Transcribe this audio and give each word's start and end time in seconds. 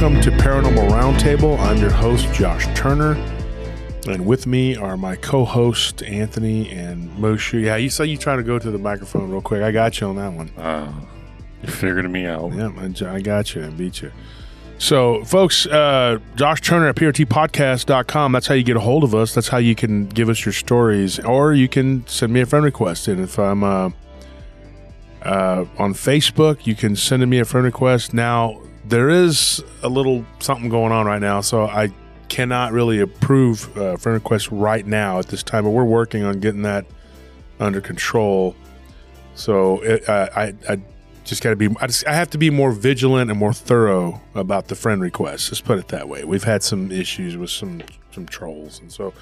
welcome 0.00 0.22
to 0.22 0.30
Paranormal 0.30 0.88
Roundtable. 0.88 1.58
I'm 1.58 1.76
your 1.76 1.90
host, 1.90 2.32
Josh 2.32 2.66
Turner, 2.74 3.16
and 4.08 4.24
with 4.24 4.46
me 4.46 4.74
are 4.74 4.96
my 4.96 5.14
co-host 5.14 6.02
Anthony 6.02 6.70
and 6.70 7.10
Moshe. 7.18 7.62
Yeah, 7.62 7.76
you 7.76 7.90
saw 7.90 8.04
you 8.04 8.16
trying 8.16 8.38
to 8.38 8.42
go 8.42 8.58
to 8.58 8.70
the 8.70 8.78
microphone 8.78 9.30
real 9.30 9.42
quick. 9.42 9.62
I 9.62 9.72
got 9.72 10.00
you 10.00 10.06
on 10.06 10.16
that 10.16 10.32
one. 10.32 10.48
Uh, 10.56 10.90
you 11.62 11.68
figured 11.68 12.10
me 12.10 12.24
out. 12.24 12.50
Yeah, 12.54 12.70
I, 12.78 13.14
I 13.14 13.20
got 13.20 13.54
you. 13.54 13.62
I 13.62 13.68
beat 13.68 14.00
you. 14.00 14.10
So, 14.78 15.22
folks, 15.24 15.66
uh, 15.66 16.18
Josh 16.34 16.62
Turner 16.62 16.88
at 16.88 16.96
PRTpodcast.com. 16.96 18.32
That's 18.32 18.46
how 18.46 18.54
you 18.54 18.62
get 18.62 18.78
a 18.78 18.80
hold 18.80 19.04
of 19.04 19.14
us. 19.14 19.34
That's 19.34 19.48
how 19.48 19.58
you 19.58 19.74
can 19.74 20.06
give 20.06 20.30
us 20.30 20.46
your 20.46 20.54
stories, 20.54 21.18
or 21.18 21.52
you 21.52 21.68
can 21.68 22.06
send 22.06 22.32
me 22.32 22.40
a 22.40 22.46
friend 22.46 22.64
request. 22.64 23.06
And 23.06 23.20
if 23.20 23.38
I'm 23.38 23.62
uh, 23.62 23.90
uh, 25.20 25.66
on 25.76 25.92
Facebook, 25.92 26.66
you 26.66 26.74
can 26.74 26.96
send 26.96 27.28
me 27.28 27.38
a 27.38 27.44
friend 27.44 27.66
request. 27.66 28.14
Now, 28.14 28.62
there 28.90 29.08
is 29.08 29.62
a 29.82 29.88
little 29.88 30.24
something 30.40 30.68
going 30.68 30.92
on 30.92 31.06
right 31.06 31.20
now, 31.20 31.40
so 31.40 31.66
I 31.66 31.92
cannot 32.28 32.72
really 32.72 33.00
approve 33.00 33.76
uh, 33.76 33.96
friend 33.96 34.14
requests 34.14 34.52
right 34.52 34.84
now 34.84 35.18
at 35.18 35.28
this 35.28 35.42
time, 35.42 35.64
but 35.64 35.70
we're 35.70 35.84
working 35.84 36.24
on 36.24 36.40
getting 36.40 36.62
that 36.62 36.84
under 37.58 37.80
control. 37.80 38.54
So 39.34 39.80
it, 39.82 40.08
uh, 40.08 40.28
I, 40.34 40.54
I 40.68 40.80
just 41.24 41.42
got 41.42 41.50
to 41.50 41.56
be 41.56 41.68
I, 41.80 41.86
just, 41.86 42.06
I 42.06 42.14
have 42.14 42.30
to 42.30 42.38
be 42.38 42.50
more 42.50 42.72
vigilant 42.72 43.30
and 43.30 43.38
more 43.38 43.52
thorough 43.52 44.20
about 44.34 44.68
the 44.68 44.74
friend 44.74 45.00
requests 45.00 45.50
let's 45.50 45.60
put 45.60 45.78
it 45.78 45.88
that 45.88 46.08
way 46.08 46.24
we've 46.24 46.44
had 46.44 46.62
some 46.62 46.90
issues 46.90 47.36
with 47.36 47.50
some 47.50 47.82
some 48.10 48.26
trolls 48.26 48.80
and 48.80 48.90
so 48.90 49.12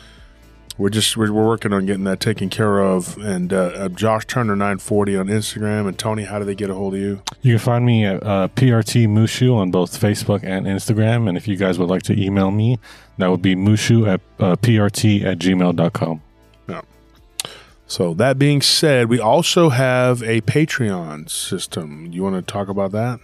we're 0.78 0.88
just 0.88 1.16
we're, 1.16 1.32
we're 1.32 1.46
working 1.46 1.72
on 1.72 1.84
getting 1.86 2.04
that 2.04 2.20
taken 2.20 2.48
care 2.48 2.78
of 2.80 3.18
and 3.18 3.52
uh, 3.52 3.56
uh, 3.74 3.88
josh 3.88 4.26
turner 4.26 4.54
940 4.56 5.16
on 5.16 5.26
instagram 5.26 5.86
and 5.88 5.98
tony 5.98 6.24
how 6.24 6.38
do 6.38 6.44
they 6.44 6.54
get 6.54 6.70
a 6.70 6.74
hold 6.74 6.94
of 6.94 7.00
you 7.00 7.20
You 7.42 7.54
can 7.54 7.58
find 7.58 7.84
me 7.84 8.04
at 8.04 8.22
uh, 8.24 8.48
PRT 8.48 9.06
Mushu 9.08 9.54
on 9.54 9.70
both 9.70 9.98
Facebook 10.00 10.42
and 10.42 10.66
Instagram. 10.66 11.28
And 11.28 11.36
if 11.36 11.46
you 11.46 11.56
guys 11.56 11.78
would 11.78 11.88
like 11.88 12.02
to 12.04 12.20
email 12.20 12.50
me, 12.50 12.78
that 13.18 13.28
would 13.30 13.42
be 13.42 13.54
mushu 13.54 14.08
at 14.08 14.20
uh, 14.40 14.56
prt 14.56 15.24
at 15.24 15.38
gmail.com. 15.38 16.22
so 17.86 18.12
that 18.14 18.38
being 18.38 18.60
said 18.60 19.08
we 19.08 19.18
also 19.18 19.70
have 19.70 20.22
a 20.22 20.40
patreon 20.42 21.28
system 21.30 22.06
you 22.12 22.22
want 22.22 22.34
to 22.36 22.42
talk 22.42 22.68
about 22.68 22.92
that 22.92 23.18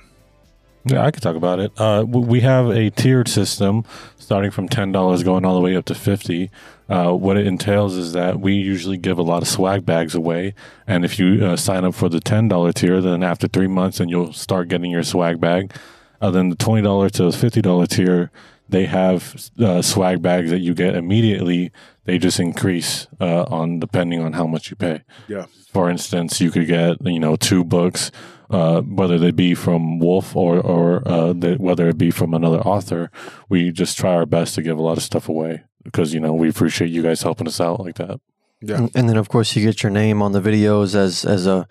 Yeah, 0.87 1.05
I 1.05 1.11
could 1.11 1.23
talk 1.23 1.37
about 1.37 1.61
it. 1.61 1.73
Uh, 1.79 2.05
we 2.07 2.41
have 2.41 2.67
a 2.69 2.91
tiered 2.91 3.29
system 3.29 3.85
starting 4.19 4.51
from 4.51 4.69
ten 4.69 4.93
dollars, 4.93 5.23
going 5.23 5.45
all 5.47 5.55
the 5.55 5.61
way 5.63 5.77
up 5.77 5.85
to 5.87 5.95
fifty. 5.95 6.51
Uh, 6.89 7.13
what 7.13 7.37
it 7.37 7.47
entails 7.47 7.97
is 7.97 8.13
that 8.13 8.41
we 8.41 8.53
usually 8.53 8.99
give 8.99 9.19
a 9.19 9.23
lot 9.23 9.43
of 9.43 9.49
swag 9.49 9.87
bags 9.87 10.15
away, 10.15 10.55
and 10.87 11.05
if 11.05 11.19
you 11.19 11.45
uh, 11.45 11.57
sign 11.57 11.85
up 11.85 11.95
for 11.95 12.09
the 12.09 12.21
ten 12.21 12.49
dollar 12.49 12.73
tier, 12.73 13.01
then 13.01 13.23
after 13.23 13.49
three 13.49 13.67
months, 13.67 13.99
then 13.99 14.09
you'll 14.09 14.33
start 14.33 14.69
getting 14.69 14.91
your 14.91 15.03
swag 15.03 15.41
bag. 15.41 15.73
Uh, 16.21 16.31
then 16.31 16.51
the 16.51 16.57
twenty 16.57 16.83
dollar 16.83 17.09
to 17.09 17.33
fifty 17.33 17.63
dollar 17.63 17.87
tier, 17.87 18.31
they 18.69 18.85
have 18.85 19.51
uh, 19.59 19.81
swag 19.81 20.21
bags 20.21 20.51
that 20.51 20.61
you 20.61 20.75
get 20.75 20.95
immediately. 20.95 21.73
They 22.05 22.19
just 22.19 22.39
increase 22.39 23.07
uh, 23.19 23.45
on 23.45 23.81
depending 23.81 24.21
on 24.21 24.35
how 24.35 24.47
much 24.47 24.71
you 24.71 24.77
pay 24.77 25.05
yeah 25.27 25.47
for 25.75 25.91
instance, 25.91 26.41
you 26.41 26.53
could 26.53 26.69
get 26.69 27.05
you 27.05 27.19
know 27.19 27.35
two 27.35 27.65
books, 27.65 28.13
uh, 28.49 28.81
whether 28.81 29.19
they 29.19 29.33
be 29.33 29.55
from 29.55 29.99
Wolf 29.99 30.35
or 30.37 30.61
or 30.61 31.07
uh, 31.07 31.33
they, 31.35 31.57
whether 31.57 31.89
it 31.89 31.99
be 31.99 32.13
from 32.13 32.33
another 32.33 32.61
author. 32.61 33.11
We 33.49 33.73
just 33.73 33.99
try 33.99 34.15
our 34.15 34.25
best 34.25 34.55
to 34.55 34.63
give 34.63 34.79
a 34.79 34.83
lot 34.83 34.97
of 34.97 35.03
stuff 35.03 35.29
away 35.29 35.65
because 35.85 36.13
you 36.13 36.21
know 36.21 36.33
we 36.33 36.49
appreciate 36.49 36.91
you 36.91 37.03
guys 37.03 37.23
helping 37.23 37.47
us 37.47 37.61
out 37.61 37.81
like 37.81 37.97
that. 37.97 38.21
yeah 38.61 38.89
And 38.95 39.09
then, 39.09 39.17
of 39.17 39.29
course, 39.29 39.55
you 39.55 39.65
get 39.65 39.83
your 39.83 39.91
name 39.91 40.23
on 40.23 40.33
the 40.33 40.41
videos 40.41 40.95
as 40.95 41.25
as 41.25 41.47
a 41.47 41.67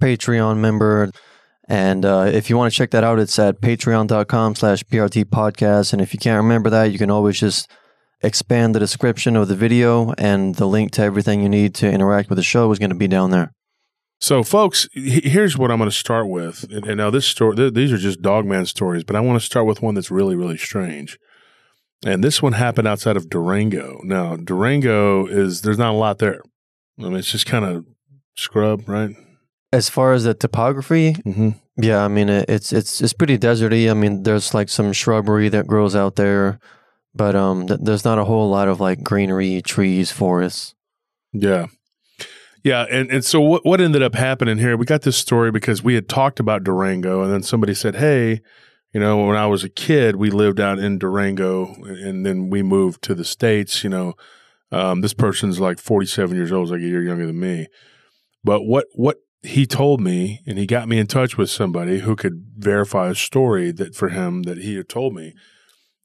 Patreon 0.00 0.58
member. 0.58 1.10
And 1.68 2.04
uh, 2.04 2.30
if 2.32 2.48
you 2.48 2.56
want 2.56 2.72
to 2.72 2.76
check 2.76 2.92
that 2.92 3.02
out, 3.02 3.18
it's 3.18 3.38
at 3.38 3.60
patreon.com 3.60 4.54
slash 4.54 4.84
PRT 4.84 5.24
podcast. 5.24 5.92
And 5.92 6.00
if 6.00 6.14
you 6.14 6.20
can't 6.20 6.36
remember 6.36 6.70
that, 6.70 6.92
you 6.92 6.98
can 6.98 7.10
always 7.10 7.40
just 7.40 7.68
expand 8.22 8.74
the 8.74 8.78
description 8.78 9.34
of 9.36 9.48
the 9.48 9.56
video 9.56 10.12
and 10.16 10.54
the 10.54 10.66
link 10.66 10.92
to 10.92 11.02
everything 11.02 11.42
you 11.42 11.48
need 11.48 11.74
to 11.74 11.90
interact 11.90 12.28
with 12.28 12.36
the 12.36 12.42
show 12.42 12.70
is 12.70 12.78
going 12.78 12.90
to 12.90 12.96
be 12.96 13.08
down 13.08 13.30
there. 13.30 13.52
So, 14.20 14.42
folks, 14.42 14.88
here's 14.92 15.58
what 15.58 15.70
I'm 15.70 15.78
going 15.78 15.90
to 15.90 15.96
start 15.96 16.28
with. 16.28 16.64
And, 16.70 16.86
and 16.86 16.96
now, 16.96 17.10
this 17.10 17.26
story, 17.26 17.54
th- 17.56 17.74
these 17.74 17.92
are 17.92 17.98
just 17.98 18.22
Dogman 18.22 18.66
stories, 18.66 19.04
but 19.04 19.14
I 19.14 19.20
want 19.20 19.38
to 19.38 19.44
start 19.44 19.66
with 19.66 19.82
one 19.82 19.94
that's 19.94 20.10
really, 20.10 20.34
really 20.34 20.56
strange. 20.56 21.18
And 22.06 22.22
this 22.22 22.40
one 22.40 22.52
happened 22.52 22.86
outside 22.86 23.16
of 23.16 23.28
Durango. 23.28 24.00
Now, 24.04 24.36
Durango 24.36 25.26
is 25.26 25.62
there's 25.62 25.78
not 25.78 25.90
a 25.90 25.98
lot 25.98 26.18
there. 26.18 26.40
I 26.98 27.02
mean, 27.02 27.16
it's 27.16 27.30
just 27.32 27.46
kind 27.46 27.64
of 27.64 27.84
scrub, 28.36 28.88
right? 28.88 29.10
As 29.72 29.88
far 29.88 30.12
as 30.12 30.24
the 30.24 30.32
topography, 30.32 31.14
Mm-hmm. 31.14 31.50
yeah, 31.76 32.04
I 32.04 32.08
mean, 32.08 32.28
it, 32.28 32.48
it's 32.48 32.72
it's 32.72 33.00
it's 33.00 33.12
pretty 33.12 33.36
deserty. 33.38 33.90
I 33.90 33.94
mean, 33.94 34.22
there's 34.22 34.54
like 34.54 34.68
some 34.68 34.92
shrubbery 34.92 35.48
that 35.50 35.66
grows 35.66 35.96
out 35.96 36.14
there, 36.16 36.60
but 37.14 37.34
um, 37.34 37.66
th- 37.66 37.80
there's 37.82 38.04
not 38.04 38.18
a 38.18 38.24
whole 38.24 38.48
lot 38.48 38.68
of 38.68 38.80
like 38.80 39.02
greenery, 39.02 39.60
trees, 39.62 40.12
forests. 40.12 40.74
Yeah. 41.32 41.66
Yeah, 42.62 42.84
and, 42.90 43.10
and 43.10 43.24
so 43.24 43.40
what 43.40 43.64
what 43.64 43.80
ended 43.80 44.02
up 44.02 44.14
happening 44.14 44.58
here? 44.58 44.76
We 44.76 44.86
got 44.86 45.02
this 45.02 45.16
story 45.16 45.50
because 45.52 45.82
we 45.84 45.94
had 45.94 46.08
talked 46.08 46.40
about 46.40 46.64
Durango, 46.64 47.22
and 47.22 47.32
then 47.32 47.42
somebody 47.42 47.74
said, 47.74 47.96
"Hey, 47.96 48.40
you 48.96 49.00
know, 49.00 49.26
when 49.26 49.36
I 49.36 49.44
was 49.44 49.62
a 49.62 49.68
kid, 49.68 50.16
we 50.16 50.30
lived 50.30 50.58
out 50.58 50.78
in 50.78 50.96
Durango, 50.96 51.66
and 51.84 52.24
then 52.24 52.48
we 52.48 52.62
moved 52.62 53.02
to 53.02 53.14
the 53.14 53.26
states. 53.26 53.84
You 53.84 53.90
know, 53.90 54.14
um, 54.72 55.02
this 55.02 55.12
person's 55.12 55.60
like 55.60 55.78
forty 55.78 56.06
seven 56.06 56.34
years 56.34 56.50
old, 56.50 56.68
he's 56.68 56.72
like 56.72 56.80
a 56.80 56.84
year 56.84 57.02
younger 57.02 57.26
than 57.26 57.38
me. 57.38 57.66
But 58.42 58.62
what 58.62 58.86
what 58.94 59.18
he 59.42 59.66
told 59.66 60.00
me, 60.00 60.40
and 60.46 60.56
he 60.56 60.64
got 60.64 60.88
me 60.88 60.98
in 60.98 61.08
touch 61.08 61.36
with 61.36 61.50
somebody 61.50 61.98
who 61.98 62.16
could 62.16 62.46
verify 62.56 63.10
a 63.10 63.14
story 63.14 63.70
that 63.72 63.94
for 63.94 64.08
him 64.08 64.44
that 64.44 64.56
he 64.56 64.76
had 64.76 64.88
told 64.88 65.14
me." 65.14 65.34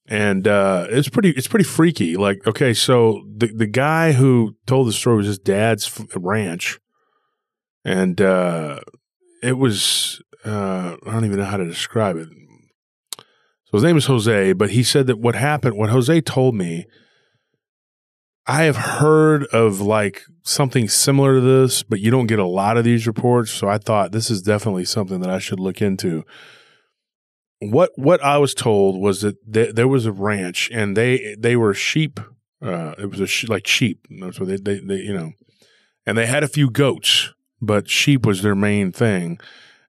and 0.06 0.46
uh, 0.46 0.88
it's 0.90 1.08
pretty 1.08 1.30
it's 1.30 1.48
pretty 1.48 1.64
freaky. 1.64 2.18
Like, 2.18 2.46
okay, 2.46 2.74
so 2.74 3.24
the 3.34 3.54
the 3.56 3.68
guy 3.68 4.12
who 4.12 4.58
told 4.68 4.90
the 4.90 4.92
story 4.92 5.16
was 5.16 5.28
his 5.28 5.40
dad's 5.40 5.90
ranch, 6.14 6.78
and 7.86 8.20
uh, 8.20 8.82
it 9.42 9.54
was 9.54 10.22
uh, 10.44 10.98
I 11.06 11.12
don't 11.12 11.24
even 11.24 11.40
know 11.40 11.46
how 11.46 11.56
to 11.56 11.66
describe 11.66 12.18
it. 12.18 12.28
So 13.72 13.78
his 13.78 13.84
name 13.84 13.98
is 13.98 14.08
Jose, 14.08 14.54
but 14.54 14.72
he 14.72 14.84
said 14.84 15.08
that 15.08 15.20
what 15.20 15.36
happened, 15.36 15.78
what 15.78 15.90
Jose 15.90 16.22
told 16.22 16.56
me, 16.56 16.86
I 18.46 18.64
have 18.64 18.76
heard 18.76 19.46
of 19.46 19.80
like 19.80 20.24
something 20.44 20.90
similar 20.90 21.36
to 21.36 21.42
this, 21.42 21.84
but 21.84 22.02
you 22.02 22.12
don't 22.12 22.28
get 22.28 22.40
a 22.40 22.46
lot 22.46 22.76
of 22.76 22.84
these 22.84 23.08
reports. 23.08 23.52
So 23.52 23.70
I 23.70 23.78
thought 23.78 24.12
this 24.12 24.30
is 24.30 24.42
definitely 24.42 24.84
something 24.84 25.22
that 25.22 25.30
I 25.30 25.40
should 25.40 25.60
look 25.60 25.82
into 25.82 26.26
what 27.62 27.92
what 27.96 28.22
I 28.24 28.40
was 28.40 28.54
told 28.54 29.00
was 29.00 29.22
that 29.22 29.38
th- 29.52 29.76
there 29.76 29.88
was 29.88 30.06
a 30.06 30.12
ranch 30.12 30.70
and 30.74 30.98
they 30.98 31.36
they 31.38 31.56
were 31.56 31.74
sheep. 31.74 32.20
Uh, 32.62 32.94
it 32.98 33.10
was 33.10 33.20
a 33.20 33.28
sh- 33.28 33.48
like 33.48 33.68
sheep. 33.68 34.06
So 34.32 34.44
they, 34.46 34.58
they 34.58 34.80
they 34.80 34.96
you 34.98 35.14
know, 35.14 35.32
and 36.06 36.18
they 36.18 36.26
had 36.26 36.44
a 36.44 36.48
few 36.48 36.70
goats, 36.70 37.32
but 37.62 37.88
sheep 37.88 38.26
was 38.26 38.42
their 38.42 38.56
main 38.56 38.92
thing. 38.92 39.40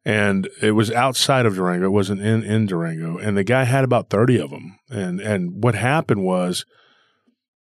And 0.04 0.48
it 0.60 0.72
was 0.72 0.90
outside 0.90 1.46
of 1.46 1.54
Durango. 1.54 1.86
It 1.86 1.90
wasn't 1.90 2.22
in 2.22 2.42
in 2.42 2.66
Durango. 2.66 3.18
And 3.18 3.36
the 3.36 3.44
guy 3.44 3.64
had 3.64 3.84
about 3.84 4.10
thirty 4.10 4.38
of 4.38 4.50
them. 4.50 4.78
And 4.90 5.20
and 5.20 5.62
what 5.62 5.74
happened 5.74 6.24
was, 6.24 6.64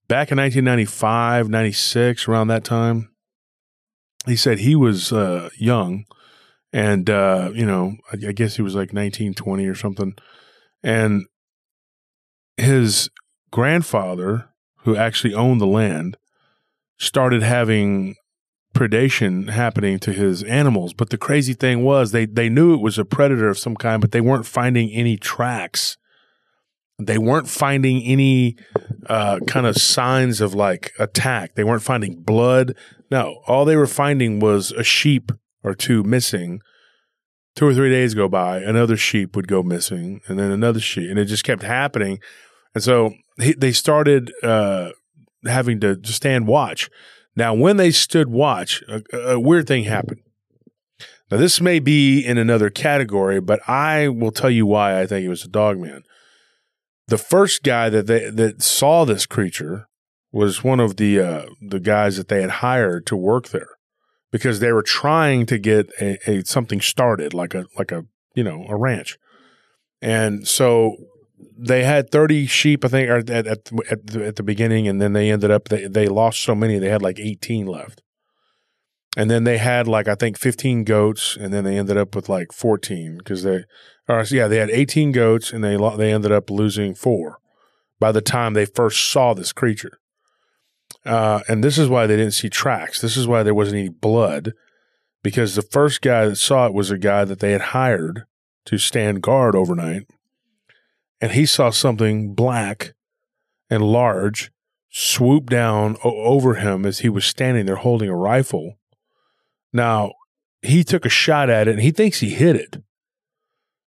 back 0.08 0.32
in 0.32 0.38
1995, 0.38 1.50
96, 1.50 2.28
around 2.28 2.48
that 2.48 2.64
time, 2.64 3.12
he 4.26 4.36
said 4.36 4.60
he 4.60 4.76
was 4.76 5.14
uh, 5.14 5.50
young 5.56 6.06
and 6.74 7.10
uh, 7.10 7.52
you 7.54 7.66
know, 7.66 7.96
I, 8.12 8.30
I 8.30 8.32
guess 8.32 8.56
he 8.56 8.62
was 8.62 8.76
like 8.76 8.94
19, 8.94 9.34
20 9.34 9.66
or 9.66 9.76
something. 9.76 10.16
And 10.84 11.26
his 12.58 13.10
grandfather, 13.52 14.50
who 14.84 14.96
actually 14.96 15.34
owned 15.34 15.62
the 15.62 15.68
land, 15.68 16.18
started 16.98 17.44
having 17.44 18.16
predation 18.74 19.50
happening 19.50 20.00
to 20.00 20.14
his 20.14 20.44
animals. 20.44 20.94
But 20.94 21.10
the 21.10 21.18
crazy 21.18 21.54
thing 21.54 21.84
was 21.84 22.12
they 22.12 22.26
they 22.26 22.50
knew 22.50 22.74
it 22.74 22.82
was 22.82 22.98
a 22.98 23.06
predator 23.06 23.50
of 23.50 23.60
some 23.60 23.76
kind, 23.76 24.02
but 24.02 24.12
they 24.12 24.22
weren't 24.22 24.46
finding 24.46 24.92
any 24.92 25.18
tracks. 25.18 25.98
They 27.00 27.18
weren't 27.18 27.50
finding 27.50 28.04
any 28.04 28.58
uh, 29.08 29.40
kind 29.48 29.66
of 29.66 29.76
signs 29.76 30.40
of 30.40 30.54
like 30.54 30.94
attack. 31.00 31.56
They 31.56 31.64
weren't 31.64 31.82
finding 31.82 32.22
blood. 32.22 32.76
No, 33.10 33.42
all 33.48 33.66
they 33.66 33.76
were 33.76 33.88
finding 33.88 34.40
was 34.40 34.72
a 34.72 34.84
sheep 34.84 35.32
or 35.64 35.74
two 35.74 36.04
missing. 36.04 36.62
Two 37.56 37.68
or 37.68 37.74
three 37.74 37.90
days 37.90 38.14
go 38.14 38.30
by, 38.30 38.60
another 38.60 38.96
sheep 38.96 39.36
would 39.36 39.50
go 39.50 39.62
missing, 39.62 40.22
and 40.28 40.40
then 40.40 40.52
another 40.52 40.80
sheep, 40.80 41.10
and 41.10 41.20
it 41.20 41.26
just 41.26 41.44
kept 41.44 41.64
happening. 41.64 42.20
And 42.74 42.82
so 42.82 43.14
he, 43.42 43.54
they 43.54 43.74
started 43.74 44.32
uh, 44.42 44.92
having 45.46 45.82
to 45.82 46.00
stand 46.06 46.48
watch. 46.48 46.90
Now, 47.36 47.54
when 47.54 47.78
they 47.78 47.92
stood 47.92 48.30
watch, 48.30 48.84
a, 48.88 49.02
a 49.18 49.40
weird 49.40 49.68
thing 49.68 49.86
happened. 49.86 50.22
Now, 51.30 51.38
this 51.38 51.62
may 51.62 51.80
be 51.80 52.20
in 52.26 52.38
another 52.38 52.70
category, 52.70 53.40
but 53.40 53.62
I 53.70 54.10
will 54.10 54.32
tell 54.32 54.50
you 54.50 54.66
why 54.66 55.00
I 55.00 55.08
think 55.08 55.26
it 55.26 55.30
was 55.30 55.46
a 55.46 55.50
dog 55.50 55.80
man. 55.80 56.04
The 57.08 57.18
first 57.18 57.64
guy 57.64 57.90
that 57.90 58.08
they 58.08 58.30
that 58.30 58.62
saw 58.62 59.06
this 59.06 59.26
creature 59.26 59.88
was 60.32 60.64
one 60.64 60.80
of 60.80 60.98
the 60.98 61.20
uh, 61.20 61.46
the 61.62 61.80
guys 61.80 62.18
that 62.18 62.28
they 62.28 62.42
had 62.42 62.50
hired 62.50 63.06
to 63.08 63.16
work 63.16 63.50
there 63.50 63.78
because 64.32 64.60
they 64.60 64.72
were 64.72 64.84
trying 64.84 65.46
to 65.46 65.58
get 65.58 65.90
a, 66.00 66.18
a 66.30 66.44
something 66.44 66.82
started 66.82 67.34
like 67.34 67.54
a 67.54 67.66
like 67.78 67.92
a 67.92 68.06
you 68.34 68.44
know 68.44 68.66
a 68.70 68.76
ranch 68.76 69.18
and 70.02 70.48
so 70.48 70.96
they 71.58 71.84
had 71.84 72.12
30 72.12 72.48
sheep, 72.48 72.86
I 72.86 72.88
think, 72.88 73.10
at, 73.10 73.30
at, 73.30 73.48
at, 73.48 73.66
the, 73.66 74.26
at 74.26 74.36
the 74.36 74.44
beginning, 74.44 74.88
and 74.88 75.02
then 75.02 75.14
they 75.14 75.32
ended 75.32 75.52
up, 75.52 75.70
they, 75.70 75.88
they 75.88 76.08
lost 76.08 76.42
so 76.42 76.56
many, 76.56 76.80
they 76.80 76.90
had 76.90 77.02
like 77.02 77.20
18 77.20 77.66
left. 77.66 78.02
And 79.18 79.30
then 79.30 79.44
they 79.44 79.58
had 79.58 79.88
like, 79.88 80.08
I 80.08 80.16
think, 80.16 80.38
15 80.38 80.84
goats, 80.84 81.36
and 81.36 81.54
then 81.54 81.64
they 81.64 81.78
ended 81.78 81.98
up 81.98 82.16
with 82.16 82.30
like 82.30 82.54
14 82.54 83.18
because 83.18 83.44
they, 83.44 83.66
or 84.08 84.24
yeah, 84.30 84.48
they 84.48 84.58
had 84.58 84.70
18 84.70 85.12
goats, 85.12 85.52
and 85.52 85.64
they, 85.64 85.76
they 85.98 86.14
ended 86.14 86.32
up 86.32 86.50
losing 86.50 86.96
four 86.96 87.40
by 88.00 88.12
the 88.12 88.22
time 88.22 88.54
they 88.54 88.66
first 88.66 89.12
saw 89.12 89.34
this 89.34 89.54
creature. 89.54 90.00
Uh, 91.06 91.42
and 91.48 91.64
this 91.64 91.78
is 91.78 91.90
why 91.90 92.08
they 92.08 92.16
didn't 92.16 92.34
see 92.34 92.50
tracks. 92.50 93.02
This 93.02 93.18
is 93.18 93.28
why 93.28 93.44
there 93.44 93.54
wasn't 93.54 93.80
any 93.80 93.90
blood 93.90 94.54
because 95.24 95.56
the 95.56 95.62
first 95.62 96.02
guy 96.02 96.26
that 96.26 96.36
saw 96.36 96.68
it 96.68 96.74
was 96.74 96.92
a 96.92 96.98
guy 96.98 97.26
that 97.26 97.40
they 97.40 97.52
had 97.52 97.62
hired 97.62 98.24
to 98.66 98.78
stand 98.78 99.22
guard 99.22 99.56
overnight 99.56 100.08
and 101.22 101.32
he 101.32 101.46
saw 101.46 101.70
something 101.70 102.34
black 102.34 102.94
and 103.70 103.84
large 103.84 104.52
swoop 104.90 105.50
down 105.50 105.96
o- 106.04 106.24
over 106.24 106.56
him 106.56 106.86
as 106.86 107.00
he 107.00 107.10
was 107.10 107.26
standing 107.26 107.66
there 107.66 107.78
holding 107.78 108.10
a 108.10 108.16
rifle. 108.16 108.78
Now, 109.72 110.14
he 110.62 110.84
took 110.84 111.06
a 111.06 111.10
shot 111.10 111.50
at 111.50 111.68
it 111.68 111.72
and 111.72 111.82
he 111.82 111.92
thinks 111.92 112.20
he 112.20 112.32
hit 112.32 112.56
it. 112.56 112.84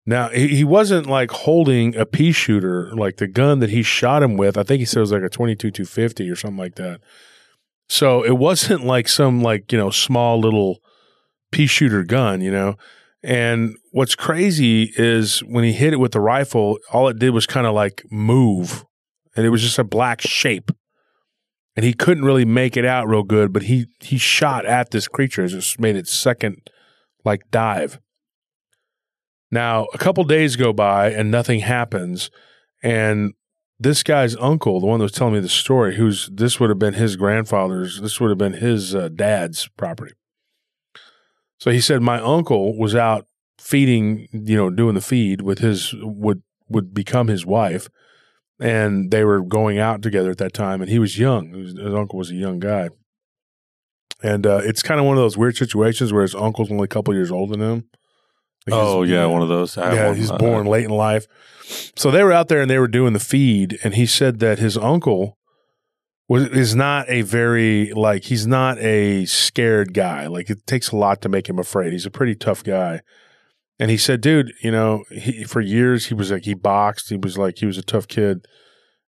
Now, 0.04 0.28
he, 0.28 0.48
he 0.48 0.64
wasn't 0.64 1.06
like 1.06 1.30
holding 1.30 1.96
a 1.96 2.04
pea 2.04 2.32
shooter, 2.32 2.94
like 2.94 3.16
the 3.16 3.26
gun 3.26 3.60
that 3.60 3.70
he 3.70 3.82
shot 3.82 4.22
him 4.22 4.36
with. 4.36 4.58
I 4.58 4.62
think 4.62 4.80
he 4.80 4.84
said 4.84 4.98
it 4.98 5.00
was 5.00 5.12
like 5.12 5.22
a 5.22 5.28
22 5.28 5.70
250 5.70 6.30
or 6.30 6.36
something 6.36 6.58
like 6.58 6.74
that. 6.76 7.00
So 7.88 8.22
it 8.24 8.38
wasn't 8.38 8.84
like 8.84 9.08
some 9.08 9.42
like, 9.42 9.72
you 9.72 9.78
know, 9.78 9.90
small 9.90 10.38
little 10.38 10.82
pea 11.50 11.66
shooter 11.66 12.04
gun, 12.04 12.40
you 12.40 12.50
know. 12.50 12.76
And 13.22 13.76
what's 13.92 14.14
crazy 14.14 14.92
is 14.96 15.40
when 15.40 15.64
he 15.64 15.72
hit 15.72 15.92
it 15.92 16.00
with 16.00 16.12
the 16.12 16.20
rifle, 16.20 16.78
all 16.92 17.08
it 17.08 17.18
did 17.18 17.30
was 17.30 17.46
kind 17.46 17.66
of 17.66 17.74
like 17.74 18.02
move, 18.10 18.84
and 19.36 19.46
it 19.46 19.50
was 19.50 19.62
just 19.62 19.78
a 19.78 19.84
black 19.84 20.20
shape. 20.20 20.70
And 21.74 21.86
he 21.86 21.94
couldn't 21.94 22.24
really 22.24 22.44
make 22.44 22.76
it 22.76 22.84
out 22.84 23.08
real 23.08 23.22
good, 23.22 23.52
but 23.52 23.62
he 23.64 23.86
he 24.00 24.18
shot 24.18 24.66
at 24.66 24.90
this 24.90 25.08
creature. 25.08 25.44
It 25.44 25.48
just 25.48 25.80
made 25.80 25.96
its 25.96 26.12
second 26.12 26.68
like 27.24 27.50
dive. 27.50 27.98
Now 29.50 29.86
a 29.94 29.98
couple 29.98 30.24
days 30.24 30.56
go 30.56 30.72
by 30.72 31.10
and 31.10 31.30
nothing 31.30 31.60
happens, 31.60 32.30
and 32.82 33.32
this 33.78 34.02
guy's 34.02 34.36
uncle, 34.36 34.80
the 34.80 34.86
one 34.86 34.98
that 34.98 35.04
was 35.04 35.12
telling 35.12 35.34
me 35.34 35.40
the 35.40 35.48
story, 35.48 35.96
who's 35.96 36.28
this 36.32 36.60
would 36.60 36.70
have 36.70 36.78
been 36.78 36.94
his 36.94 37.16
grandfather's, 37.16 38.00
this 38.00 38.20
would 38.20 38.28
have 38.28 38.38
been 38.38 38.52
his 38.52 38.94
uh, 38.94 39.08
dad's 39.08 39.68
property. 39.76 40.12
So 41.58 41.70
he 41.70 41.80
said 41.80 42.02
my 42.02 42.20
uncle 42.20 42.78
was 42.78 42.94
out 42.94 43.26
feeding, 43.58 44.28
you 44.32 44.56
know, 44.56 44.70
doing 44.70 44.94
the 44.94 45.00
feed 45.00 45.42
with 45.42 45.58
his 45.58 45.94
would 45.98 46.42
would 46.68 46.94
become 46.94 47.28
his 47.28 47.44
wife, 47.44 47.88
and 48.60 49.10
they 49.10 49.24
were 49.24 49.42
going 49.42 49.78
out 49.78 50.02
together 50.02 50.30
at 50.30 50.38
that 50.38 50.52
time. 50.54 50.80
And 50.80 50.90
he 50.90 50.98
was 50.98 51.18
young; 51.18 51.52
his, 51.52 51.72
his 51.72 51.94
uncle 51.94 52.18
was 52.18 52.30
a 52.30 52.34
young 52.34 52.58
guy, 52.58 52.90
and 54.22 54.46
uh, 54.46 54.60
it's 54.62 54.82
kind 54.82 55.00
of 55.00 55.06
one 55.06 55.16
of 55.16 55.22
those 55.22 55.36
weird 55.36 55.56
situations 55.56 56.12
where 56.12 56.22
his 56.22 56.34
uncle's 56.34 56.70
only 56.70 56.84
a 56.84 56.88
couple 56.88 57.14
years 57.14 57.30
older 57.30 57.56
than 57.56 57.60
him. 57.60 57.88
Like 58.66 58.80
Oh 58.80 59.02
yeah, 59.02 59.26
one 59.26 59.42
of 59.42 59.48
those. 59.48 59.76
I 59.76 59.94
yeah, 59.94 60.14
he's 60.14 60.30
born 60.30 60.66
late 60.66 60.84
in 60.84 60.90
life. 60.90 61.26
So 61.96 62.10
they 62.10 62.22
were 62.22 62.32
out 62.32 62.48
there 62.48 62.60
and 62.60 62.70
they 62.70 62.78
were 62.78 62.88
doing 62.88 63.12
the 63.12 63.20
feed, 63.20 63.78
and 63.82 63.94
he 63.94 64.06
said 64.06 64.38
that 64.38 64.58
his 64.58 64.76
uncle 64.76 65.38
was 66.28 66.46
is 66.48 66.74
not 66.74 67.08
a 67.08 67.22
very 67.22 67.92
like 67.92 68.24
he's 68.24 68.46
not 68.46 68.78
a 68.78 69.24
scared 69.26 69.92
guy. 69.92 70.28
Like 70.28 70.48
it 70.48 70.66
takes 70.66 70.90
a 70.90 70.96
lot 70.96 71.20
to 71.22 71.28
make 71.28 71.48
him 71.48 71.58
afraid. 71.58 71.92
He's 71.92 72.06
a 72.06 72.10
pretty 72.10 72.34
tough 72.34 72.62
guy. 72.62 73.00
And 73.82 73.90
he 73.90 73.96
said, 73.96 74.20
dude, 74.20 74.52
you 74.62 74.70
know, 74.70 75.02
he, 75.10 75.42
for 75.42 75.60
years 75.60 76.06
he 76.06 76.14
was 76.14 76.30
like 76.30 76.44
he 76.44 76.54
boxed. 76.54 77.08
He 77.08 77.16
was 77.16 77.36
like 77.36 77.58
he 77.58 77.66
was 77.66 77.78
a 77.78 77.82
tough 77.82 78.06
kid. 78.06 78.46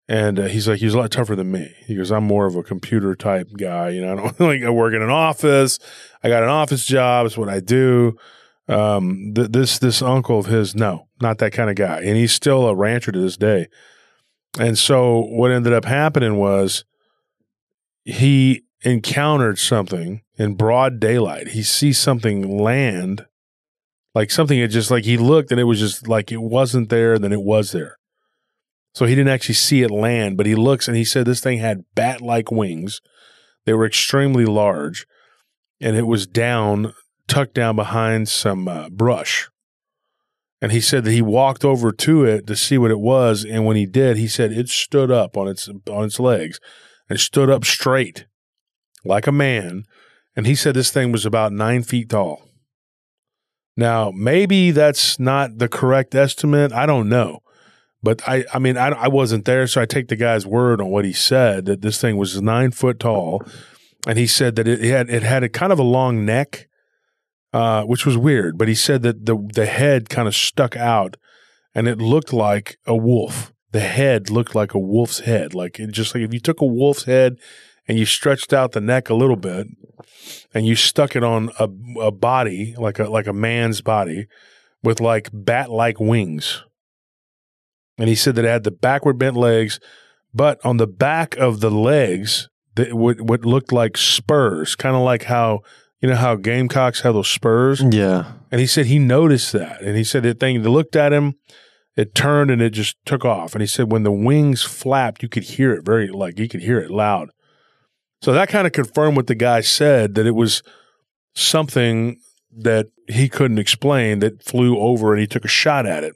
And 0.08 0.40
uh, 0.40 0.46
he's 0.46 0.66
like, 0.66 0.80
he's 0.80 0.94
a 0.94 0.98
lot 0.98 1.12
tougher 1.12 1.36
than 1.36 1.52
me. 1.52 1.72
He 1.86 1.94
goes, 1.94 2.10
I'm 2.10 2.24
more 2.24 2.46
of 2.46 2.56
a 2.56 2.62
computer 2.64 3.14
type 3.14 3.50
guy. 3.56 3.90
You 3.90 4.02
know, 4.02 4.12
I 4.12 4.16
don't 4.16 4.40
like 4.40 4.62
I 4.64 4.70
work 4.70 4.92
in 4.92 5.00
an 5.00 5.10
office. 5.10 5.78
I 6.24 6.28
got 6.28 6.42
an 6.42 6.48
office 6.48 6.84
job. 6.84 7.24
It's 7.24 7.38
what 7.38 7.48
I 7.48 7.60
do 7.60 8.18
um 8.66 9.32
th- 9.34 9.50
this 9.50 9.78
this 9.78 10.00
uncle 10.00 10.38
of 10.38 10.46
his 10.46 10.74
no 10.74 11.06
not 11.20 11.36
that 11.36 11.52
kind 11.52 11.68
of 11.68 11.76
guy 11.76 12.00
and 12.00 12.16
he's 12.16 12.32
still 12.32 12.66
a 12.66 12.74
rancher 12.74 13.12
to 13.12 13.20
this 13.20 13.36
day 13.36 13.68
and 14.58 14.78
so 14.78 15.20
what 15.20 15.50
ended 15.50 15.74
up 15.74 15.84
happening 15.84 16.36
was 16.36 16.84
he 18.04 18.62
encountered 18.80 19.58
something 19.58 20.22
in 20.38 20.54
broad 20.54 20.98
daylight 20.98 21.48
he 21.48 21.62
sees 21.62 21.98
something 21.98 22.56
land 22.56 23.26
like 24.14 24.30
something 24.30 24.58
it 24.58 24.68
just 24.68 24.90
like 24.90 25.04
he 25.04 25.16
looked 25.16 25.50
and 25.50 25.60
it 25.60 25.64
was 25.64 25.80
just 25.80 26.08
like 26.08 26.30
it 26.30 26.42
wasn't 26.42 26.88
there 26.88 27.18
then 27.18 27.32
it 27.32 27.42
was 27.42 27.72
there 27.72 27.98
so 28.94 29.06
he 29.06 29.14
didn't 29.14 29.32
actually 29.32 29.54
see 29.54 29.82
it 29.82 29.90
land 29.90 30.36
but 30.36 30.46
he 30.46 30.54
looks 30.54 30.88
and 30.88 30.96
he 30.96 31.04
said 31.04 31.26
this 31.26 31.40
thing 31.40 31.58
had 31.58 31.84
bat 31.94 32.20
like 32.20 32.50
wings 32.50 33.00
they 33.64 33.72
were 33.72 33.86
extremely 33.86 34.44
large 34.44 35.06
and 35.80 35.96
it 35.96 36.06
was 36.06 36.26
down 36.26 36.92
tucked 37.26 37.54
down 37.54 37.76
behind 37.76 38.28
some 38.28 38.68
uh, 38.68 38.88
brush. 38.90 39.48
And 40.60 40.72
he 40.72 40.80
said 40.80 41.04
that 41.04 41.12
he 41.12 41.22
walked 41.22 41.64
over 41.64 41.92
to 41.92 42.24
it 42.24 42.46
to 42.46 42.56
see 42.56 42.78
what 42.78 42.90
it 42.90 43.00
was, 43.00 43.44
and 43.44 43.66
when 43.66 43.76
he 43.76 43.86
did, 43.86 44.16
he 44.16 44.28
said 44.28 44.50
it 44.50 44.68
stood 44.68 45.10
up 45.10 45.36
on 45.36 45.46
its 45.46 45.68
on 45.90 46.04
its 46.04 46.18
legs 46.18 46.58
and 47.08 47.20
stood 47.20 47.50
up 47.50 47.64
straight 47.64 48.26
like 49.04 49.26
a 49.26 49.32
man. 49.32 49.84
And 50.34 50.46
he 50.46 50.54
said 50.54 50.74
this 50.74 50.90
thing 50.90 51.12
was 51.12 51.26
about 51.26 51.52
nine 51.52 51.82
feet 51.82 52.08
tall. 52.08 52.48
Now, 53.76 54.12
maybe 54.14 54.70
that's 54.70 55.18
not 55.18 55.58
the 55.58 55.68
correct 55.68 56.14
estimate. 56.14 56.72
I 56.72 56.86
don't 56.86 57.08
know. 57.08 57.40
But 58.02 58.26
I, 58.28 58.44
I 58.52 58.58
mean, 58.58 58.76
I, 58.76 58.88
I 58.88 59.08
wasn't 59.08 59.46
there, 59.46 59.66
so 59.66 59.80
I 59.80 59.86
take 59.86 60.08
the 60.08 60.16
guy's 60.16 60.46
word 60.46 60.80
on 60.80 60.88
what 60.88 61.06
he 61.06 61.14
said 61.14 61.64
that 61.64 61.80
this 61.80 61.98
thing 62.00 62.18
was 62.18 62.40
nine 62.40 62.70
foot 62.70 63.00
tall, 63.00 63.42
and 64.06 64.18
he 64.18 64.26
said 64.26 64.56
that 64.56 64.68
it 64.68 64.82
had 64.82 65.08
it 65.08 65.22
had 65.22 65.42
a 65.42 65.48
kind 65.48 65.72
of 65.72 65.78
a 65.78 65.84
long 65.84 66.26
neck, 66.26 66.68
uh, 67.54 67.84
which 67.84 68.04
was 68.04 68.18
weird. 68.18 68.58
But 68.58 68.68
he 68.68 68.74
said 68.74 69.02
that 69.02 69.24
the 69.24 69.36
the 69.54 69.64
head 69.64 70.10
kind 70.10 70.28
of 70.28 70.34
stuck 70.34 70.76
out, 70.76 71.16
and 71.74 71.88
it 71.88 71.96
looked 71.96 72.30
like 72.30 72.76
a 72.86 72.94
wolf. 72.94 73.54
The 73.72 73.80
head 73.80 74.28
looked 74.28 74.54
like 74.54 74.74
a 74.74 74.78
wolf's 74.78 75.20
head, 75.20 75.54
like 75.54 75.80
it 75.80 75.90
just 75.90 76.14
like 76.14 76.24
if 76.24 76.34
you 76.34 76.40
took 76.40 76.60
a 76.60 76.66
wolf's 76.66 77.04
head 77.04 77.38
and 77.86 77.98
you 77.98 78.06
stretched 78.06 78.52
out 78.52 78.72
the 78.72 78.80
neck 78.80 79.10
a 79.10 79.14
little 79.14 79.36
bit, 79.36 79.66
and 80.52 80.66
you 80.66 80.76
stuck 80.76 81.16
it 81.16 81.24
on 81.24 81.50
a, 81.58 81.68
a 82.00 82.10
body 82.10 82.74
like 82.78 82.98
a 82.98 83.04
like 83.04 83.26
a 83.26 83.32
man's 83.32 83.80
body 83.80 84.26
with 84.82 85.00
like 85.00 85.30
bat 85.32 85.70
like 85.70 86.00
wings. 86.00 86.62
And 87.98 88.08
he 88.08 88.14
said 88.14 88.34
that 88.34 88.44
it 88.44 88.48
had 88.48 88.64
the 88.64 88.70
backward 88.70 89.18
bent 89.18 89.36
legs, 89.36 89.78
but 90.32 90.64
on 90.64 90.78
the 90.78 90.86
back 90.86 91.36
of 91.36 91.60
the 91.60 91.70
legs, 91.70 92.48
that 92.74 92.94
what 92.94 93.20
what 93.20 93.44
looked 93.44 93.72
like 93.72 93.96
spurs, 93.96 94.74
kind 94.74 94.96
of 94.96 95.02
like 95.02 95.24
how 95.24 95.60
you 96.00 96.08
know 96.08 96.16
how 96.16 96.36
gamecocks 96.36 97.02
have 97.02 97.14
those 97.14 97.28
spurs. 97.28 97.82
Yeah. 97.82 98.32
And 98.50 98.60
he 98.60 98.66
said 98.66 98.86
he 98.86 98.98
noticed 98.98 99.52
that, 99.52 99.80
and 99.80 99.96
he 99.96 100.04
said 100.04 100.22
the 100.22 100.34
thing. 100.34 100.62
They 100.62 100.68
looked 100.68 100.96
at 100.96 101.12
him, 101.12 101.34
it 101.96 102.14
turned 102.14 102.50
and 102.50 102.60
it 102.60 102.70
just 102.70 102.96
took 103.04 103.24
off. 103.24 103.54
And 103.54 103.62
he 103.62 103.66
said 103.66 103.92
when 103.92 104.02
the 104.02 104.12
wings 104.12 104.62
flapped, 104.62 105.22
you 105.22 105.28
could 105.28 105.44
hear 105.44 105.72
it 105.72 105.84
very 105.84 106.08
like 106.08 106.38
you 106.38 106.48
could 106.48 106.62
hear 106.62 106.80
it 106.80 106.90
loud. 106.90 107.30
So 108.24 108.32
that 108.32 108.48
kind 108.48 108.66
of 108.66 108.72
confirmed 108.72 109.18
what 109.18 109.26
the 109.26 109.34
guy 109.34 109.60
said 109.60 110.14
that 110.14 110.24
it 110.24 110.34
was 110.34 110.62
something 111.34 112.16
that 112.56 112.86
he 113.06 113.28
couldn't 113.28 113.58
explain 113.58 114.20
that 114.20 114.42
flew 114.42 114.78
over 114.78 115.12
and 115.12 115.20
he 115.20 115.26
took 115.26 115.44
a 115.44 115.48
shot 115.48 115.84
at 115.84 116.04
it. 116.04 116.14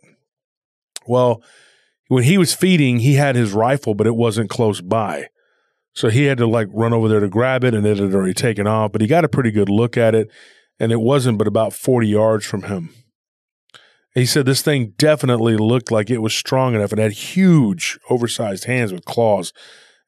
Well, 1.07 1.43
when 2.07 2.25
he 2.25 2.39
was 2.39 2.55
feeding, 2.55 3.01
he 3.01 3.17
had 3.17 3.37
his 3.37 3.53
rifle, 3.53 3.95
but 3.95 4.07
it 4.07 4.17
wasn't 4.17 4.49
close 4.49 4.81
by. 4.81 5.27
So 5.93 6.09
he 6.09 6.25
had 6.25 6.39
to 6.39 6.47
like 6.47 6.69
run 6.73 6.95
over 6.95 7.09
there 7.09 7.21
to 7.21 7.29
grab 7.29 7.63
it 7.63 7.75
and 7.75 7.87
it 7.87 7.99
had 7.99 8.15
already 8.15 8.33
taken 8.33 8.67
off, 8.67 8.93
but 8.93 9.03
he 9.03 9.07
got 9.07 9.27
a 9.27 9.29
pretty 9.29 9.51
good 9.51 9.69
look 9.69 9.99
at 9.99 10.15
it 10.15 10.31
and 10.81 10.91
it 10.91 11.03
wasn't 11.03 11.37
but 11.37 11.47
about 11.47 11.75
40 11.75 12.09
yards 12.09 12.47
from 12.47 12.63
him. 12.63 12.89
He 14.15 14.25
said 14.25 14.47
this 14.47 14.63
thing 14.63 14.95
definitely 14.97 15.59
looked 15.59 15.91
like 15.91 16.09
it 16.09 16.23
was 16.23 16.35
strong 16.35 16.75
enough. 16.75 16.91
and 16.91 17.03
had 17.03 17.13
huge, 17.13 17.99
oversized 18.09 18.65
hands 18.65 18.95
with 18.95 19.05
claws. 19.05 19.53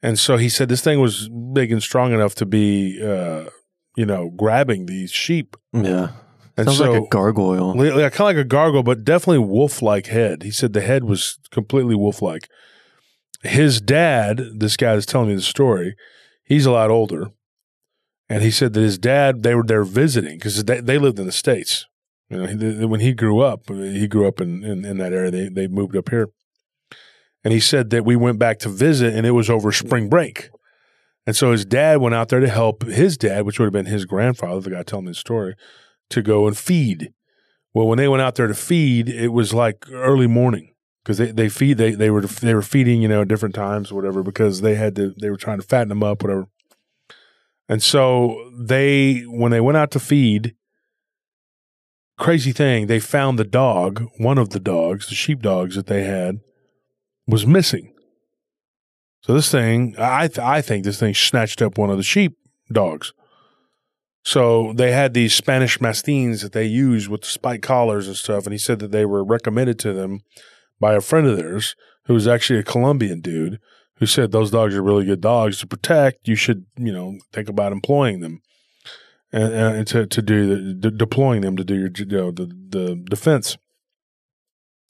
And 0.02 0.18
so 0.18 0.36
he 0.36 0.48
said 0.48 0.68
this 0.68 0.82
thing 0.82 1.00
was 1.00 1.28
big 1.28 1.70
and 1.70 1.82
strong 1.82 2.12
enough 2.12 2.34
to 2.36 2.46
be, 2.46 3.00
uh, 3.02 3.50
you 3.96 4.06
know, 4.06 4.30
grabbing 4.30 4.86
these 4.86 5.10
sheep. 5.10 5.56
Yeah. 5.72 6.12
And 6.56 6.66
Sounds 6.66 6.78
so, 6.78 6.92
like 6.92 7.02
a 7.02 7.08
gargoyle. 7.08 7.74
yeah, 7.76 8.08
kind 8.10 8.20
of 8.20 8.36
like 8.36 8.36
a 8.36 8.44
gargoyle, 8.44 8.82
but 8.82 9.04
definitely 9.04 9.38
wolf-like 9.38 10.06
head. 10.06 10.42
He 10.42 10.50
said 10.50 10.72
the 10.72 10.80
head 10.80 11.04
was 11.04 11.38
completely 11.50 11.94
wolf-like. 11.94 12.48
His 13.42 13.80
dad, 13.80 14.42
this 14.56 14.76
guy 14.76 14.94
is 14.94 15.06
telling 15.06 15.28
me 15.28 15.34
the 15.34 15.40
story, 15.40 15.96
he's 16.44 16.66
a 16.66 16.70
lot 16.70 16.90
older, 16.90 17.30
and 18.28 18.42
he 18.42 18.50
said 18.50 18.74
that 18.74 18.80
his 18.80 18.98
dad 18.98 19.42
they 19.42 19.54
were 19.54 19.62
there 19.62 19.84
visiting 19.84 20.36
because 20.36 20.62
they, 20.64 20.80
they 20.80 20.98
lived 20.98 21.18
in 21.18 21.24
the 21.24 21.32
states. 21.32 21.86
You 22.28 22.36
know, 22.36 22.46
he, 22.46 22.84
when 22.84 23.00
he 23.00 23.14
grew 23.14 23.40
up, 23.40 23.68
he 23.68 24.06
grew 24.06 24.28
up 24.28 24.40
in, 24.40 24.62
in, 24.62 24.84
in 24.84 24.98
that 24.98 25.14
area. 25.14 25.30
They 25.30 25.48
they 25.48 25.68
moved 25.68 25.96
up 25.96 26.10
here, 26.10 26.28
and 27.44 27.52
he 27.52 27.60
said 27.60 27.90
that 27.90 28.04
we 28.04 28.16
went 28.16 28.38
back 28.38 28.58
to 28.60 28.68
visit, 28.68 29.14
and 29.14 29.26
it 29.26 29.32
was 29.32 29.48
over 29.50 29.72
spring 29.72 30.08
break. 30.08 30.50
And 31.26 31.36
so 31.36 31.52
his 31.52 31.64
dad 31.64 32.00
went 32.00 32.14
out 32.14 32.28
there 32.28 32.40
to 32.40 32.48
help 32.48 32.84
his 32.84 33.16
dad, 33.16 33.44
which 33.44 33.58
would 33.58 33.66
have 33.66 33.72
been 33.72 33.86
his 33.86 34.04
grandfather, 34.04 34.60
the 34.60 34.70
guy 34.70 34.82
telling 34.82 35.04
the 35.06 35.14
story, 35.14 35.54
to 36.10 36.22
go 36.22 36.46
and 36.46 36.56
feed. 36.56 37.12
Well, 37.72 37.86
when 37.86 37.98
they 37.98 38.08
went 38.08 38.22
out 38.22 38.34
there 38.34 38.46
to 38.48 38.54
feed, 38.54 39.08
it 39.08 39.28
was 39.28 39.54
like 39.54 39.86
early 39.90 40.26
morning. 40.26 40.74
because 41.04 41.18
they, 41.18 41.30
they 41.30 41.48
feed 41.48 41.78
they 41.78 41.92
they 41.92 42.10
were 42.10 42.22
they 42.22 42.54
were 42.54 42.62
feeding 42.62 43.00
you 43.02 43.08
know 43.08 43.22
at 43.22 43.28
different 43.28 43.54
times 43.54 43.92
whatever 43.92 44.22
because 44.22 44.60
they 44.60 44.74
had 44.74 44.96
to 44.96 45.14
they 45.20 45.30
were 45.30 45.36
trying 45.36 45.60
to 45.60 45.66
fatten 45.66 45.88
them 45.88 46.02
up 46.02 46.22
whatever. 46.22 46.46
And 47.68 47.82
so 47.82 48.50
they 48.58 49.20
when 49.26 49.52
they 49.52 49.60
went 49.60 49.76
out 49.78 49.90
to 49.92 50.00
feed, 50.00 50.54
crazy 52.18 52.52
thing 52.52 52.86
they 52.86 53.00
found 53.00 53.38
the 53.38 53.44
dog 53.44 54.04
one 54.18 54.36
of 54.38 54.50
the 54.50 54.60
dogs 54.60 55.08
the 55.08 55.14
sheep 55.14 55.40
dogs 55.40 55.74
that 55.76 55.86
they 55.86 56.02
had 56.02 56.40
was 57.30 57.46
missing. 57.46 57.94
So 59.22 59.34
this 59.34 59.50
thing 59.50 59.94
I 59.98 60.28
th- 60.28 60.38
I 60.38 60.62
think 60.62 60.84
this 60.84 60.98
thing 60.98 61.14
snatched 61.14 61.62
up 61.62 61.78
one 61.78 61.90
of 61.90 61.96
the 61.96 62.02
sheep 62.02 62.36
dogs. 62.72 63.12
So 64.22 64.72
they 64.74 64.92
had 64.92 65.14
these 65.14 65.34
Spanish 65.34 65.80
mastines 65.80 66.42
that 66.42 66.52
they 66.52 66.66
use 66.66 67.08
with 67.08 67.22
the 67.22 67.28
spike 67.28 67.62
collars 67.62 68.06
and 68.06 68.16
stuff, 68.16 68.44
and 68.44 68.52
he 68.52 68.58
said 68.58 68.78
that 68.80 68.90
they 68.90 69.06
were 69.06 69.24
recommended 69.24 69.78
to 69.80 69.92
them 69.92 70.20
by 70.78 70.94
a 70.94 71.00
friend 71.00 71.26
of 71.26 71.36
theirs 71.36 71.74
who 72.04 72.14
was 72.14 72.28
actually 72.28 72.58
a 72.58 72.64
Colombian 72.64 73.20
dude 73.20 73.58
who 73.96 74.06
said 74.06 74.30
those 74.30 74.50
dogs 74.50 74.74
are 74.74 74.82
really 74.82 75.04
good 75.04 75.20
dogs 75.20 75.58
to 75.58 75.66
protect. 75.66 76.28
You 76.28 76.34
should, 76.34 76.66
you 76.76 76.92
know, 76.92 77.18
think 77.32 77.48
about 77.48 77.72
employing 77.72 78.20
them 78.20 78.42
and, 79.32 79.52
and 79.52 79.86
to 79.88 80.06
to 80.06 80.22
do 80.22 80.46
the 80.46 80.74
de- 80.74 80.96
deploying 80.96 81.42
them 81.42 81.56
to 81.56 81.64
do 81.64 81.74
your 81.74 81.90
you 81.96 82.06
know, 82.06 82.30
the 82.30 82.46
the 82.46 83.02
defense. 83.08 83.56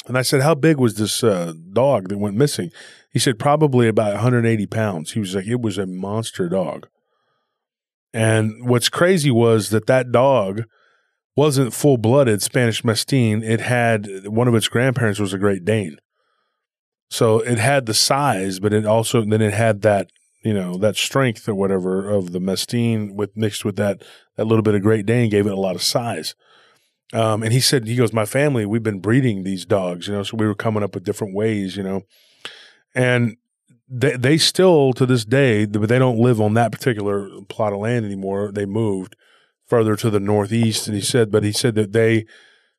And 0.07 0.16
I 0.16 0.23
said, 0.23 0.42
how 0.42 0.54
big 0.54 0.78
was 0.78 0.95
this 0.95 1.23
uh, 1.23 1.52
dog 1.73 2.09
that 2.09 2.19
went 2.19 2.37
missing? 2.37 2.71
He 3.12 3.19
said 3.19 3.38
probably 3.38 3.87
about 3.87 4.14
180 4.14 4.66
pounds. 4.66 5.12
He 5.12 5.21
was 5.21 5.35
like, 5.35 5.47
it 5.47 5.61
was 5.61 5.78
a 5.78 5.87
monster 5.87 6.49
dog. 6.49 6.88
And 8.12 8.69
what's 8.69 8.88
crazy 8.88 9.30
was 9.30 9.71
that 9.71 9.87
that 9.87 10.11
dog 10.11 10.64
wasn't 11.37 11.75
full 11.75 11.97
blooded 11.97 12.42
Spanish 12.42 12.83
Mastine. 12.83 13.42
It 13.42 13.61
had 13.61 14.26
one 14.26 14.49
of 14.49 14.54
its 14.54 14.69
grandparents 14.69 15.21
was 15.21 15.33
a 15.33 15.38
Great 15.38 15.64
Dane. 15.64 15.97
So 17.09 17.40
it 17.40 17.59
had 17.59 17.87
the 17.87 17.95
size, 17.95 18.61
but 18.61 18.73
it 18.73 18.87
also 18.87 19.25
then 19.25 19.42
it 19.42 19.52
had 19.54 19.83
that 19.83 20.11
you 20.42 20.54
know 20.54 20.76
that 20.78 20.97
strength 20.97 21.49
or 21.49 21.54
whatever 21.54 22.09
of 22.09 22.33
the 22.33 22.40
Mastine 22.40 23.14
with 23.14 23.37
mixed 23.37 23.64
with 23.64 23.76
that 23.76 24.02
that 24.37 24.47
little 24.47 24.62
bit 24.62 24.75
of 24.75 24.83
Great 24.83 25.07
Dane 25.07 25.30
gave 25.30 25.47
it 25.47 25.52
a 25.52 25.61
lot 25.61 25.76
of 25.76 25.83
size. 25.83 26.35
Um, 27.12 27.43
and 27.43 27.52
he 27.52 27.61
said 27.61 27.87
he 27.87 27.97
goes, 27.97 28.12
my 28.12 28.25
family 28.25 28.64
we've 28.64 28.83
been 28.83 29.00
breeding 29.00 29.43
these 29.43 29.64
dogs, 29.64 30.07
you 30.07 30.14
know, 30.14 30.23
so 30.23 30.37
we 30.37 30.47
were 30.47 30.55
coming 30.55 30.83
up 30.83 30.95
with 30.95 31.05
different 31.05 31.35
ways, 31.35 31.76
you 31.76 31.83
know, 31.83 32.02
and 32.95 33.37
they 33.88 34.17
they 34.17 34.38
still 34.38 34.93
to 34.93 35.05
this 35.07 35.25
day, 35.25 35.67
but 35.67 35.88
they 35.88 35.99
don't 35.99 36.19
live 36.19 36.40
on 36.40 36.55
that 36.55 36.71
particular 36.71 37.29
plot 37.49 37.73
of 37.73 37.81
land 37.81 38.05
anymore. 38.05 38.52
They 38.52 38.67
moved 38.67 39.17
further 39.67 39.97
to 39.97 40.11
the 40.11 40.21
northeast, 40.21 40.87
and 40.87 40.95
he 40.95 41.02
said, 41.02 41.31
but 41.31 41.43
he 41.43 41.52
said 41.52 41.75
that 41.75 41.93
they 41.93 42.26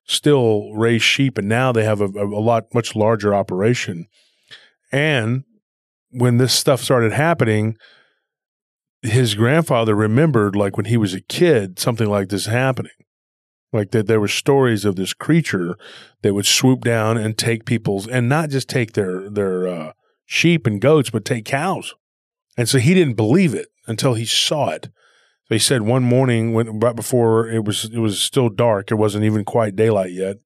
still 0.05 0.73
raise 0.73 1.03
sheep, 1.03 1.37
and 1.37 1.49
now 1.49 1.71
they 1.71 1.83
have 1.83 2.01
a, 2.01 2.05
a 2.05 2.41
lot 2.41 2.73
much 2.73 2.95
larger 2.95 3.35
operation. 3.35 4.07
And 4.91 5.43
when 6.09 6.37
this 6.37 6.53
stuff 6.53 6.81
started 6.81 7.13
happening, 7.13 7.77
his 9.01 9.35
grandfather 9.35 9.95
remembered, 9.95 10.55
like 10.55 10.77
when 10.77 10.85
he 10.85 10.97
was 10.97 11.13
a 11.13 11.21
kid, 11.21 11.79
something 11.79 12.09
like 12.09 12.29
this 12.29 12.45
happening. 12.45 12.91
Like 13.73 13.91
that, 13.91 14.07
there 14.07 14.19
were 14.19 14.27
stories 14.27 14.83
of 14.83 14.97
this 14.97 15.13
creature 15.13 15.77
that 16.23 16.33
would 16.33 16.45
swoop 16.45 16.81
down 16.81 17.17
and 17.17 17.37
take 17.37 17.65
people's, 17.65 18.07
and 18.07 18.27
not 18.27 18.49
just 18.49 18.67
take 18.67 18.93
their 18.93 19.29
their 19.29 19.67
uh, 19.67 19.93
sheep 20.25 20.67
and 20.67 20.81
goats, 20.81 21.09
but 21.09 21.23
take 21.23 21.45
cows. 21.45 21.93
And 22.57 22.67
so 22.67 22.79
he 22.79 22.93
didn't 22.93 23.15
believe 23.15 23.53
it 23.53 23.69
until 23.87 24.13
he 24.15 24.25
saw 24.25 24.69
it. 24.69 24.89
So 25.45 25.55
he 25.55 25.59
said 25.59 25.83
one 25.83 26.03
morning, 26.03 26.53
when 26.53 26.79
right 26.79 26.95
before 26.95 27.47
it 27.47 27.63
was 27.63 27.85
it 27.85 27.99
was 27.99 28.19
still 28.19 28.49
dark, 28.49 28.91
it 28.91 28.95
wasn't 28.95 29.23
even 29.23 29.45
quite 29.45 29.75
daylight 29.75 30.11
yet. 30.11 30.37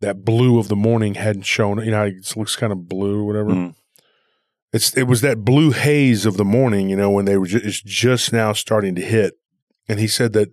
That 0.00 0.24
blue 0.24 0.58
of 0.58 0.68
the 0.68 0.76
morning 0.76 1.14
hadn't 1.14 1.42
shown. 1.42 1.84
You 1.84 1.90
know, 1.90 2.04
it 2.04 2.36
looks 2.36 2.56
kind 2.56 2.72
of 2.72 2.88
blue, 2.88 3.20
or 3.20 3.24
whatever. 3.24 3.50
Mm. 3.50 3.74
It's 4.72 4.96
it 4.96 5.04
was 5.04 5.20
that 5.20 5.44
blue 5.44 5.72
haze 5.72 6.24
of 6.24 6.36
the 6.36 6.44
morning. 6.44 6.88
You 6.88 6.96
know, 6.96 7.10
when 7.10 7.24
they 7.24 7.36
were 7.36 7.46
ju- 7.46 7.60
it's 7.62 7.82
just 7.82 8.32
now 8.32 8.52
starting 8.52 8.94
to 8.94 9.02
hit. 9.02 9.34
And 9.88 9.98
he 9.98 10.06
said 10.06 10.34
that, 10.34 10.48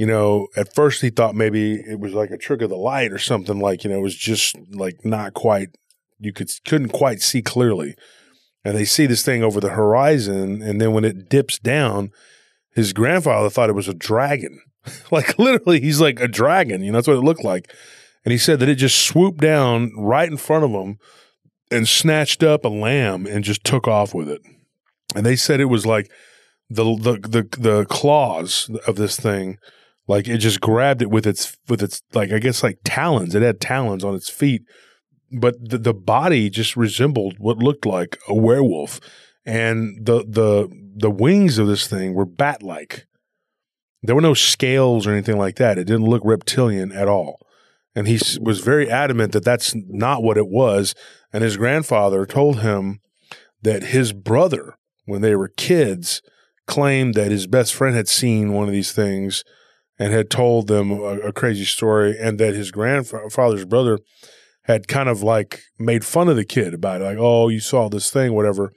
you 0.00 0.06
know, 0.06 0.48
at 0.56 0.74
first 0.74 1.02
he 1.02 1.10
thought 1.10 1.34
maybe 1.34 1.74
it 1.74 2.00
was 2.00 2.14
like 2.14 2.30
a 2.30 2.38
trick 2.38 2.62
of 2.62 2.70
the 2.70 2.76
light 2.76 3.12
or 3.12 3.18
something. 3.18 3.60
Like 3.60 3.84
you 3.84 3.90
know, 3.90 3.98
it 3.98 4.02
was 4.02 4.16
just 4.16 4.56
like 4.70 5.04
not 5.04 5.34
quite. 5.34 5.76
You 6.18 6.32
could 6.32 6.50
couldn't 6.64 6.88
quite 6.88 7.20
see 7.20 7.42
clearly. 7.42 7.94
And 8.64 8.74
they 8.74 8.86
see 8.86 9.04
this 9.04 9.22
thing 9.22 9.44
over 9.44 9.60
the 9.60 9.68
horizon, 9.68 10.62
and 10.62 10.80
then 10.80 10.94
when 10.94 11.04
it 11.04 11.28
dips 11.28 11.58
down, 11.58 12.12
his 12.74 12.94
grandfather 12.94 13.50
thought 13.50 13.68
it 13.68 13.74
was 13.74 13.88
a 13.88 13.94
dragon. 13.94 14.62
like 15.10 15.38
literally, 15.38 15.82
he's 15.82 16.00
like 16.00 16.18
a 16.18 16.28
dragon. 16.28 16.82
You 16.82 16.92
know, 16.92 16.96
that's 16.96 17.08
what 17.08 17.18
it 17.18 17.20
looked 17.20 17.44
like. 17.44 17.70
And 18.24 18.32
he 18.32 18.38
said 18.38 18.58
that 18.60 18.70
it 18.70 18.76
just 18.76 19.04
swooped 19.06 19.40
down 19.40 19.92
right 19.98 20.30
in 20.30 20.38
front 20.38 20.64
of 20.64 20.70
him 20.70 20.96
and 21.70 21.86
snatched 21.86 22.42
up 22.42 22.64
a 22.64 22.68
lamb 22.68 23.26
and 23.26 23.44
just 23.44 23.64
took 23.64 23.86
off 23.86 24.14
with 24.14 24.30
it. 24.30 24.40
And 25.14 25.26
they 25.26 25.36
said 25.36 25.60
it 25.60 25.66
was 25.66 25.84
like 25.84 26.10
the 26.70 26.84
the 26.96 27.18
the, 27.18 27.60
the 27.60 27.84
claws 27.84 28.70
of 28.86 28.96
this 28.96 29.18
thing, 29.18 29.58
like 30.10 30.26
it 30.26 30.38
just 30.38 30.60
grabbed 30.60 31.02
it 31.02 31.10
with 31.10 31.24
its 31.24 31.56
with 31.68 31.80
its 31.84 32.02
like 32.12 32.32
I 32.32 32.40
guess 32.40 32.64
like 32.64 32.80
talons. 32.84 33.36
It 33.36 33.42
had 33.42 33.60
talons 33.60 34.02
on 34.02 34.16
its 34.16 34.28
feet, 34.28 34.62
but 35.30 35.54
the, 35.60 35.78
the 35.78 35.94
body 35.94 36.50
just 36.50 36.76
resembled 36.76 37.36
what 37.38 37.58
looked 37.58 37.86
like 37.86 38.18
a 38.26 38.34
werewolf, 38.34 38.98
and 39.46 40.04
the 40.04 40.24
the 40.26 40.68
the 40.96 41.12
wings 41.12 41.58
of 41.58 41.68
this 41.68 41.86
thing 41.86 42.14
were 42.14 42.26
bat 42.26 42.60
like. 42.60 43.06
There 44.02 44.16
were 44.16 44.20
no 44.20 44.34
scales 44.34 45.06
or 45.06 45.12
anything 45.12 45.38
like 45.38 45.56
that. 45.56 45.78
It 45.78 45.84
didn't 45.84 46.08
look 46.08 46.22
reptilian 46.24 46.90
at 46.90 47.06
all. 47.06 47.38
And 47.94 48.08
he 48.08 48.18
was 48.40 48.60
very 48.60 48.90
adamant 48.90 49.32
that 49.32 49.44
that's 49.44 49.74
not 49.76 50.22
what 50.22 50.38
it 50.38 50.48
was. 50.48 50.94
And 51.32 51.44
his 51.44 51.58
grandfather 51.58 52.24
told 52.24 52.60
him 52.60 53.00
that 53.60 53.82
his 53.82 54.14
brother, 54.14 54.78
when 55.04 55.20
they 55.20 55.36
were 55.36 55.48
kids, 55.48 56.22
claimed 56.66 57.14
that 57.14 57.30
his 57.30 57.46
best 57.46 57.74
friend 57.74 57.94
had 57.94 58.08
seen 58.08 58.54
one 58.54 58.66
of 58.66 58.72
these 58.72 58.92
things 58.92 59.44
and 60.00 60.12
had 60.12 60.30
told 60.30 60.66
them 60.66 60.90
a, 60.90 61.20
a 61.20 61.32
crazy 61.32 61.66
story, 61.66 62.16
and 62.18 62.40
that 62.40 62.54
his 62.54 62.72
grandfather's 62.72 63.66
brother 63.66 63.98
had 64.62 64.88
kind 64.88 65.08
of 65.08 65.22
like 65.22 65.60
made 65.78 66.04
fun 66.04 66.28
of 66.28 66.36
the 66.36 66.44
kid 66.44 66.74
about 66.74 67.02
it, 67.02 67.04
like, 67.04 67.18
oh, 67.18 67.48
you 67.48 67.60
saw 67.60 67.88
this 67.88 68.10
thing, 68.10 68.32
whatever. 68.32 68.72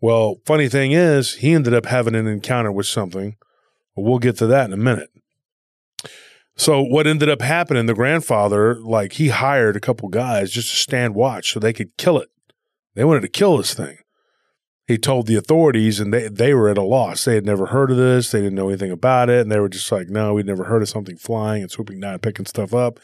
Well, 0.00 0.36
funny 0.44 0.68
thing 0.68 0.92
is, 0.92 1.34
he 1.36 1.52
ended 1.52 1.74
up 1.74 1.86
having 1.86 2.14
an 2.14 2.26
encounter 2.26 2.70
with 2.70 2.86
something. 2.86 3.36
We'll 3.96 4.18
get 4.18 4.36
to 4.38 4.46
that 4.48 4.66
in 4.66 4.72
a 4.72 4.76
minute. 4.76 5.10
So 6.54 6.82
what 6.82 7.06
ended 7.06 7.30
up 7.30 7.40
happening, 7.40 7.86
the 7.86 7.94
grandfather, 7.94 8.78
like 8.80 9.14
he 9.14 9.28
hired 9.28 9.74
a 9.74 9.80
couple 9.80 10.08
guys 10.08 10.50
just 10.50 10.70
to 10.70 10.76
stand 10.76 11.14
watch 11.14 11.52
so 11.52 11.60
they 11.60 11.72
could 11.72 11.96
kill 11.96 12.18
it. 12.18 12.28
They 12.94 13.04
wanted 13.04 13.22
to 13.22 13.28
kill 13.28 13.56
this 13.56 13.72
thing. 13.72 13.96
He 14.86 14.98
told 14.98 15.26
the 15.26 15.36
authorities 15.36 16.00
and 16.00 16.12
they, 16.12 16.28
they 16.28 16.54
were 16.54 16.68
at 16.68 16.76
a 16.78 16.82
loss. 16.82 17.24
They 17.24 17.36
had 17.36 17.46
never 17.46 17.66
heard 17.66 17.90
of 17.90 17.96
this. 17.96 18.30
They 18.32 18.40
didn't 18.40 18.56
know 18.56 18.68
anything 18.68 18.90
about 18.90 19.30
it. 19.30 19.40
And 19.42 19.50
they 19.50 19.60
were 19.60 19.68
just 19.68 19.90
like, 19.92 20.08
no, 20.08 20.34
we'd 20.34 20.46
never 20.46 20.64
heard 20.64 20.82
of 20.82 20.88
something 20.88 21.16
flying 21.16 21.62
and 21.62 21.70
swooping 21.70 22.00
down 22.00 22.14
and 22.14 22.22
picking 22.22 22.46
stuff 22.46 22.74
up. 22.74 22.98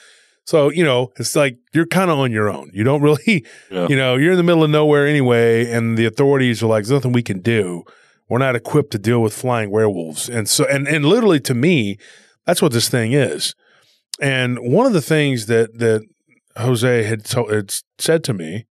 So, 0.45 0.71
you 0.71 0.83
know, 0.83 1.13
it's 1.19 1.37
like 1.37 1.59
you're 1.73 1.87
kind 1.87 2.11
of 2.11 2.19
on 2.19 2.33
your 2.33 2.49
own. 2.51 2.71
You 2.75 2.83
don't 2.83 3.01
really, 3.09 3.45
Yeah. 3.71 3.87
you 3.89 3.97
know, 3.97 4.17
you're 4.17 4.33
in 4.33 4.39
the 4.39 4.43
middle 4.43 4.65
of 4.65 4.71
nowhere 4.71 5.07
anyway. 5.07 5.71
And 5.71 5.97
the 5.97 6.07
authorities 6.07 6.63
are 6.63 6.67
like, 6.67 6.85
there's 6.85 6.91
nothing 6.91 7.13
we 7.13 7.23
can 7.23 7.41
do. 7.41 7.85
We're 8.29 8.39
not 8.39 8.57
equipped 8.57 8.91
to 8.93 8.99
deal 8.99 9.23
with 9.23 9.33
flying 9.33 9.71
werewolves. 9.71 10.29
And 10.29 10.49
so, 10.49 10.65
and, 10.65 10.87
and 10.89 11.05
literally 11.05 11.41
to 11.41 11.55
me, 11.55 11.97
that's 12.45 12.61
what 12.61 12.73
this 12.73 12.89
thing 12.89 13.13
is. 13.13 13.55
And 14.21 14.59
one 14.61 14.85
of 14.87 14.93
the 14.93 15.01
things 15.01 15.47
that, 15.47 15.79
that 15.79 16.03
Jose 16.57 17.03
had, 17.05 17.25
to, 17.27 17.45
had 17.47 17.73
said 17.99 18.25
to 18.25 18.35
me, 18.35 18.67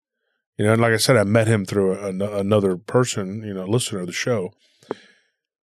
you 0.57 0.65
know, 0.65 0.73
and 0.73 0.81
like 0.81 0.93
I 0.93 0.97
said, 0.97 1.17
I 1.17 1.23
met 1.23 1.47
him 1.47 1.65
through 1.65 1.99
another 1.99 2.77
person, 2.77 3.43
you 3.43 3.53
know, 3.53 3.65
listener 3.65 3.99
of 3.99 4.07
the 4.07 4.13
show. 4.13 4.53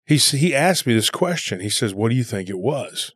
He 0.06 0.18
he 0.18 0.56
asked 0.56 0.86
me 0.86 0.94
this 0.94 1.10
question. 1.10 1.60
He 1.60 1.70
says, 1.70 1.94
"What 1.94 2.10
do 2.10 2.16
you 2.16 2.24
think 2.24 2.48
it 2.48 2.60
was?" 2.60 3.12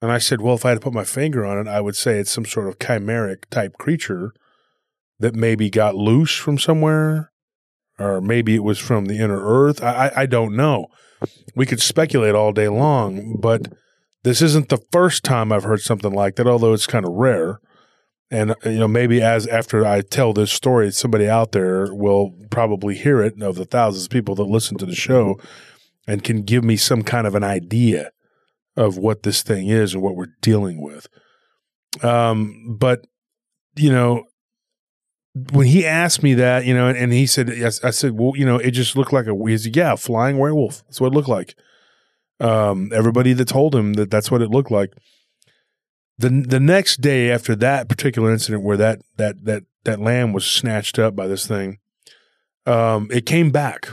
And 0.00 0.12
I 0.12 0.18
said, 0.18 0.40
"Well, 0.40 0.54
if 0.54 0.64
I 0.64 0.70
had 0.70 0.74
to 0.76 0.80
put 0.84 0.92
my 0.92 1.04
finger 1.04 1.44
on 1.44 1.58
it, 1.58 1.68
I 1.68 1.80
would 1.80 1.96
say 1.96 2.18
it's 2.18 2.30
some 2.30 2.44
sort 2.44 2.68
of 2.68 2.78
chimeric 2.78 3.46
type 3.50 3.78
creature 3.78 4.32
that 5.18 5.34
maybe 5.34 5.70
got 5.70 5.94
loose 5.96 6.36
from 6.36 6.58
somewhere, 6.58 7.32
or 7.98 8.20
maybe 8.20 8.54
it 8.54 8.62
was 8.62 8.78
from 8.78 9.06
the 9.06 9.18
inner 9.18 9.40
earth. 9.42 9.82
I 9.82 10.08
I, 10.08 10.22
I 10.22 10.26
don't 10.26 10.54
know. 10.54 10.86
We 11.56 11.66
could 11.66 11.80
speculate 11.80 12.34
all 12.34 12.52
day 12.52 12.68
long, 12.68 13.38
but 13.40 13.72
this 14.24 14.42
isn't 14.42 14.68
the 14.68 14.84
first 14.92 15.24
time 15.24 15.50
I've 15.50 15.64
heard 15.64 15.80
something 15.80 16.12
like 16.12 16.36
that. 16.36 16.46
Although 16.46 16.74
it's 16.74 16.86
kind 16.86 17.06
of 17.06 17.12
rare." 17.12 17.60
And 18.30 18.52
uh, 18.52 18.54
you 18.64 18.78
know 18.78 18.88
maybe 18.88 19.22
as 19.22 19.46
after 19.46 19.84
I 19.86 20.00
tell 20.00 20.32
this 20.32 20.52
story, 20.52 20.90
somebody 20.90 21.28
out 21.28 21.52
there 21.52 21.94
will 21.94 22.32
probably 22.50 22.94
hear 22.94 23.22
it 23.22 23.40
of 23.42 23.56
the 23.56 23.64
thousands 23.64 24.04
of 24.04 24.10
people 24.10 24.34
that 24.36 24.44
listen 24.44 24.76
to 24.78 24.86
the 24.86 24.94
show, 24.94 25.38
and 26.06 26.24
can 26.24 26.42
give 26.42 26.64
me 26.64 26.76
some 26.76 27.02
kind 27.02 27.26
of 27.26 27.34
an 27.34 27.44
idea 27.44 28.10
of 28.76 28.98
what 28.98 29.22
this 29.22 29.42
thing 29.42 29.68
is 29.68 29.94
and 29.94 30.02
what 30.02 30.16
we're 30.16 30.34
dealing 30.40 30.80
with. 30.82 31.06
Um, 32.02 32.76
but 32.78 33.06
you 33.76 33.90
know, 33.90 34.24
when 35.52 35.66
he 35.66 35.84
asked 35.84 36.22
me 36.22 36.34
that, 36.34 36.64
you 36.64 36.74
know, 36.74 36.88
and, 36.88 36.96
and 36.96 37.12
he 37.12 37.26
said, 37.26 37.48
yes, 37.48 37.82
I 37.82 37.90
said, 37.90 38.12
well, 38.12 38.32
you 38.36 38.46
know, 38.46 38.56
it 38.56 38.70
just 38.70 38.96
looked 38.96 39.12
like 39.12 39.26
a, 39.26 39.34
he 39.34 39.58
said, 39.58 39.76
yeah, 39.76 39.94
a 39.94 39.96
flying 39.96 40.38
werewolf. 40.38 40.84
That's 40.84 41.00
what 41.00 41.08
it 41.08 41.14
looked 41.14 41.28
like. 41.28 41.56
Um, 42.40 42.90
everybody 42.94 43.32
that 43.32 43.48
told 43.48 43.74
him 43.74 43.94
that 43.94 44.10
that's 44.10 44.30
what 44.30 44.42
it 44.42 44.50
looked 44.50 44.70
like. 44.70 44.92
The 46.18 46.28
the 46.28 46.60
next 46.60 47.00
day 47.00 47.30
after 47.30 47.56
that 47.56 47.88
particular 47.88 48.30
incident 48.32 48.62
where 48.62 48.76
that 48.76 49.00
that 49.16 49.44
that 49.44 49.64
that 49.84 50.00
lamb 50.00 50.32
was 50.32 50.46
snatched 50.46 50.98
up 50.98 51.16
by 51.16 51.26
this 51.26 51.46
thing, 51.46 51.78
um, 52.66 53.08
it 53.10 53.26
came 53.26 53.50
back, 53.50 53.88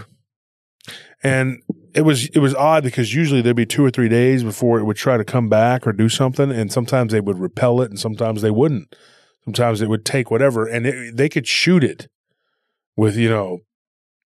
and 1.24 1.62
it 1.94 2.02
was 2.02 2.28
it 2.28 2.40
was 2.40 2.54
odd 2.56 2.84
because 2.84 3.14
usually 3.14 3.42
there'd 3.42 3.56
be 3.56 3.66
two 3.66 3.84
or 3.84 3.90
three 3.90 4.10
days 4.10 4.44
before 4.44 4.80
it 4.80 4.84
would 4.84 4.98
try 4.98 5.18
to 5.18 5.26
come 5.26 5.50
back 5.50 5.88
or 5.88 5.94
do 5.94 6.10
something, 6.10 6.52
and 6.52 6.72
sometimes 6.72 7.12
they 7.12 7.22
would 7.22 7.40
repel 7.40 7.82
it, 7.82 7.90
and 7.90 8.00
sometimes 8.00 8.42
they 8.42 8.52
wouldn't. 8.52 8.96
Sometimes 9.44 9.82
it 9.82 9.90
would 9.90 10.06
take 10.06 10.30
whatever, 10.30 10.68
and 10.68 10.86
it, 10.86 11.18
they 11.18 11.28
could 11.28 11.48
shoot 11.48 11.84
it 11.84 12.08
with 12.96 13.18
you 13.18 13.30
know, 13.30 13.60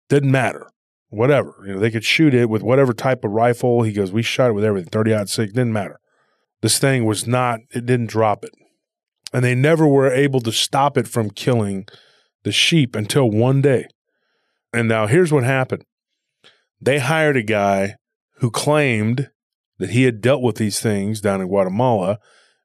didn't 0.09 0.31
matter, 0.31 0.69
whatever. 1.07 1.55
You 1.65 1.75
know, 1.75 1.79
they 1.79 1.91
could 1.91 2.03
shoot 2.03 2.33
it 2.33 2.49
with 2.49 2.63
whatever 2.63 2.91
type 2.91 3.23
of 3.23 3.31
rifle. 3.31 3.83
He 3.83 3.93
goes, 3.93 4.11
we 4.11 4.23
shot 4.23 4.49
it 4.49 4.53
with 4.53 4.65
everything, 4.65 4.89
thirty 4.89 5.13
aught 5.13 5.29
six, 5.29 5.53
didn't 5.53 5.71
matter. 5.71 6.01
This 6.67 6.79
thing 6.79 7.05
was 7.05 7.25
not, 7.25 7.61
it 7.73 7.85
didn't 7.85 8.09
drop 8.09 8.43
it, 8.43 8.51
and 9.31 9.41
they 9.41 9.55
never 9.55 9.87
were 9.87 10.11
able 10.11 10.41
to 10.41 10.51
stop 10.51 10.97
it 10.97 11.07
from 11.07 11.29
killing 11.29 11.87
the 12.43 12.51
sheep 12.51 12.93
until 12.93 13.31
one 13.31 13.61
day. 13.61 13.87
And 14.73 14.89
now 14.89 15.07
here's 15.07 15.31
what 15.31 15.45
happened: 15.45 15.85
they 16.81 16.99
hired 16.99 17.37
a 17.37 17.41
guy 17.41 17.95
who 18.39 18.51
claimed 18.51 19.29
that 19.77 19.91
he 19.91 20.03
had 20.03 20.19
dealt 20.19 20.41
with 20.41 20.57
these 20.57 20.81
things 20.81 21.21
down 21.21 21.39
in 21.39 21.47
Guatemala 21.47 22.19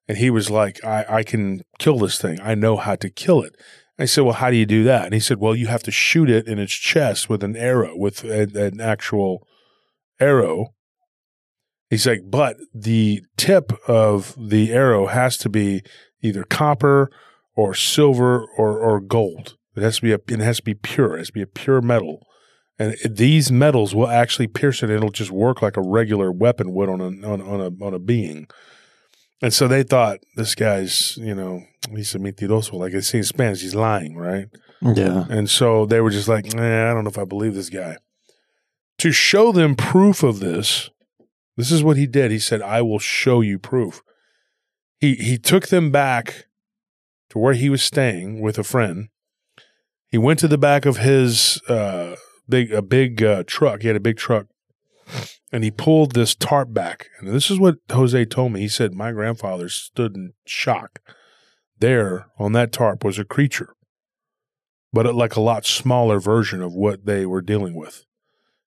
and 0.09 0.19
he 0.19 0.31
was 0.31 0.51
like, 0.51 0.85
I, 0.85 1.05
I 1.09 1.23
can 1.23 1.63
kill 1.79 1.99
this 1.99 2.21
thing. 2.21 2.41
I 2.43 2.57
know 2.57 2.77
how 2.77 2.97
to 2.97 3.09
kill 3.09 3.41
it. 3.43 3.55
I 4.01 4.07
said, 4.07 4.25
Well, 4.25 4.35
how 4.35 4.51
do 4.51 4.57
you 4.57 4.67
do 4.67 4.83
that? 4.83 5.05
And 5.05 5.15
he 5.15 5.21
said, 5.21 5.39
Well, 5.39 5.55
you 5.55 5.69
have 5.69 5.85
to 5.85 5.93
shoot 5.93 6.29
it 6.29 6.49
in 6.49 6.59
its 6.59 6.73
chest 6.73 7.31
with 7.31 7.45
an 7.45 7.55
arrow, 7.55 7.97
with 7.97 8.25
a, 8.25 8.49
an 8.67 8.81
actual 8.81 9.47
arrow. 10.19 10.75
He's 11.93 12.07
like, 12.07 12.23
But 12.25 12.57
the 12.73 13.21
tip 13.37 13.71
of 13.87 14.35
the 14.39 14.73
arrow 14.73 15.09
has 15.09 15.37
to 15.37 15.51
be 15.51 15.83
either 16.23 16.43
copper 16.45 17.11
or 17.55 17.75
silver 17.75 18.47
or, 18.57 18.79
or 18.79 18.99
gold. 18.99 19.59
It 19.77 19.83
has 19.83 19.97
to 19.97 20.03
be 20.03 20.13
a, 20.13 20.19
it 20.27 20.41
has 20.41 20.57
to 20.57 20.63
be 20.63 20.73
pure. 20.73 21.17
It 21.17 21.19
has 21.19 21.27
to 21.27 21.33
be 21.35 21.43
a 21.43 21.47
pure 21.47 21.83
metal. 21.83 22.27
And 22.79 22.95
it, 23.05 23.17
these 23.17 23.53
metals 23.53 23.95
will 23.95 24.09
actually 24.09 24.47
pierce 24.47 24.83
it. 24.83 24.89
It'll 24.89 25.11
just 25.11 25.31
work 25.31 25.61
like 25.61 25.77
a 25.77 25.83
regular 25.83 26.33
weapon 26.33 26.73
would 26.73 26.89
on 26.89 27.03
a 27.03 27.29
on, 27.29 27.43
on 27.43 27.61
a 27.61 27.85
on 27.85 27.93
a 27.93 27.99
being. 27.99 28.47
And 29.43 29.53
so 29.53 29.69
they 29.69 29.83
thought 29.83 30.21
this 30.35 30.55
guy's, 30.55 31.19
you 31.19 31.35
know, 31.35 31.61
he's 31.91 32.15
a 32.15 32.19
mentiroso. 32.19 32.73
Like 32.73 32.93
they 32.93 33.03
say 33.03 33.19
in 33.19 33.25
Spanish, 33.25 33.61
he's 33.61 33.75
lying, 33.75 34.17
right? 34.17 34.47
Yeah. 34.81 35.27
And 35.29 35.51
so 35.51 35.85
they 35.85 36.01
were 36.01 36.11
just 36.11 36.29
like, 36.29 36.55
eh, 36.55 36.91
I 36.91 36.95
don't 36.95 37.05
know 37.05 37.11
if 37.11 37.19
I 37.19 37.27
believe 37.27 37.53
this 37.55 37.69
guy. 37.69 37.99
To 38.97 39.13
show 39.13 39.53
them 39.53 39.75
proof 39.75 40.23
of 40.23 40.41
this, 40.41 40.89
this 41.57 41.71
is 41.71 41.83
what 41.83 41.97
he 41.97 42.07
did. 42.07 42.31
He 42.31 42.39
said, 42.39 42.63
I 42.63 42.83
will 42.83 42.99
show 42.99 43.41
you 43.41 43.59
proof. 43.59 44.03
He 44.99 45.15
he 45.15 45.39
took 45.39 45.69
them 45.69 45.91
back 45.91 46.47
to 47.31 47.39
where 47.39 47.55
he 47.55 47.69
was 47.69 47.83
staying 47.83 48.41
with 48.41 48.59
a 48.59 48.65
friend. 48.65 49.09
He 50.09 50.19
went 50.19 50.39
to 50.41 50.49
the 50.49 50.59
back 50.59 50.85
of 50.85 50.99
his 50.99 51.61
uh, 51.69 52.17
big 52.49 52.73
a 52.73 52.83
big 52.83 53.23
uh, 53.23 53.45
truck. 53.47 53.83
He 53.83 53.89
had 53.89 53.97
a 53.97 54.01
big 54.01 54.17
truck 54.17 54.47
and 55.53 55.63
he 55.63 55.71
pulled 55.71 56.13
this 56.13 56.35
tarp 56.35 56.73
back. 56.73 57.09
And 57.19 57.29
this 57.29 57.51
is 57.51 57.61
what 57.61 57.77
Jose 57.91 58.25
told 58.25 58.53
me. 58.53 58.61
He 58.61 58.69
said, 58.69 58.95
My 58.95 59.13
grandfather 59.13 59.69
stood 59.69 60.17
in 60.17 60.33
shock. 60.47 61.01
There 61.79 62.27
on 62.39 62.53
that 62.53 62.73
tarp 62.73 63.05
was 63.05 63.19
a 63.19 63.25
creature, 63.25 63.75
but 64.93 65.15
like 65.15 65.37
a 65.37 65.41
lot 65.41 65.67
smaller 65.67 66.21
version 66.21 66.63
of 66.63 66.75
what 66.75 67.05
they 67.05 67.27
were 67.27 67.43
dealing 67.43 67.75
with. 67.75 68.05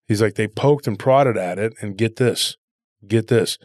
He's 0.05 0.21
like, 0.21 0.35
they 0.35 0.47
poked 0.47 0.85
and 0.85 0.99
prodded 0.99 1.37
at 1.37 1.57
it, 1.57 1.73
and 1.81 1.97
get 1.97 2.17
this, 2.17 2.57
get 3.07 3.27
this. 3.27 3.57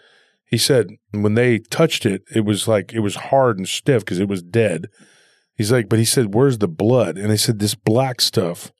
He 0.45 0.59
said, 0.59 0.89
when 1.13 1.35
they 1.35 1.59
touched 1.59 2.05
it, 2.05 2.23
it 2.35 2.45
was 2.45 2.67
like, 2.67 2.93
it 2.93 3.01
was 3.01 3.17
hard 3.17 3.59
and 3.59 3.69
stiff 3.69 4.05
because 4.05 4.19
it 4.19 4.29
was 4.29 4.43
dead. 4.43 4.89
He's 5.55 5.71
like, 5.71 5.89
but 5.89 5.99
he 5.99 6.05
said, 6.05 6.35
where's 6.35 6.59
the 6.59 6.69
blood? 6.69 7.17
And 7.17 7.31
they 7.31 7.37
said, 7.37 7.59
this 7.59 7.75
black 7.75 8.21
stuff 8.21 8.73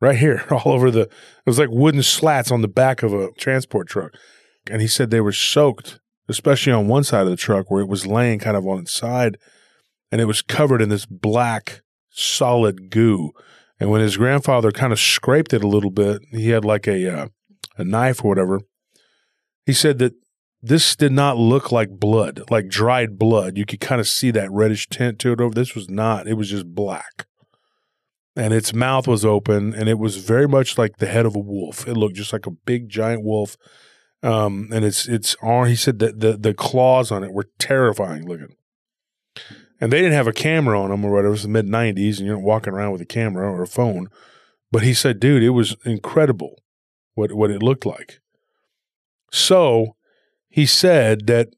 right 0.00 0.16
here, 0.16 0.44
all 0.50 0.72
over 0.72 0.90
the. 0.90 1.02
It 1.02 1.10
was 1.46 1.58
like 1.58 1.68
wooden 1.70 2.02
slats 2.02 2.50
on 2.50 2.62
the 2.62 2.68
back 2.68 3.02
of 3.02 3.12
a 3.12 3.30
transport 3.32 3.88
truck, 3.88 4.12
and 4.70 4.80
he 4.80 4.88
said 4.88 5.10
they 5.10 5.20
were 5.20 5.32
soaked, 5.32 6.00
especially 6.28 6.72
on 6.72 6.88
one 6.88 7.04
side 7.04 7.22
of 7.22 7.30
the 7.30 7.36
truck 7.36 7.70
where 7.70 7.82
it 7.82 7.88
was 7.88 8.06
laying 8.06 8.38
kind 8.38 8.56
of 8.56 8.66
on 8.66 8.80
its 8.80 8.92
side, 8.92 9.36
and 10.10 10.20
it 10.20 10.26
was 10.26 10.42
covered 10.42 10.82
in 10.82 10.88
this 10.88 11.06
black 11.06 11.82
solid 12.10 12.90
goo. 12.90 13.30
And 13.78 13.90
when 13.90 14.00
his 14.00 14.16
grandfather 14.16 14.72
kind 14.72 14.92
of 14.92 15.00
scraped 15.00 15.52
it 15.54 15.64
a 15.64 15.68
little 15.68 15.90
bit, 15.90 16.22
he 16.30 16.50
had 16.50 16.64
like 16.64 16.86
a 16.86 17.22
uh, 17.22 17.28
a 17.76 17.84
knife 17.84 18.24
or 18.24 18.28
whatever. 18.28 18.60
He 19.70 19.74
said 19.74 19.98
that 20.00 20.14
this 20.60 20.96
did 20.96 21.12
not 21.12 21.36
look 21.38 21.70
like 21.70 22.00
blood, 22.00 22.42
like 22.50 22.68
dried 22.68 23.18
blood. 23.18 23.56
You 23.56 23.64
could 23.64 23.80
kind 23.80 24.00
of 24.00 24.08
see 24.08 24.32
that 24.32 24.50
reddish 24.50 24.88
tint 24.88 25.20
to 25.20 25.32
it 25.32 25.40
over. 25.40 25.54
This 25.54 25.76
was 25.76 25.88
not. 25.88 26.26
It 26.26 26.34
was 26.34 26.50
just 26.50 26.74
black 26.74 27.26
and 28.36 28.54
its 28.54 28.72
mouth 28.72 29.06
was 29.06 29.24
open 29.24 29.74
and 29.74 29.88
it 29.88 29.98
was 29.98 30.16
very 30.16 30.48
much 30.48 30.78
like 30.78 30.96
the 30.96 31.06
head 31.06 31.26
of 31.26 31.34
a 31.34 31.40
wolf. 31.40 31.86
It 31.86 31.94
looked 31.94 32.16
just 32.16 32.32
like 32.32 32.46
a 32.46 32.50
big 32.52 32.88
giant 32.88 33.22
wolf. 33.22 33.56
Um, 34.22 34.68
and 34.72 34.84
its 34.84 35.08
its 35.08 35.34
arm 35.42 35.68
he 35.68 35.76
said 35.76 35.98
that 36.00 36.20
the 36.20 36.36
the 36.36 36.54
claws 36.54 37.10
on 37.10 37.24
it 37.24 37.32
were 37.32 37.48
terrifying 37.58 38.26
looking. 38.26 38.56
And 39.80 39.90
they 39.90 39.98
didn't 39.98 40.12
have 40.12 40.26
a 40.26 40.32
camera 40.32 40.80
on 40.80 40.90
them 40.90 41.04
or 41.04 41.12
whatever. 41.12 41.28
It 41.28 41.30
was 41.30 41.42
the 41.42 41.48
mid 41.48 41.66
nineties 41.66 42.18
and 42.18 42.26
you're 42.26 42.36
not 42.36 42.44
walking 42.44 42.72
around 42.72 42.92
with 42.92 43.00
a 43.00 43.06
camera 43.06 43.50
or 43.50 43.62
a 43.62 43.66
phone. 43.66 44.08
But 44.70 44.82
he 44.82 44.94
said, 44.94 45.20
dude, 45.20 45.42
it 45.42 45.50
was 45.50 45.76
incredible 45.84 46.56
what 47.14 47.32
what 47.32 47.50
it 47.50 47.62
looked 47.62 47.86
like. 47.86 48.20
So 49.30 49.96
he 50.48 50.66
said 50.66 51.26
that 51.26 51.48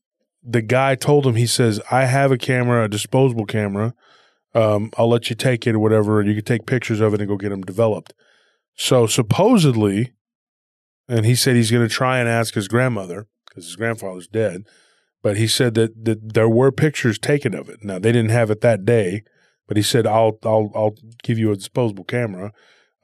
the 0.42 0.62
guy 0.62 0.94
told 0.94 1.26
him, 1.26 1.34
he 1.36 1.46
says, 1.46 1.80
I 1.90 2.04
have 2.06 2.32
a 2.32 2.38
camera, 2.38 2.84
a 2.84 2.88
disposable 2.88 3.46
camera 3.46 3.94
um, 4.54 4.90
I'll 4.98 5.08
let 5.08 5.30
you 5.30 5.36
take 5.36 5.66
it 5.66 5.74
or 5.74 5.78
whatever, 5.78 6.20
and 6.20 6.28
you 6.28 6.34
can 6.34 6.44
take 6.44 6.66
pictures 6.66 7.00
of 7.00 7.14
it 7.14 7.20
and 7.20 7.28
go 7.28 7.36
get 7.36 7.50
them 7.50 7.62
developed. 7.62 8.12
So 8.74 9.06
supposedly, 9.06 10.12
and 11.08 11.24
he 11.24 11.34
said 11.34 11.56
he's 11.56 11.70
going 11.70 11.86
to 11.86 11.94
try 11.94 12.18
and 12.18 12.28
ask 12.28 12.54
his 12.54 12.68
grandmother 12.68 13.26
because 13.48 13.64
his 13.64 13.76
grandfather's 13.76 14.28
dead, 14.28 14.64
but 15.22 15.36
he 15.36 15.46
said 15.46 15.74
that, 15.74 16.04
that 16.04 16.34
there 16.34 16.48
were 16.48 16.72
pictures 16.72 17.18
taken 17.18 17.54
of 17.54 17.68
it. 17.68 17.82
Now 17.82 17.98
they 17.98 18.12
didn't 18.12 18.30
have 18.30 18.50
it 18.50 18.60
that 18.60 18.84
day, 18.84 19.22
but 19.66 19.76
he 19.76 19.82
said 19.82 20.06
I'll 20.06 20.38
I'll 20.44 20.70
I'll 20.74 20.94
give 21.22 21.38
you 21.38 21.50
a 21.50 21.56
disposable 21.56 22.04
camera, 22.04 22.52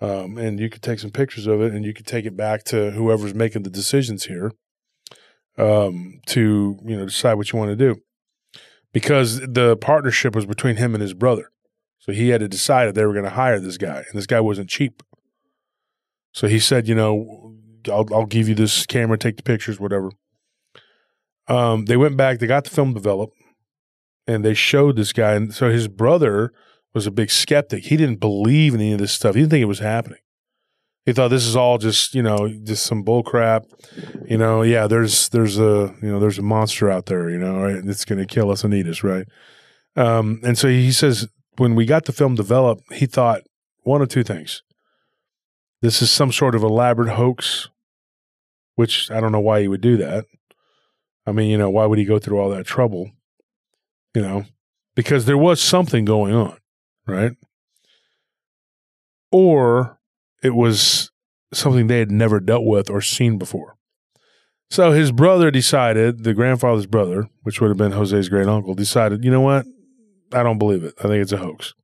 um, 0.00 0.38
and 0.38 0.60
you 0.60 0.70
could 0.70 0.82
take 0.82 0.98
some 0.98 1.10
pictures 1.10 1.46
of 1.46 1.60
it, 1.60 1.72
and 1.72 1.84
you 1.84 1.92
could 1.92 2.06
take 2.06 2.24
it 2.24 2.36
back 2.36 2.64
to 2.64 2.92
whoever's 2.92 3.34
making 3.34 3.62
the 3.62 3.70
decisions 3.70 4.24
here, 4.24 4.52
um, 5.56 6.20
to 6.26 6.78
you 6.84 6.96
know 6.96 7.06
decide 7.06 7.34
what 7.34 7.52
you 7.52 7.58
want 7.58 7.70
to 7.70 7.76
do 7.76 8.00
because 8.92 9.40
the 9.40 9.76
partnership 9.76 10.34
was 10.34 10.46
between 10.46 10.76
him 10.76 10.94
and 10.94 11.02
his 11.02 11.14
brother. 11.14 11.50
So 11.98 12.12
he 12.12 12.30
had 12.30 12.40
to 12.40 12.48
decide 12.48 12.88
if 12.88 12.94
they 12.94 13.04
were 13.04 13.12
going 13.12 13.24
to 13.24 13.30
hire 13.30 13.60
this 13.60 13.76
guy, 13.76 13.98
and 13.98 14.14
this 14.14 14.26
guy 14.26 14.40
wasn't 14.40 14.70
cheap. 14.70 15.02
So 16.32 16.46
he 16.46 16.58
said, 16.58 16.88
you 16.88 16.94
know, 16.94 17.54
I'll, 17.90 18.06
I'll 18.14 18.26
give 18.26 18.48
you 18.48 18.54
this 18.54 18.86
camera, 18.86 19.18
take 19.18 19.36
the 19.36 19.42
pictures, 19.42 19.80
whatever. 19.80 20.10
Um, 21.48 21.86
they 21.86 21.96
went 21.96 22.16
back, 22.16 22.38
they 22.38 22.46
got 22.46 22.64
the 22.64 22.70
film 22.70 22.94
developed, 22.94 23.36
and 24.26 24.44
they 24.44 24.54
showed 24.54 24.96
this 24.96 25.12
guy. 25.12 25.34
And 25.34 25.52
so 25.52 25.70
his 25.70 25.88
brother 25.88 26.52
was 26.94 27.06
a 27.06 27.10
big 27.10 27.30
skeptic. 27.30 27.84
He 27.84 27.96
didn't 27.96 28.20
believe 28.20 28.74
in 28.74 28.80
any 28.80 28.92
of 28.92 28.98
this 28.98 29.12
stuff. 29.12 29.34
He 29.34 29.42
didn't 29.42 29.50
think 29.50 29.62
it 29.62 29.66
was 29.66 29.78
happening. 29.78 30.18
He 31.04 31.12
thought 31.12 31.28
this 31.28 31.46
is 31.46 31.56
all 31.56 31.78
just, 31.78 32.14
you 32.14 32.22
know, 32.22 32.48
just 32.64 32.84
some 32.84 33.02
bull 33.02 33.22
crap. 33.22 33.64
You 34.26 34.36
know, 34.36 34.62
yeah, 34.62 34.86
there's 34.86 35.28
there's 35.30 35.58
a 35.58 35.94
you 36.02 36.10
know 36.10 36.20
there's 36.20 36.38
a 36.38 36.42
monster 36.42 36.90
out 36.90 37.06
there, 37.06 37.30
you 37.30 37.38
know, 37.38 37.62
right? 37.62 37.82
It's 37.84 38.04
going 38.04 38.18
to 38.18 38.26
kill 38.26 38.50
us 38.50 38.62
and 38.62 38.74
eat 38.74 38.86
us, 38.86 39.02
right? 39.02 39.26
Um, 39.96 40.40
and 40.44 40.58
so 40.58 40.68
he 40.68 40.92
says 40.92 41.28
when 41.56 41.74
we 41.74 41.86
got 41.86 42.04
the 42.04 42.12
film 42.12 42.34
developed, 42.34 42.92
he 42.92 43.06
thought 43.06 43.42
one 43.82 44.02
of 44.02 44.08
two 44.08 44.22
things. 44.22 44.62
This 45.80 46.02
is 46.02 46.10
some 46.10 46.32
sort 46.32 46.54
of 46.54 46.62
elaborate 46.62 47.10
hoax, 47.10 47.68
which 48.74 49.10
I 49.10 49.20
don't 49.20 49.32
know 49.32 49.40
why 49.40 49.60
he 49.60 49.68
would 49.68 49.80
do 49.80 49.96
that. 49.96 50.24
I 51.26 51.32
mean, 51.32 51.50
you 51.50 51.58
know, 51.58 51.70
why 51.70 51.86
would 51.86 51.98
he 51.98 52.04
go 52.04 52.18
through 52.18 52.38
all 52.38 52.50
that 52.50 52.66
trouble? 52.66 53.10
You 54.14 54.22
know, 54.22 54.44
because 54.94 55.26
there 55.26 55.38
was 55.38 55.60
something 55.60 56.04
going 56.04 56.34
on, 56.34 56.56
right? 57.08 57.32
Or 59.32 59.98
it 60.42 60.54
was 60.54 61.10
something 61.52 61.86
they 61.86 61.98
had 61.98 62.10
never 62.10 62.40
dealt 62.40 62.64
with 62.64 62.90
or 62.90 63.00
seen 63.00 63.38
before. 63.38 63.76
So 64.70 64.92
his 64.92 65.12
brother 65.12 65.50
decided, 65.50 66.24
the 66.24 66.34
grandfather's 66.34 66.86
brother, 66.86 67.28
which 67.42 67.60
would 67.60 67.68
have 67.68 67.78
been 67.78 67.92
Jose's 67.92 68.28
great 68.28 68.46
uncle, 68.46 68.74
decided, 68.74 69.24
you 69.24 69.30
know 69.30 69.40
what? 69.40 69.66
I 70.32 70.42
don't 70.42 70.58
believe 70.58 70.84
it. 70.84 70.94
I 70.98 71.04
think 71.04 71.22
it's 71.22 71.32
a 71.32 71.38
hoax. 71.38 71.74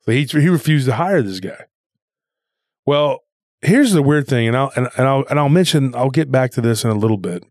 So 0.00 0.12
he 0.12 0.24
he 0.24 0.48
refused 0.48 0.86
to 0.86 0.94
hire 0.94 1.22
this 1.22 1.38
guy. 1.38 1.66
Well, 2.84 3.20
here's 3.62 3.92
the 3.92 4.02
weird 4.02 4.26
thing, 4.26 4.48
and 4.48 4.56
I'll 4.56 4.72
and, 4.74 4.88
and 4.96 5.06
I'll 5.06 5.24
and 5.30 5.38
I'll 5.38 5.48
mention 5.48 5.94
I'll 5.94 6.10
get 6.10 6.30
back 6.30 6.50
to 6.52 6.60
this 6.60 6.84
in 6.84 6.90
a 6.90 6.94
little 6.94 7.18
bit. 7.18 7.44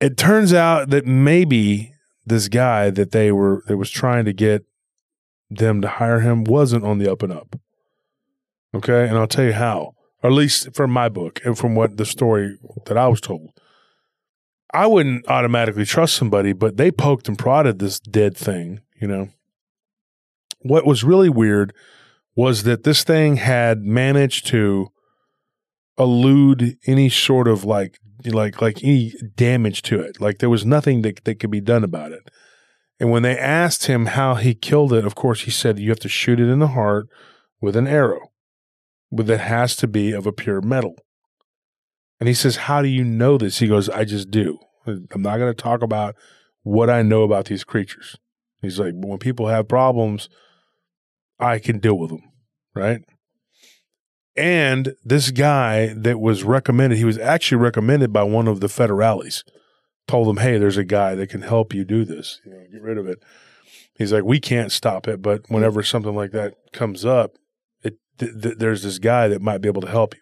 It 0.00 0.16
turns 0.16 0.52
out 0.52 0.90
that 0.90 1.06
maybe 1.06 1.94
this 2.26 2.48
guy 2.48 2.90
that 2.90 3.12
they 3.12 3.32
were 3.32 3.62
that 3.68 3.76
was 3.76 3.90
trying 3.90 4.24
to 4.24 4.32
get 4.32 4.64
them 5.58 5.80
to 5.82 5.88
hire 5.88 6.20
him 6.20 6.44
wasn't 6.44 6.84
on 6.84 6.98
the 6.98 7.10
up 7.10 7.22
and 7.22 7.32
up. 7.32 7.56
Okay. 8.74 9.08
And 9.08 9.18
I'll 9.18 9.26
tell 9.26 9.44
you 9.44 9.52
how, 9.52 9.94
or 10.22 10.30
at 10.30 10.36
least 10.36 10.74
from 10.74 10.90
my 10.90 11.08
book 11.08 11.40
and 11.44 11.56
from 11.58 11.74
what 11.74 11.96
the 11.96 12.06
story 12.06 12.58
that 12.86 12.96
I 12.96 13.08
was 13.08 13.20
told. 13.20 13.50
I 14.74 14.86
wouldn't 14.86 15.28
automatically 15.28 15.84
trust 15.84 16.16
somebody, 16.16 16.54
but 16.54 16.78
they 16.78 16.90
poked 16.90 17.28
and 17.28 17.38
prodded 17.38 17.78
this 17.78 18.00
dead 18.00 18.36
thing, 18.36 18.80
you 19.00 19.06
know. 19.06 19.28
What 20.60 20.86
was 20.86 21.04
really 21.04 21.28
weird 21.28 21.74
was 22.34 22.62
that 22.62 22.84
this 22.84 23.04
thing 23.04 23.36
had 23.36 23.82
managed 23.82 24.46
to 24.46 24.88
elude 25.98 26.78
any 26.86 27.10
sort 27.10 27.48
of 27.48 27.64
like 27.64 27.98
like 28.24 28.62
like 28.62 28.82
any 28.82 29.12
damage 29.36 29.82
to 29.82 30.00
it. 30.00 30.20
Like 30.20 30.38
there 30.38 30.48
was 30.50 30.64
nothing 30.64 31.02
that, 31.02 31.24
that 31.24 31.34
could 31.36 31.50
be 31.50 31.60
done 31.60 31.84
about 31.84 32.12
it. 32.12 32.30
And 33.00 33.10
when 33.10 33.22
they 33.22 33.36
asked 33.36 33.86
him 33.86 34.06
how 34.06 34.36
he 34.36 34.54
killed 34.54 34.92
it, 34.92 35.04
of 35.04 35.14
course 35.14 35.42
he 35.42 35.50
said 35.50 35.78
you 35.78 35.90
have 35.90 36.00
to 36.00 36.08
shoot 36.08 36.38
it 36.38 36.48
in 36.48 36.60
the 36.60 36.68
heart 36.68 37.08
with 37.60 37.76
an 37.76 37.86
arrow, 37.86 38.30
but 39.10 39.26
that 39.26 39.40
has 39.40 39.76
to 39.76 39.88
be 39.88 40.12
of 40.12 40.26
a 40.26 40.32
pure 40.32 40.60
metal. 40.60 40.94
And 42.20 42.28
he 42.28 42.34
says, 42.34 42.56
How 42.56 42.82
do 42.82 42.88
you 42.88 43.04
know 43.04 43.38
this? 43.38 43.58
He 43.58 43.66
goes, 43.66 43.88
I 43.88 44.04
just 44.04 44.30
do. 44.30 44.58
I'm 44.86 45.22
not 45.22 45.38
going 45.38 45.52
to 45.52 45.62
talk 45.62 45.82
about 45.82 46.14
what 46.62 46.90
I 46.90 47.02
know 47.02 47.22
about 47.22 47.46
these 47.46 47.64
creatures. 47.64 48.16
He's 48.60 48.78
like, 48.78 48.94
when 48.94 49.18
people 49.18 49.48
have 49.48 49.68
problems, 49.68 50.28
I 51.38 51.58
can 51.58 51.78
deal 51.78 51.98
with 51.98 52.10
them, 52.10 52.22
right? 52.74 53.00
And 54.36 54.94
this 55.04 55.30
guy 55.30 55.92
that 55.94 56.20
was 56.20 56.44
recommended, 56.44 56.98
he 56.98 57.04
was 57.04 57.18
actually 57.18 57.60
recommended 57.60 58.12
by 58.12 58.22
one 58.22 58.48
of 58.48 58.60
the 58.60 58.68
federales, 58.68 59.42
told 60.12 60.28
him, 60.28 60.42
Hey, 60.42 60.58
there's 60.58 60.76
a 60.76 60.84
guy 60.84 61.14
that 61.14 61.30
can 61.30 61.40
help 61.40 61.72
you 61.72 61.86
do 61.86 62.04
this, 62.04 62.42
you 62.44 62.52
know, 62.52 62.66
get 62.70 62.82
rid 62.82 62.98
of 62.98 63.08
it. 63.08 63.22
He's 63.94 64.12
like, 64.12 64.24
We 64.24 64.40
can't 64.40 64.70
stop 64.70 65.08
it, 65.08 65.22
but 65.22 65.48
whenever 65.48 65.82
something 65.82 66.14
like 66.14 66.32
that 66.32 66.52
comes 66.70 67.06
up, 67.06 67.36
it, 67.82 67.94
th- 68.18 68.32
th- 68.42 68.58
there's 68.58 68.82
this 68.82 68.98
guy 68.98 69.26
that 69.28 69.40
might 69.40 69.62
be 69.62 69.68
able 69.68 69.80
to 69.80 69.88
help 69.88 70.14
you. 70.14 70.20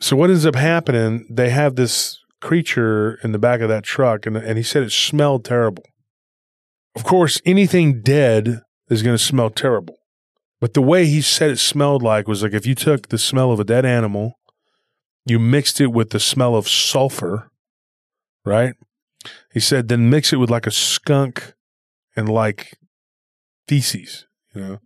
So 0.00 0.16
what 0.16 0.30
ends 0.30 0.44
up 0.44 0.56
happening? 0.56 1.24
They 1.30 1.50
have 1.50 1.76
this 1.76 2.18
creature 2.40 3.20
in 3.22 3.30
the 3.30 3.38
back 3.38 3.60
of 3.60 3.68
that 3.68 3.84
truck, 3.84 4.26
and 4.26 4.36
and 4.36 4.56
he 4.58 4.64
said 4.64 4.82
it 4.82 4.90
smelled 4.90 5.44
terrible. 5.44 5.84
Of 6.96 7.04
course, 7.04 7.40
anything 7.46 8.02
dead 8.02 8.62
is 8.90 9.04
going 9.04 9.16
to 9.16 9.22
smell 9.22 9.50
terrible. 9.50 9.98
But 10.60 10.74
the 10.74 10.82
way 10.82 11.06
he 11.06 11.20
said 11.20 11.52
it 11.52 11.60
smelled 11.60 12.02
like 12.02 12.26
was 12.26 12.42
like 12.42 12.54
if 12.54 12.66
you 12.66 12.74
took 12.74 13.08
the 13.08 13.18
smell 13.18 13.52
of 13.52 13.60
a 13.60 13.64
dead 13.64 13.86
animal, 13.86 14.32
you 15.24 15.38
mixed 15.38 15.80
it 15.80 15.92
with 15.92 16.10
the 16.10 16.18
smell 16.18 16.56
of 16.56 16.68
sulfur, 16.68 17.51
right? 18.44 18.74
He 19.52 19.60
said 19.60 19.88
then 19.88 20.10
mix 20.10 20.32
it 20.32 20.36
with 20.36 20.50
like 20.50 20.66
a 20.66 20.70
skunk 20.70 21.54
and 22.16 22.28
like 22.28 22.78
feces, 23.68 24.26
you 24.54 24.60
know. 24.60 24.78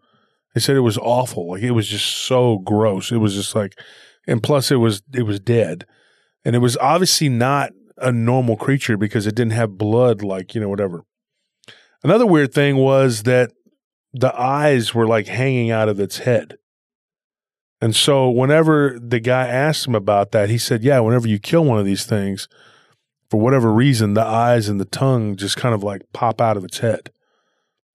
He 0.54 0.60
said 0.60 0.76
it 0.76 0.80
was 0.80 0.98
awful. 0.98 1.50
Like 1.50 1.62
it 1.62 1.72
was 1.72 1.88
just 1.88 2.06
so 2.06 2.58
gross. 2.58 3.12
It 3.12 3.18
was 3.18 3.34
just 3.34 3.54
like 3.54 3.78
and 4.26 4.42
plus 4.42 4.70
it 4.70 4.76
was 4.76 5.02
it 5.14 5.22
was 5.22 5.40
dead. 5.40 5.86
And 6.44 6.54
it 6.54 6.60
was 6.60 6.76
obviously 6.78 7.28
not 7.28 7.72
a 7.98 8.12
normal 8.12 8.56
creature 8.56 8.96
because 8.96 9.26
it 9.26 9.34
didn't 9.34 9.52
have 9.52 9.78
blood 9.78 10.22
like, 10.22 10.54
you 10.54 10.60
know, 10.60 10.68
whatever. 10.68 11.04
Another 12.02 12.26
weird 12.26 12.54
thing 12.54 12.76
was 12.76 13.24
that 13.24 13.50
the 14.12 14.38
eyes 14.38 14.94
were 14.94 15.06
like 15.06 15.26
hanging 15.26 15.70
out 15.70 15.88
of 15.88 16.00
its 16.00 16.18
head. 16.18 16.56
And 17.80 17.94
so 17.94 18.30
whenever 18.30 18.98
the 18.98 19.20
guy 19.20 19.46
asked 19.46 19.86
him 19.86 19.94
about 19.94 20.32
that, 20.32 20.48
he 20.48 20.58
said, 20.58 20.82
Yeah, 20.82 21.00
whenever 21.00 21.28
you 21.28 21.38
kill 21.38 21.64
one 21.64 21.78
of 21.78 21.84
these 21.84 22.06
things, 22.06 22.48
for 23.30 23.40
whatever 23.40 23.72
reason, 23.72 24.14
the 24.14 24.24
eyes 24.24 24.68
and 24.68 24.80
the 24.80 24.84
tongue 24.84 25.36
just 25.36 25.56
kind 25.56 25.74
of 25.74 25.82
like 25.82 26.02
pop 26.12 26.40
out 26.40 26.56
of 26.56 26.64
its 26.64 26.78
head. 26.78 27.10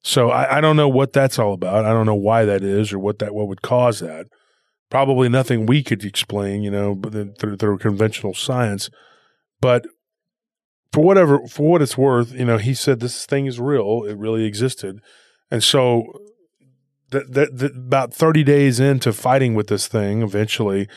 So 0.04 0.30
I, 0.30 0.58
I 0.58 0.62
don't 0.62 0.76
know 0.76 0.90
what 0.90 1.14
that's 1.14 1.38
all 1.38 1.54
about. 1.54 1.86
I 1.86 1.90
don't 1.90 2.06
know 2.06 2.16
why 2.16 2.46
that 2.46 2.64
is 2.64 2.92
or 2.92 3.00
what 3.00 3.20
that 3.20 3.34
what 3.34 3.48
would 3.48 3.62
cause 3.62 4.00
that. 4.00 4.28
Probably 4.90 5.30
nothing 5.30 5.66
we 5.66 5.84
could 5.84 6.04
explain, 6.04 6.64
you 6.64 6.72
know, 6.72 7.00
through, 7.40 7.58
through 7.58 7.78
conventional 7.78 8.34
science. 8.34 8.90
But 9.62 9.86
for 10.92 11.04
whatever 11.04 11.48
for 11.48 11.70
what 11.70 11.82
it's 11.82 11.98
worth, 11.98 12.34
you 12.34 12.46
know, 12.46 12.58
he 12.58 12.74
said 12.74 13.00
this 13.00 13.26
thing 13.26 13.46
is 13.46 13.60
real. 13.60 14.04
It 14.04 14.18
really 14.18 14.44
existed. 14.44 15.00
And 15.50 15.64
so, 15.64 16.04
that 17.12 17.72
about 17.76 18.14
30 18.14 18.44
days 18.46 18.80
into 18.80 19.12
fighting 19.12 19.54
with 19.54 19.68
this 19.68 19.88
thing, 19.88 20.22
eventually, 20.22 20.88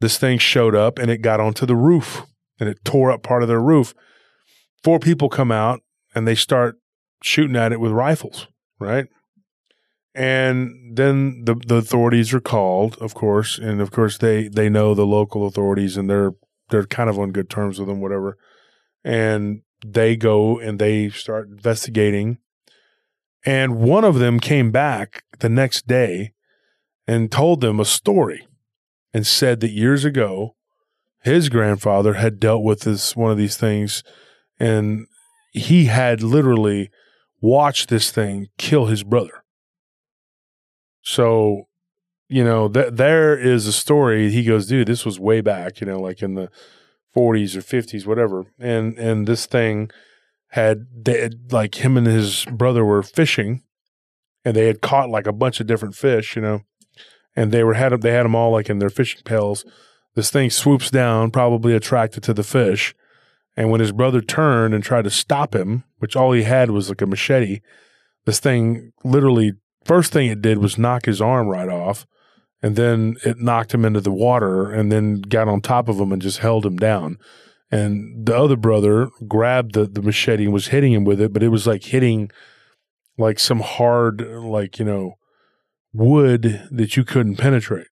this 0.00 0.16
thing 0.16 0.38
showed 0.38 0.76
up 0.76 0.96
and 0.96 1.10
it 1.10 1.18
got 1.18 1.40
onto 1.40 1.66
the 1.66 1.74
roof 1.74 2.22
and 2.60 2.68
it 2.68 2.84
tore 2.84 3.10
up 3.10 3.22
part 3.22 3.42
of 3.42 3.48
their 3.48 3.60
roof. 3.60 3.94
Four 4.84 4.98
people 4.98 5.28
come 5.28 5.50
out 5.50 5.80
and 6.14 6.28
they 6.28 6.34
start 6.34 6.76
shooting 7.22 7.56
at 7.56 7.72
it 7.72 7.80
with 7.80 7.92
rifles, 7.92 8.46
right? 8.78 9.06
And 10.14 10.96
then 10.96 11.42
the 11.44 11.54
the 11.54 11.76
authorities 11.76 12.34
are 12.34 12.40
called, 12.40 12.96
of 12.98 13.14
course, 13.14 13.58
and 13.58 13.80
of 13.80 13.90
course 13.90 14.18
they 14.18 14.48
they 14.48 14.68
know 14.68 14.94
the 14.94 15.06
local 15.06 15.46
authorities 15.46 15.96
and 15.96 16.08
they're 16.08 16.32
they're 16.70 16.86
kind 16.86 17.10
of 17.10 17.18
on 17.18 17.32
good 17.32 17.50
terms 17.50 17.78
with 17.78 17.88
them, 17.88 18.00
whatever. 18.00 18.36
And 19.02 19.62
they 19.84 20.16
go 20.16 20.58
and 20.58 20.78
they 20.78 21.08
start 21.08 21.48
investigating 21.48 22.38
and 23.44 23.76
one 23.76 24.04
of 24.04 24.18
them 24.18 24.38
came 24.38 24.70
back 24.70 25.24
the 25.38 25.48
next 25.48 25.86
day 25.86 26.32
and 27.06 27.32
told 27.32 27.60
them 27.60 27.80
a 27.80 27.84
story 27.84 28.46
and 29.14 29.26
said 29.26 29.60
that 29.60 29.70
years 29.70 30.04
ago, 30.04 30.56
his 31.22 31.48
grandfather 31.48 32.14
had 32.14 32.40
dealt 32.40 32.62
with 32.62 32.80
this 32.80 33.14
one 33.14 33.30
of 33.30 33.38
these 33.38 33.56
things 33.56 34.02
and 34.58 35.06
he 35.52 35.86
had 35.86 36.22
literally 36.22 36.90
watched 37.40 37.88
this 37.88 38.10
thing 38.10 38.48
kill 38.58 38.86
his 38.86 39.02
brother. 39.02 39.44
So, 41.02 41.68
you 42.28 42.44
know, 42.44 42.68
that 42.68 42.96
there 42.96 43.36
is 43.36 43.66
a 43.66 43.72
story. 43.72 44.30
He 44.30 44.44
goes, 44.44 44.66
dude, 44.66 44.86
this 44.86 45.04
was 45.04 45.18
way 45.18 45.40
back, 45.40 45.80
you 45.80 45.86
know, 45.86 45.98
like 45.98 46.22
in 46.22 46.34
the 46.34 46.50
40s 47.16 47.56
or 47.56 47.60
50s, 47.60 48.06
whatever. 48.06 48.44
And 48.58 48.96
and 48.98 49.26
this 49.26 49.46
thing 49.46 49.90
had 50.48 50.86
they 51.04 51.30
like 51.50 51.76
him 51.76 51.96
and 51.96 52.06
his 52.06 52.44
brother 52.44 52.84
were 52.84 53.02
fishing, 53.02 53.62
and 54.44 54.54
they 54.54 54.66
had 54.66 54.80
caught 54.80 55.08
like 55.08 55.26
a 55.26 55.32
bunch 55.32 55.60
of 55.60 55.66
different 55.66 55.94
fish, 55.94 56.36
you 56.36 56.42
know, 56.42 56.60
and 57.34 57.50
they 57.50 57.64
were 57.64 57.74
had 57.74 58.00
they 58.02 58.12
had 58.12 58.24
them 58.24 58.34
all 58.34 58.52
like 58.52 58.68
in 58.68 58.78
their 58.78 58.90
fishing 58.90 59.22
pails. 59.24 59.64
This 60.14 60.30
thing 60.30 60.50
swoops 60.50 60.90
down, 60.90 61.30
probably 61.30 61.74
attracted 61.74 62.22
to 62.24 62.34
the 62.34 62.42
fish, 62.42 62.94
and 63.56 63.70
when 63.70 63.80
his 63.80 63.92
brother 63.92 64.20
turned 64.20 64.74
and 64.74 64.82
tried 64.82 65.04
to 65.04 65.10
stop 65.10 65.54
him, 65.54 65.84
which 65.98 66.16
all 66.16 66.32
he 66.32 66.42
had 66.42 66.70
was 66.70 66.88
like 66.88 67.02
a 67.02 67.06
machete, 67.06 67.60
this 68.24 68.40
thing 68.40 68.92
literally 69.04 69.52
first 69.84 70.12
thing 70.12 70.28
it 70.28 70.42
did 70.42 70.58
was 70.58 70.78
knock 70.78 71.06
his 71.06 71.20
arm 71.20 71.48
right 71.48 71.68
off 71.68 72.06
and 72.62 72.76
then 72.76 73.16
it 73.24 73.38
knocked 73.38 73.72
him 73.72 73.84
into 73.84 74.00
the 74.00 74.12
water 74.12 74.70
and 74.70 74.92
then 74.92 75.22
got 75.22 75.48
on 75.48 75.60
top 75.60 75.88
of 75.88 75.98
him 75.98 76.12
and 76.12 76.20
just 76.20 76.38
held 76.38 76.66
him 76.66 76.76
down 76.76 77.16
and 77.70 78.26
the 78.26 78.36
other 78.36 78.56
brother 78.56 79.10
grabbed 79.28 79.74
the, 79.74 79.86
the 79.86 80.02
machete 80.02 80.44
and 80.44 80.52
was 80.52 80.68
hitting 80.68 80.92
him 80.92 81.04
with 81.04 81.20
it, 81.20 81.32
but 81.32 81.42
it 81.42 81.48
was 81.48 81.66
like 81.66 81.84
hitting 81.84 82.30
like 83.16 83.38
some 83.38 83.60
hard, 83.60 84.20
like, 84.22 84.78
you 84.78 84.84
know, 84.84 85.14
wood 85.92 86.68
that 86.70 86.96
you 86.96 87.04
couldn't 87.04 87.36
penetrate. 87.36 87.86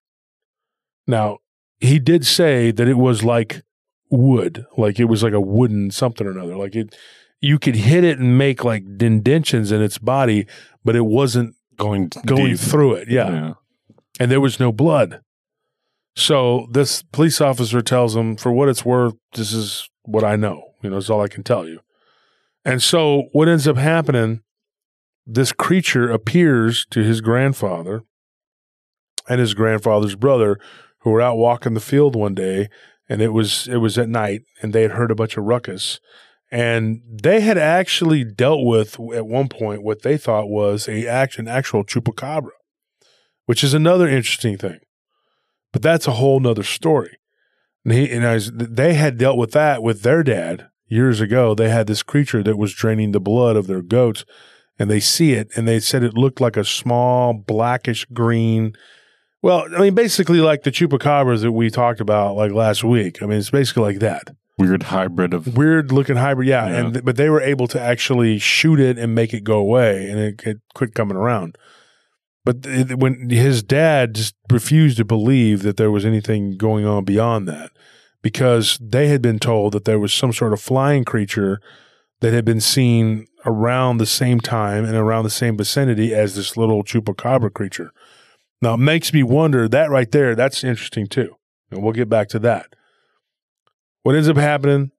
Now, 1.07 1.39
he 1.81 1.99
did 1.99 2.27
say 2.27 2.71
that 2.71 2.89
it 2.89 2.97
was 2.99 3.25
like 3.25 3.63
wood, 4.11 4.67
like 4.77 4.99
it 4.99 5.05
was 5.05 5.23
like 5.23 5.33
a 5.33 5.41
wooden 5.41 5.91
something 5.91 6.27
or 6.27 6.31
another. 6.31 6.57
Like 6.57 6.75
it, 6.75 6.95
you 7.41 7.59
could 7.59 7.77
hit 7.77 8.05
it 8.05 8.19
and 8.19 8.37
make 8.37 8.65
like 8.65 8.85
indentions 9.01 9.71
in 9.73 9.83
its 9.83 9.99
body, 9.99 10.47
but 10.85 10.97
it 10.97 11.07
wasn't 11.07 11.55
going 11.77 12.11
going 12.27 12.53
deep. 12.53 12.59
through 12.59 12.95
it. 12.95 13.09
Yeah. 13.09 13.31
yeah. 13.31 13.53
And 14.21 14.31
there 14.31 14.41
was 14.41 14.59
no 14.59 14.73
blood. 14.73 15.21
So 16.17 16.67
this 16.73 17.03
police 17.03 17.41
officer 17.41 17.81
tells 17.81 18.17
him, 18.17 18.37
for 18.37 18.51
what 18.51 18.69
it's 18.69 18.85
worth, 18.85 19.15
this 19.35 19.53
is 19.53 19.89
what 20.03 20.25
I 20.25 20.35
know. 20.35 20.75
You 20.83 20.91
know, 20.91 20.97
it's 20.97 21.11
all 21.11 21.21
I 21.21 21.29
can 21.29 21.45
tell 21.45 21.69
you. 21.69 21.81
And 22.65 22.83
so 22.83 23.29
what 23.33 23.49
ends 23.49 23.69
up 23.69 23.77
happening, 23.77 24.43
this 25.25 25.53
creature 25.53 26.11
appears 26.11 26.87
to 26.91 27.05
his 27.05 27.21
grandfather 27.21 28.03
and 29.29 29.39
his 29.39 29.55
grandfather's 29.55 30.17
brother, 30.17 30.59
who 31.01 31.11
were 31.11 31.23
out 31.23 31.37
walking 31.37 31.75
the 31.75 31.81
field 31.81 32.17
one 32.17 32.35
day, 32.35 32.69
and 33.09 33.23
it 33.23 33.33
was 33.33 33.69
it 33.69 33.77
was 33.77 33.99
at 33.99 34.09
night, 34.09 34.43
and 34.63 34.73
they 34.73 34.83
had 34.83 34.93
heard 34.93 35.11
a 35.11 35.17
bunch 35.17 35.37
of 35.37 35.45
ruckus. 35.45 36.01
And 36.51 37.03
they 37.07 37.41
had 37.41 37.59
actually 37.59 38.25
dealt 38.25 38.65
with 38.65 38.99
at 39.15 39.27
one 39.27 39.49
point 39.49 39.83
what 39.83 40.03
they 40.03 40.17
thought 40.17 40.49
was 40.49 40.89
a 40.89 41.07
act, 41.07 41.39
an 41.39 41.47
actual 41.47 41.85
chupacabra, 41.85 42.51
which 43.45 43.63
is 43.63 43.75
another 43.75 44.09
interesting 44.09 44.57
thing. 44.57 44.79
But 45.73 45.83
that's 45.83 46.07
a 46.07 46.13
whole 46.13 46.41
nother 46.41 46.63
story. 46.63 47.19
And 47.85 47.93
he 47.93 48.11
and 48.11 48.27
I 48.27 48.35
was, 48.35 48.51
they 48.53 48.95
had 48.95 49.19
dealt 49.19 49.37
with 49.37 49.53
that 49.53 49.83
with 49.83 50.03
their 50.03 50.23
dad 50.23 50.69
years 50.87 51.21
ago. 51.21 51.55
They 51.55 51.69
had 51.69 51.87
this 51.87 52.03
creature 52.03 52.43
that 52.43 52.57
was 52.57 52.75
draining 52.75 53.13
the 53.13 53.21
blood 53.21 53.57
of 53.57 53.67
their 53.67 53.83
goats, 53.83 54.25
and 54.79 54.91
they 54.91 55.01
see 55.01 55.33
it, 55.33 55.51
and 55.57 55.69
they 55.69 55.81
said 55.81 56.03
it 56.03 56.15
looked 56.15 56.41
like 56.41 56.57
a 56.57 56.65
small 56.65 57.35
blackish 57.35 58.07
green. 58.07 58.75
Well, 59.43 59.67
I 59.77 59.81
mean, 59.81 59.95
basically 59.95 60.41
like 60.41 60.65
the 60.65 60.71
chupacabras 60.71 61.43
that 61.43 61.53
we 61.53 61.71
talked 61.71 62.01
about 62.01 62.35
like 62.37 62.53
last 62.53 62.83
week. 62.83 63.23
I 63.23 63.27
mean, 63.27 63.39
it's 63.39 63.51
basically 63.51 63.83
like 63.85 63.99
that 64.01 64.29
Weird 64.59 64.83
hybrid 64.85 65.35
of 65.35 65.57
weird 65.57 65.93
looking 65.93 66.17
hybrid. 66.17 66.49
Yeah, 66.49 66.67
Yeah. 66.69 66.77
and 66.87 67.05
but 67.05 67.17
they 67.17 67.31
were 67.31 67.41
able 67.41 67.69
to 67.69 67.81
actually 67.81 68.41
shoot 68.41 68.81
it 68.81 68.99
and 68.99 69.15
make 69.15 69.33
it 69.33 69.45
go 69.45 69.57
away, 69.59 70.11
and 70.11 70.19
it, 70.19 70.43
it 70.45 70.57
quit 70.75 70.95
coming 70.97 71.17
around. 71.17 71.57
But 72.45 72.67
it, 72.67 72.99
when 72.99 73.31
his 73.31 73.63
dad 73.63 74.17
just 74.17 74.35
refused 74.51 74.97
to 74.97 75.05
believe 75.05 75.63
that 75.63 75.77
there 75.77 75.93
was 75.93 76.05
anything 76.05 76.57
going 76.57 76.85
on 76.85 77.05
beyond 77.05 77.47
that, 77.47 77.71
because 78.21 78.81
they 78.83 79.07
had 79.07 79.23
been 79.23 79.39
told 79.39 79.75
that 79.75 79.85
there 79.85 80.01
was 80.01 80.13
some 80.13 80.33
sort 80.33 80.53
of 80.53 80.61
flying 80.61 81.05
creature 81.05 81.61
that 82.21 82.33
had 82.33 82.45
been 82.45 82.61
seen 82.61 83.29
around 83.47 83.99
the 83.99 84.07
same 84.07 84.41
time 84.41 84.85
and 84.85 84.97
around 84.97 85.23
the 85.23 85.31
same 85.31 85.57
vicinity 85.57 86.13
as 86.13 86.35
this 86.35 86.57
little 86.57 86.83
chupacabra 86.83 87.55
creature. 87.55 87.93
Now, 88.61 88.75
it 88.75 88.79
makes 88.79 89.13
me 89.13 89.23
wonder 89.23 89.69
that 89.69 89.91
right 89.91 90.11
there, 90.11 90.35
that's 90.35 90.65
interesting 90.65 91.07
too. 91.07 91.37
And 91.71 91.83
we'll 91.83 91.93
get 91.93 92.09
back 92.09 92.29
to 92.31 92.39
that. 92.41 92.75
What 94.03 94.15
ends 94.15 94.29
up 94.29 94.37
happening, 94.37 94.91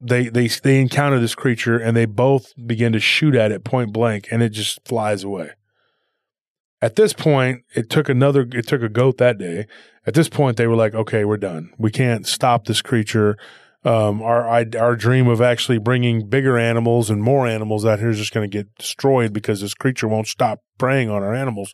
they, 0.00 0.28
they, 0.28 0.46
they 0.48 0.80
encounter 0.80 1.18
this 1.18 1.34
creature 1.34 1.78
and 1.78 1.96
they 1.96 2.04
both 2.04 2.52
begin 2.66 2.92
to 2.92 3.00
shoot 3.00 3.34
at 3.34 3.50
it 3.50 3.64
point 3.64 3.92
blank 3.92 4.28
and 4.30 4.42
it 4.42 4.50
just 4.50 4.86
flies 4.86 5.24
away. 5.24 5.50
At 6.82 6.96
this 6.96 7.14
point, 7.14 7.62
it 7.74 7.88
took 7.88 8.10
another, 8.10 8.46
it 8.52 8.66
took 8.66 8.82
a 8.82 8.90
goat 8.90 9.16
that 9.16 9.38
day. 9.38 9.66
At 10.06 10.12
this 10.12 10.28
point, 10.28 10.58
they 10.58 10.66
were 10.66 10.76
like, 10.76 10.94
okay, 10.94 11.24
we're 11.24 11.38
done. 11.38 11.72
We 11.78 11.90
can't 11.90 12.26
stop 12.26 12.66
this 12.66 12.82
creature. 12.82 13.38
Um, 13.84 14.20
our, 14.20 14.46
our 14.78 14.96
dream 14.96 15.26
of 15.26 15.40
actually 15.40 15.78
bringing 15.78 16.28
bigger 16.28 16.58
animals 16.58 17.08
and 17.08 17.22
more 17.22 17.46
animals 17.46 17.86
out 17.86 18.00
here 18.00 18.10
is 18.10 18.18
just 18.18 18.34
going 18.34 18.50
to 18.50 18.54
get 18.58 18.74
destroyed 18.74 19.32
because 19.32 19.62
this 19.62 19.72
creature 19.72 20.08
won't 20.08 20.26
stop 20.26 20.60
preying 20.76 21.08
on 21.08 21.22
our 21.22 21.34
animals. 21.34 21.72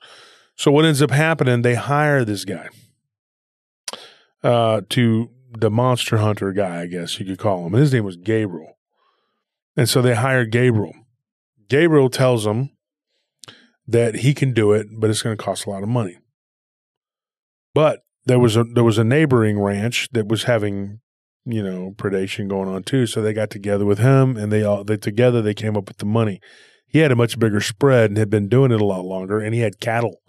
So 0.61 0.71
what 0.71 0.85
ends 0.85 1.01
up 1.01 1.11
happening? 1.11 1.63
They 1.63 1.75
hire 1.75 2.23
this 2.23 2.45
guy 2.45 2.69
uh, 4.43 4.83
to 4.91 5.31
the 5.59 5.71
monster 5.71 6.19
hunter 6.19 6.53
guy, 6.53 6.83
I 6.83 6.87
guess 6.87 7.19
you 7.19 7.25
could 7.25 7.39
call 7.39 7.65
him. 7.65 7.73
And 7.73 7.81
his 7.81 7.95
name 7.95 8.05
was 8.05 8.19
Gabriel. 8.19 8.77
And 9.75 9.89
so 9.89 10.03
they 10.03 10.15
hire 10.15 10.45
Gabriel. 10.45 10.93
Gabriel 11.71 12.11
tells 12.11 12.45
them 12.45 12.77
that 13.87 14.17
he 14.17 14.35
can 14.35 14.53
do 14.53 14.73
it, 14.73 14.89
but 14.99 15.09
it's 15.09 15.23
going 15.23 15.35
to 15.35 15.43
cost 15.43 15.65
a 15.65 15.71
lot 15.71 15.83
of 15.83 15.89
money. 15.89 16.19
But 17.73 18.01
there 18.27 18.39
was 18.39 18.55
a 18.55 18.65
there 18.65 18.85
was 18.85 18.99
a 18.99 19.05
neighboring 19.05 19.59
ranch 19.59 20.11
that 20.13 20.29
was 20.29 20.43
having 20.43 21.01
you 21.47 21.63
know 21.63 21.95
predation 21.97 22.51
going 22.51 22.69
on 22.69 22.83
too, 22.83 23.07
so 23.07 23.23
they 23.23 23.33
got 23.33 23.49
together 23.49 23.87
with 23.87 23.99
him, 23.99 24.37
and 24.37 24.53
they 24.53 24.63
all 24.63 24.85
they 24.85 24.99
together 24.99 25.41
they 25.41 25.55
came 25.55 25.75
up 25.75 25.89
with 25.89 25.97
the 25.97 26.05
money. 26.05 26.39
He 26.87 26.99
had 26.99 27.13
a 27.13 27.17
much 27.17 27.39
bigger 27.39 27.63
spread 27.63 28.11
and 28.11 28.19
had 28.19 28.29
been 28.29 28.51
doing 28.51 28.73
it 28.73 28.81
a 28.83 28.85
lot 28.85 29.07
longer, 29.07 29.41
and 29.41 29.55
he 29.55 29.61
had 29.61 29.81
cattle. 29.81 30.21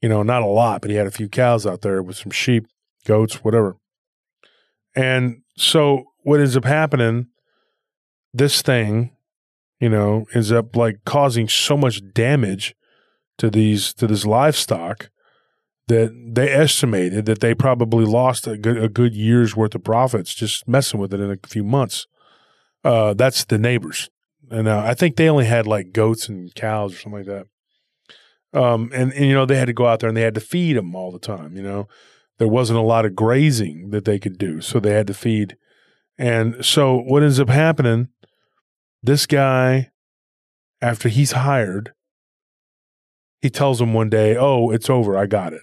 You 0.00 0.08
know, 0.08 0.22
not 0.22 0.42
a 0.42 0.46
lot, 0.46 0.82
but 0.82 0.90
he 0.90 0.96
had 0.96 1.06
a 1.06 1.12
few 1.12 1.28
cows 1.28 1.66
out 1.66 1.80
there 1.80 2.02
with 2.02 2.16
some 2.16 2.30
sheep, 2.30 2.66
goats, 3.06 3.42
whatever. 3.42 3.76
And 4.94 5.42
so 5.56 6.04
what 6.22 6.40
ends 6.40 6.56
up 6.56 6.64
happening, 6.64 7.28
this 8.32 8.62
thing, 8.62 9.16
you 9.80 9.88
know, 9.88 10.26
ends 10.34 10.52
up 10.52 10.76
like 10.76 11.04
causing 11.04 11.48
so 11.48 11.76
much 11.76 12.00
damage 12.12 12.74
to 13.38 13.50
these 13.50 13.92
to 13.94 14.06
this 14.06 14.24
livestock 14.24 15.10
that 15.88 16.10
they 16.34 16.50
estimated 16.50 17.26
that 17.26 17.40
they 17.40 17.54
probably 17.54 18.04
lost 18.04 18.46
a 18.46 18.56
good 18.56 18.82
a 18.82 18.88
good 18.88 19.14
year's 19.14 19.54
worth 19.54 19.74
of 19.74 19.84
profits 19.84 20.34
just 20.34 20.66
messing 20.66 20.98
with 20.98 21.12
it 21.14 21.20
in 21.20 21.30
a 21.30 21.46
few 21.46 21.64
months. 21.64 22.06
Uh, 22.84 23.14
that's 23.14 23.44
the 23.44 23.58
neighbors, 23.58 24.10
and 24.50 24.68
uh, 24.68 24.82
I 24.84 24.94
think 24.94 25.16
they 25.16 25.28
only 25.28 25.46
had 25.46 25.66
like 25.66 25.92
goats 25.92 26.28
and 26.28 26.54
cows 26.54 26.94
or 26.94 26.98
something 26.98 27.20
like 27.20 27.26
that. 27.26 27.46
Um, 28.56 28.90
and, 28.94 29.12
and 29.12 29.26
you 29.26 29.34
know 29.34 29.44
they 29.44 29.58
had 29.58 29.66
to 29.66 29.74
go 29.74 29.86
out 29.86 30.00
there 30.00 30.08
and 30.08 30.16
they 30.16 30.22
had 30.22 30.34
to 30.34 30.40
feed 30.40 30.76
them 30.76 30.94
all 30.94 31.12
the 31.12 31.18
time. 31.18 31.56
You 31.56 31.62
know, 31.62 31.88
there 32.38 32.48
wasn't 32.48 32.78
a 32.78 32.82
lot 32.82 33.04
of 33.04 33.14
grazing 33.14 33.90
that 33.90 34.06
they 34.06 34.18
could 34.18 34.38
do, 34.38 34.62
so 34.62 34.80
they 34.80 34.94
had 34.94 35.06
to 35.08 35.14
feed. 35.14 35.56
And 36.16 36.64
so 36.64 36.96
what 36.96 37.22
ends 37.22 37.38
up 37.38 37.50
happening? 37.50 38.08
This 39.02 39.26
guy, 39.26 39.90
after 40.80 41.10
he's 41.10 41.32
hired, 41.32 41.92
he 43.42 43.50
tells 43.50 43.78
them 43.78 43.92
one 43.92 44.08
day, 44.08 44.36
"Oh, 44.36 44.70
it's 44.70 44.88
over. 44.88 45.18
I 45.18 45.26
got 45.26 45.52
it." 45.52 45.62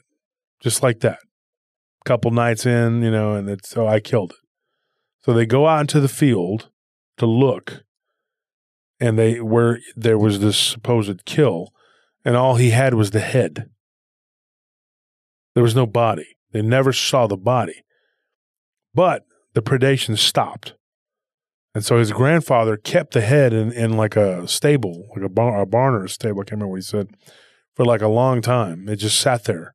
Just 0.62 0.84
like 0.84 1.00
that. 1.00 1.20
A 2.06 2.06
Couple 2.06 2.30
nights 2.30 2.66
in, 2.66 3.02
you 3.02 3.10
know, 3.10 3.34
and 3.34 3.50
it's 3.50 3.76
oh, 3.76 3.88
I 3.88 4.00
killed 4.00 4.32
it. 4.32 4.38
So 5.26 5.34
they 5.34 5.48
go 5.48 5.68
out 5.68 5.82
into 5.82 6.00
the 6.00 6.08
field 6.08 6.70
to 7.18 7.26
look, 7.26 7.84
and 9.00 9.18
they 9.18 9.42
where 9.42 9.80
there 9.96 10.20
was 10.20 10.40
this 10.40 10.58
supposed 10.58 11.26
kill, 11.26 11.73
and 12.26 12.36
all 12.36 12.56
he 12.56 12.72
had 12.72 12.94
was 12.94 13.12
the 13.12 13.20
head. 13.20 13.70
There 15.54 15.64
was 15.64 15.76
no 15.76 15.86
body. 15.86 16.38
They 16.52 16.62
never 16.62 16.94
saw 16.94 17.28
the 17.28 17.38
body, 17.38 17.84
but 18.94 19.26
the 19.54 19.62
predation 19.62 20.18
stopped. 20.18 20.76
And 21.76 21.84
so 21.84 21.98
his 21.98 22.12
grandfather 22.12 22.78
kept 22.78 23.14
the 23.14 23.22
head 23.22 23.52
in, 23.52 23.72
in 23.72 23.98
like 23.98 24.16
a 24.16 24.48
stable, 24.48 25.08
like 25.16 25.26
a, 25.26 25.30
bar, 25.30 25.62
a 25.62 25.66
barn 25.66 25.96
or 25.96 26.06
a 26.06 26.10
stable. 26.10 26.42
I 26.42 26.44
can't 26.44 26.52
remember 26.52 26.72
what 26.72 26.78
he 26.78 26.82
said 26.84 27.10
for 27.76 27.86
like 27.86 28.02
a 28.02 28.08
long 28.08 28.42
time. 28.42 28.88
It 28.88 28.98
just 28.98 29.20
sat 29.20 29.46
there 29.46 29.74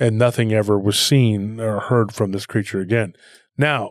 and 0.00 0.18
nothing 0.18 0.52
ever 0.52 0.78
was 0.78 0.98
seen 0.98 1.60
or 1.60 1.78
heard 1.78 2.12
from 2.12 2.32
this 2.32 2.46
creature 2.46 2.80
again. 2.80 3.12
Now, 3.56 3.90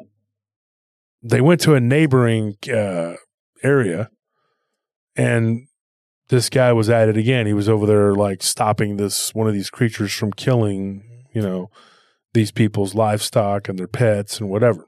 they 1.23 1.39
went 1.39 1.61
to 1.61 1.75
a 1.75 1.79
neighboring 1.79 2.55
uh, 2.69 3.13
area 3.63 4.09
and 5.15 5.67
this 6.31 6.49
guy 6.49 6.71
was 6.71 6.89
at 6.89 7.09
it 7.09 7.17
again. 7.17 7.45
He 7.45 7.53
was 7.53 7.69
over 7.69 7.85
there 7.85 8.15
like 8.15 8.41
stopping 8.41 8.97
this 8.97 9.35
one 9.35 9.47
of 9.47 9.53
these 9.53 9.69
creatures 9.69 10.13
from 10.13 10.31
killing, 10.31 11.03
you 11.33 11.41
know, 11.41 11.69
these 12.33 12.51
people's 12.51 12.95
livestock 12.95 13.67
and 13.67 13.77
their 13.77 13.87
pets 13.87 14.39
and 14.39 14.49
whatever. 14.49 14.87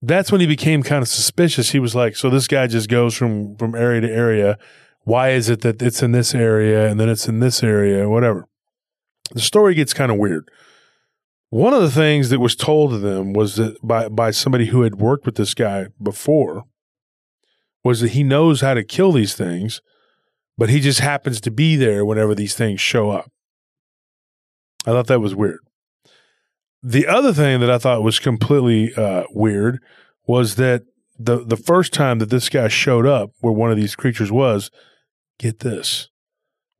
That's 0.00 0.30
when 0.30 0.40
he 0.40 0.46
became 0.46 0.84
kind 0.84 1.02
of 1.02 1.08
suspicious. 1.08 1.70
He 1.70 1.80
was 1.80 1.96
like, 1.96 2.14
so 2.14 2.30
this 2.30 2.46
guy 2.46 2.68
just 2.68 2.88
goes 2.88 3.14
from 3.14 3.56
from 3.56 3.74
area 3.74 4.00
to 4.02 4.10
area 4.10 4.58
why 5.02 5.30
is 5.30 5.48
it 5.48 5.62
that 5.62 5.80
it's 5.80 6.02
in 6.02 6.12
this 6.12 6.34
area 6.34 6.86
and 6.86 7.00
then 7.00 7.08
it's 7.08 7.26
in 7.26 7.40
this 7.40 7.62
area, 7.62 8.08
whatever. 8.08 8.46
The 9.32 9.40
story 9.40 9.74
gets 9.74 9.94
kind 9.94 10.12
of 10.12 10.18
weird. 10.18 10.50
One 11.48 11.72
of 11.72 11.80
the 11.80 11.90
things 11.90 12.28
that 12.28 12.40
was 12.40 12.54
told 12.54 12.90
to 12.90 12.98
them 12.98 13.32
was 13.32 13.56
that 13.56 13.76
by, 13.82 14.10
by 14.10 14.30
somebody 14.30 14.66
who 14.66 14.82
had 14.82 14.96
worked 14.96 15.24
with 15.24 15.36
this 15.36 15.54
guy 15.54 15.86
before 16.00 16.64
was 17.88 18.00
that 18.02 18.10
he 18.10 18.22
knows 18.22 18.60
how 18.60 18.74
to 18.74 18.84
kill 18.84 19.12
these 19.12 19.34
things, 19.34 19.80
but 20.58 20.68
he 20.68 20.78
just 20.78 21.00
happens 21.00 21.40
to 21.40 21.50
be 21.50 21.74
there 21.74 22.04
whenever 22.04 22.34
these 22.34 22.54
things 22.54 22.82
show 22.82 23.08
up. 23.08 23.32
I 24.84 24.90
thought 24.90 25.06
that 25.06 25.22
was 25.22 25.34
weird. 25.34 25.60
The 26.82 27.06
other 27.06 27.32
thing 27.32 27.60
that 27.60 27.70
I 27.70 27.78
thought 27.78 28.02
was 28.02 28.18
completely 28.18 28.94
uh, 28.94 29.22
weird 29.30 29.80
was 30.26 30.56
that 30.56 30.82
the 31.18 31.42
the 31.42 31.56
first 31.56 31.94
time 31.94 32.18
that 32.18 32.28
this 32.28 32.50
guy 32.50 32.68
showed 32.68 33.06
up 33.06 33.30
where 33.40 33.54
one 33.54 33.70
of 33.70 33.78
these 33.78 33.96
creatures 33.96 34.30
was, 34.30 34.70
get 35.38 35.60
this, 35.60 36.10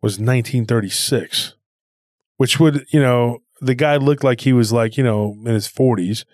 was 0.02 0.18
1936, 0.18 1.54
which 2.36 2.60
would, 2.60 2.84
you 2.90 3.00
know, 3.00 3.38
the 3.62 3.74
guy 3.74 3.96
looked 3.96 4.22
like 4.22 4.42
he 4.42 4.52
was 4.52 4.74
like, 4.74 4.98
you 4.98 5.04
know, 5.04 5.38
in 5.46 5.54
his 5.54 5.68
40s. 5.68 6.26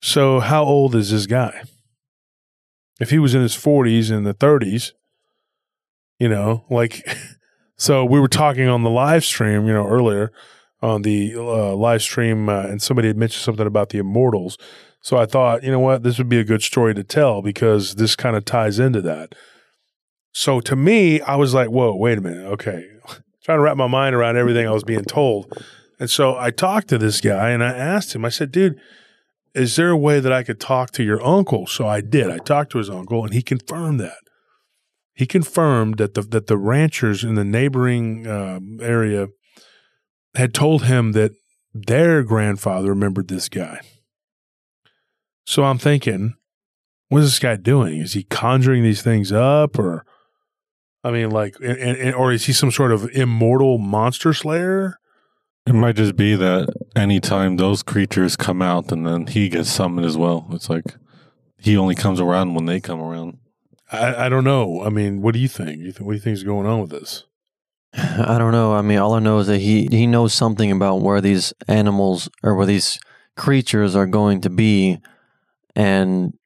So 0.00 0.40
how 0.40 0.64
old 0.64 0.94
is 0.94 1.10
this 1.10 1.26
guy? 1.26 1.64
If 2.98 3.10
he 3.10 3.18
was 3.18 3.34
in 3.34 3.42
his 3.42 3.54
40s 3.54 4.10
and 4.10 4.26
the 4.26 4.34
30s, 4.34 4.92
you 6.18 6.28
know, 6.28 6.64
like, 6.68 7.06
so 7.76 8.04
we 8.04 8.20
were 8.20 8.28
talking 8.28 8.68
on 8.68 8.82
the 8.82 8.90
live 8.90 9.24
stream, 9.24 9.66
you 9.66 9.72
know, 9.72 9.86
earlier 9.86 10.32
on 10.80 11.02
the 11.02 11.34
uh, 11.36 11.74
live 11.74 12.02
stream, 12.02 12.48
uh, 12.48 12.62
and 12.62 12.80
somebody 12.80 13.08
had 13.08 13.16
mentioned 13.16 13.42
something 13.42 13.66
about 13.66 13.90
the 13.90 13.98
immortals. 13.98 14.58
So 15.00 15.16
I 15.16 15.26
thought, 15.26 15.62
you 15.62 15.70
know 15.70 15.80
what, 15.80 16.02
this 16.02 16.18
would 16.18 16.28
be 16.28 16.38
a 16.38 16.44
good 16.44 16.62
story 16.62 16.94
to 16.94 17.04
tell 17.04 17.42
because 17.42 17.94
this 17.96 18.16
kind 18.16 18.36
of 18.36 18.44
ties 18.44 18.78
into 18.78 19.00
that. 19.02 19.34
So 20.32 20.60
to 20.60 20.76
me, 20.76 21.20
I 21.20 21.36
was 21.36 21.54
like, 21.54 21.68
whoa, 21.68 21.94
wait 21.96 22.18
a 22.18 22.20
minute. 22.20 22.46
Okay. 22.52 22.84
Trying 23.44 23.58
to 23.58 23.62
wrap 23.62 23.76
my 23.76 23.86
mind 23.86 24.14
around 24.14 24.36
everything 24.36 24.66
I 24.66 24.72
was 24.72 24.84
being 24.84 25.04
told. 25.04 25.52
And 25.98 26.10
so 26.10 26.36
I 26.36 26.50
talked 26.50 26.88
to 26.88 26.98
this 26.98 27.20
guy 27.20 27.50
and 27.50 27.64
I 27.64 27.72
asked 27.72 28.14
him, 28.14 28.24
I 28.24 28.28
said, 28.28 28.52
dude, 28.52 28.78
is 29.54 29.76
there 29.76 29.90
a 29.90 29.96
way 29.96 30.20
that 30.20 30.32
I 30.32 30.42
could 30.42 30.60
talk 30.60 30.90
to 30.92 31.02
your 31.02 31.24
uncle? 31.24 31.66
So 31.66 31.86
I 31.86 32.00
did. 32.00 32.30
I 32.30 32.38
talked 32.38 32.72
to 32.72 32.78
his 32.78 32.90
uncle 32.90 33.24
and 33.24 33.32
he 33.32 33.42
confirmed 33.42 34.00
that. 34.00 34.18
He 35.14 35.26
confirmed 35.26 35.98
that 35.98 36.14
the 36.14 36.22
that 36.22 36.46
the 36.46 36.56
ranchers 36.56 37.24
in 37.24 37.34
the 37.34 37.44
neighboring 37.44 38.26
um, 38.26 38.78
area 38.80 39.28
had 40.34 40.54
told 40.54 40.84
him 40.84 41.12
that 41.12 41.32
their 41.74 42.22
grandfather 42.22 42.90
remembered 42.90 43.28
this 43.28 43.48
guy. 43.48 43.80
So 45.44 45.64
I'm 45.64 45.78
thinking, 45.78 46.34
what 47.08 47.22
is 47.22 47.30
this 47.30 47.38
guy 47.38 47.56
doing? 47.56 48.00
Is 48.00 48.12
he 48.12 48.22
conjuring 48.22 48.82
these 48.82 49.02
things 49.02 49.32
up 49.32 49.78
or 49.78 50.04
I 51.04 51.10
mean, 51.10 51.30
like, 51.30 51.56
and, 51.60 51.78
and, 51.78 52.14
or 52.14 52.32
is 52.32 52.46
he 52.46 52.52
some 52.52 52.70
sort 52.70 52.92
of 52.92 53.08
immortal 53.12 53.78
monster 53.78 54.34
slayer? 54.34 54.98
It 55.66 55.74
might 55.74 55.96
just 55.96 56.16
be 56.16 56.34
that 56.34 56.72
anytime 56.96 57.56
those 57.56 57.82
creatures 57.82 58.36
come 58.36 58.62
out, 58.62 58.90
and 58.90 59.06
then 59.06 59.26
he 59.26 59.48
gets 59.48 59.70
summoned 59.70 60.06
as 60.06 60.16
well. 60.16 60.46
It's 60.52 60.70
like 60.70 60.96
he 61.58 61.76
only 61.76 61.94
comes 61.94 62.20
around 62.20 62.54
when 62.54 62.66
they 62.66 62.80
come 62.80 63.00
around. 63.00 63.38
I, 63.90 64.26
I 64.26 64.28
don't 64.28 64.44
know. 64.44 64.82
I 64.82 64.88
mean, 64.88 65.20
what 65.22 65.34
do 65.34 65.40
you 65.40 65.48
think? 65.48 65.80
You 65.80 65.92
think 65.92 66.06
what 66.06 66.12
do 66.12 66.16
you 66.16 66.22
think 66.22 66.34
is 66.34 66.44
going 66.44 66.66
on 66.66 66.80
with 66.80 66.90
this? 66.90 67.24
I 67.94 68.38
don't 68.38 68.52
know. 68.52 68.74
I 68.74 68.82
mean, 68.82 68.98
all 68.98 69.14
I 69.14 69.18
know 69.18 69.38
is 69.38 69.46
that 69.48 69.58
he 69.58 69.88
he 69.90 70.06
knows 70.06 70.34
something 70.34 70.70
about 70.70 71.00
where 71.00 71.20
these 71.20 71.52
animals 71.66 72.28
or 72.42 72.54
where 72.54 72.66
these 72.66 72.98
creatures 73.36 73.96
are 73.96 74.06
going 74.06 74.40
to 74.42 74.50
be, 74.50 75.00
and 75.74 76.37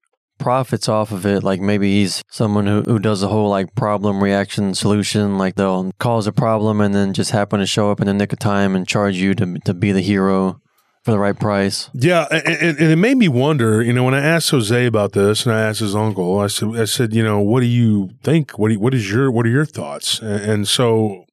profits 0.43 0.89
off 0.89 1.13
of 1.13 1.25
it. 1.25 1.45
Like 1.45 1.61
maybe 1.61 2.01
he's 2.01 2.23
someone 2.29 2.67
who, 2.67 2.83
who 2.83 2.99
does 2.99 3.23
a 3.23 3.29
whole 3.29 3.49
like 3.49 3.75
problem 3.77 4.23
reaction 4.23 4.75
solution. 4.75 5.39
Like 5.39 5.55
they'll 5.55 5.93
cause 6.01 6.27
a 6.27 6.33
problem 6.33 6.81
and 6.81 6.95
then 6.95 7.13
just 7.13 7.31
happen 7.31 7.61
to 7.61 7.67
show 7.67 7.91
up 7.91 8.01
in 8.01 8.09
the 8.09 8.15
nick 8.15 8.33
of 8.33 8.41
time 8.41 8.75
and 8.75 8.87
charge 8.87 9.17
you 9.17 9.35
to 9.35 9.59
to 9.65 9.73
be 9.73 9.93
the 9.93 10.01
hero 10.01 10.61
for 11.05 11.13
the 11.13 11.19
right 11.19 11.39
price. 11.39 11.91
Yeah, 11.95 12.27
and, 12.31 12.47
and, 12.47 12.79
and 12.79 12.91
it 12.93 12.97
made 12.97 13.17
me 13.17 13.29
wonder. 13.29 13.83
You 13.83 13.93
know, 13.93 14.05
when 14.05 14.15
I 14.15 14.21
asked 14.21 14.51
Jose 14.51 14.87
about 14.87 15.13
this, 15.13 15.47
and 15.47 15.55
I 15.55 15.61
asked 15.61 15.81
his 15.81 15.95
uncle, 15.95 16.39
I 16.39 16.47
said, 16.47 16.77
I 16.77 16.85
said, 16.85 17.13
you 17.13 17.23
know, 17.23 17.41
what 17.41 17.61
do 17.61 17.67
you 17.67 18.11
think? 18.23 18.59
What 18.59 18.69
do 18.69 18.75
you, 18.75 18.81
what 18.81 18.95
is 18.95 19.11
your 19.11 19.31
what 19.31 19.47
are 19.47 19.51
your 19.51 19.65
thoughts? 19.65 20.21
And, 20.21 20.51
and 20.51 20.69
so, 20.69 21.25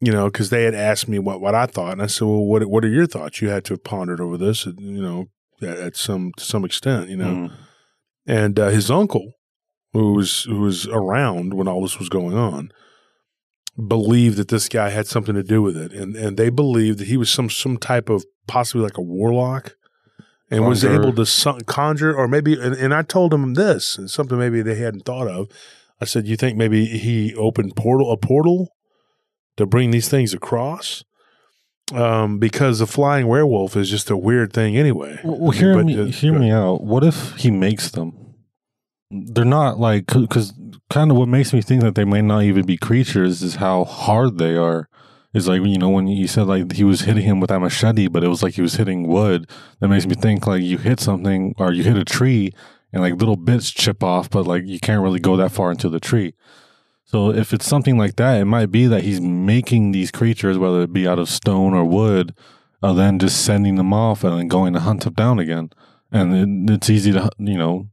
you 0.00 0.12
know, 0.12 0.26
because 0.30 0.50
they 0.50 0.64
had 0.64 0.74
asked 0.74 1.08
me 1.08 1.18
what 1.18 1.40
what 1.40 1.54
I 1.54 1.66
thought, 1.66 1.92
and 1.92 2.02
I 2.02 2.06
said, 2.06 2.26
well, 2.26 2.44
what 2.44 2.64
what 2.66 2.84
are 2.84 2.88
your 2.88 3.06
thoughts? 3.06 3.42
You 3.42 3.48
had 3.48 3.64
to 3.66 3.74
have 3.74 3.84
pondered 3.84 4.20
over 4.20 4.36
this, 4.36 4.66
you 4.66 5.02
know, 5.02 5.26
at, 5.62 5.78
at 5.78 5.96
some 5.96 6.32
to 6.36 6.44
some 6.44 6.64
extent, 6.64 7.08
you 7.10 7.16
know. 7.16 7.48
Mm. 7.48 7.52
And 8.30 8.60
uh, 8.60 8.68
his 8.68 8.92
uncle, 8.92 9.32
who 9.92 10.12
was 10.12 10.44
who 10.44 10.60
was 10.60 10.86
around 10.86 11.54
when 11.54 11.66
all 11.66 11.82
this 11.82 11.98
was 11.98 12.08
going 12.08 12.36
on, 12.36 12.70
believed 13.88 14.36
that 14.36 14.46
this 14.46 14.68
guy 14.68 14.90
had 14.90 15.08
something 15.08 15.34
to 15.34 15.42
do 15.42 15.60
with 15.62 15.76
it, 15.76 15.92
and 15.92 16.14
and 16.14 16.36
they 16.36 16.48
believed 16.48 17.00
that 17.00 17.08
he 17.08 17.16
was 17.16 17.28
some 17.28 17.50
some 17.50 17.76
type 17.76 18.08
of 18.08 18.24
possibly 18.46 18.84
like 18.84 18.96
a 18.96 19.02
warlock, 19.02 19.74
and 20.48 20.64
was 20.64 20.84
able 20.84 21.12
to 21.12 21.26
son- 21.26 21.62
conjure, 21.62 22.14
or 22.14 22.28
maybe. 22.28 22.52
And, 22.52 22.76
and 22.76 22.94
I 22.94 23.02
told 23.02 23.34
him 23.34 23.54
this, 23.54 23.98
and 23.98 24.08
something 24.08 24.38
maybe 24.38 24.62
they 24.62 24.76
hadn't 24.76 25.06
thought 25.06 25.26
of. 25.26 25.48
I 26.00 26.04
said, 26.04 26.28
"You 26.28 26.36
think 26.36 26.56
maybe 26.56 26.86
he 26.86 27.34
opened 27.34 27.74
portal 27.74 28.12
a 28.12 28.16
portal 28.16 28.68
to 29.56 29.66
bring 29.66 29.90
these 29.90 30.08
things 30.08 30.32
across?" 30.32 31.02
Um, 31.92 32.38
because 32.38 32.78
the 32.78 32.86
flying 32.86 33.26
werewolf 33.26 33.76
is 33.76 33.90
just 33.90 34.08
a 34.08 34.16
weird 34.16 34.52
thing 34.52 34.76
anyway. 34.76 35.18
Well, 35.24 35.40
well, 35.40 35.50
hear 35.50 35.74
But, 35.74 35.86
me, 35.86 36.00
uh, 36.00 36.04
hear 36.04 36.38
me 36.38 36.52
out. 36.52 36.84
What 36.84 37.02
if 37.02 37.34
he 37.34 37.50
makes 37.50 37.90
them? 37.90 38.19
They're 39.10 39.44
not 39.44 39.78
like 39.78 40.06
because 40.06 40.52
kind 40.88 41.10
of 41.10 41.16
what 41.16 41.28
makes 41.28 41.52
me 41.52 41.62
think 41.62 41.82
that 41.82 41.94
they 41.94 42.04
may 42.04 42.22
not 42.22 42.42
even 42.44 42.64
be 42.64 42.76
creatures 42.76 43.42
is 43.42 43.56
how 43.56 43.84
hard 43.84 44.38
they 44.38 44.56
are. 44.56 44.88
Is 45.32 45.46
like 45.46 45.62
you 45.62 45.78
know 45.78 45.90
when 45.90 46.08
you 46.08 46.26
said 46.26 46.46
like 46.46 46.72
he 46.72 46.82
was 46.82 47.02
hitting 47.02 47.22
him 47.22 47.38
with 47.38 47.50
that 47.50 47.60
machete, 47.60 48.08
but 48.08 48.24
it 48.24 48.28
was 48.28 48.42
like 48.42 48.54
he 48.54 48.62
was 48.62 48.74
hitting 48.74 49.06
wood. 49.06 49.48
That 49.78 49.88
makes 49.88 50.06
me 50.06 50.14
think 50.14 50.46
like 50.46 50.62
you 50.62 50.78
hit 50.78 50.98
something 51.00 51.54
or 51.58 51.72
you 51.72 51.84
hit 51.84 51.96
a 51.96 52.04
tree 52.04 52.52
and 52.92 53.02
like 53.02 53.14
little 53.14 53.36
bits 53.36 53.70
chip 53.70 54.02
off, 54.02 54.28
but 54.30 54.46
like 54.46 54.66
you 54.66 54.80
can't 54.80 55.02
really 55.02 55.20
go 55.20 55.36
that 55.36 55.52
far 55.52 55.70
into 55.70 55.88
the 55.88 56.00
tree. 56.00 56.34
So 57.04 57.32
if 57.32 57.52
it's 57.52 57.66
something 57.66 57.98
like 57.98 58.16
that, 58.16 58.40
it 58.40 58.44
might 58.44 58.70
be 58.70 58.86
that 58.86 59.02
he's 59.02 59.20
making 59.20 59.92
these 59.92 60.10
creatures, 60.10 60.58
whether 60.58 60.82
it 60.82 60.92
be 60.92 61.08
out 61.08 61.18
of 61.18 61.28
stone 61.28 61.74
or 61.74 61.84
wood, 61.84 62.34
and 62.82 62.98
then 62.98 63.18
just 63.18 63.44
sending 63.44 63.76
them 63.76 63.92
off 63.92 64.22
and 64.24 64.38
then 64.38 64.48
going 64.48 64.72
to 64.74 64.80
hunt 64.80 65.02
them 65.02 65.14
down 65.14 65.38
again. 65.38 65.70
And 66.12 66.68
it, 66.68 66.74
it's 66.74 66.90
easy 66.90 67.12
to 67.12 67.30
you 67.38 67.58
know 67.58 67.88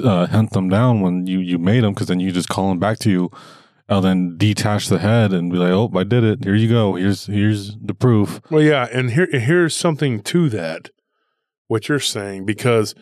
uh, 0.00 0.26
hunt 0.26 0.50
them 0.52 0.68
down 0.68 1.00
when 1.00 1.26
you 1.26 1.38
you 1.40 1.58
made 1.58 1.82
them 1.82 1.94
because 1.94 2.08
then 2.08 2.20
you 2.20 2.32
just 2.32 2.48
call 2.48 2.68
them 2.68 2.78
back 2.78 2.98
to 3.00 3.10
you, 3.10 3.30
and 3.88 4.04
then 4.04 4.36
detach 4.36 4.88
the 4.88 4.98
head 4.98 5.32
and 5.32 5.50
be 5.50 5.58
like, 5.58 5.72
oh, 5.72 5.90
I 5.94 6.04
did 6.04 6.24
it. 6.24 6.44
Here 6.44 6.54
you 6.54 6.68
go. 6.68 6.94
Here's 6.94 7.26
here's 7.26 7.76
the 7.76 7.94
proof. 7.94 8.40
Well, 8.50 8.62
yeah, 8.62 8.88
and 8.92 9.10
here 9.10 9.28
here's 9.30 9.76
something 9.76 10.20
to 10.22 10.48
that, 10.50 10.90
what 11.66 11.88
you're 11.88 11.98
saying, 11.98 12.46
because 12.46 12.94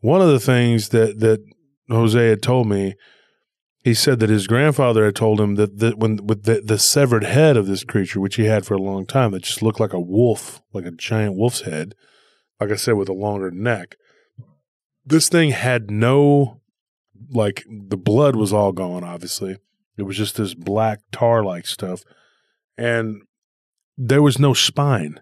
one 0.00 0.22
of 0.22 0.28
the 0.28 0.40
things 0.40 0.90
that 0.90 1.20
that 1.20 1.40
Jose 1.88 2.28
had 2.28 2.42
told 2.42 2.68
me, 2.68 2.94
he 3.82 3.94
said 3.94 4.20
that 4.20 4.30
his 4.30 4.46
grandfather 4.46 5.04
had 5.04 5.16
told 5.16 5.40
him 5.40 5.56
that, 5.56 5.78
that 5.78 5.98
when 5.98 6.26
with 6.26 6.44
the, 6.44 6.62
the 6.64 6.78
severed 6.78 7.24
head 7.24 7.56
of 7.56 7.66
this 7.66 7.84
creature, 7.84 8.20
which 8.20 8.36
he 8.36 8.44
had 8.44 8.64
for 8.64 8.74
a 8.74 8.82
long 8.82 9.06
time, 9.06 9.32
that 9.32 9.42
just 9.42 9.62
looked 9.62 9.80
like 9.80 9.92
a 9.92 10.00
wolf, 10.00 10.60
like 10.72 10.86
a 10.86 10.90
giant 10.92 11.36
wolf's 11.36 11.62
head, 11.62 11.94
like 12.60 12.70
I 12.70 12.76
said, 12.76 12.94
with 12.94 13.08
a 13.08 13.14
longer 13.14 13.50
neck. 13.50 13.96
This 15.10 15.28
thing 15.28 15.50
had 15.50 15.90
no, 15.90 16.60
like 17.30 17.64
the 17.68 17.96
blood 17.96 18.36
was 18.36 18.52
all 18.52 18.72
gone. 18.72 19.04
Obviously, 19.04 19.56
it 19.96 20.02
was 20.04 20.16
just 20.16 20.36
this 20.36 20.54
black 20.54 21.00
tar 21.12 21.44
like 21.44 21.66
stuff, 21.66 22.02
and 22.78 23.22
there 23.98 24.22
was 24.22 24.38
no 24.38 24.54
spine. 24.54 25.20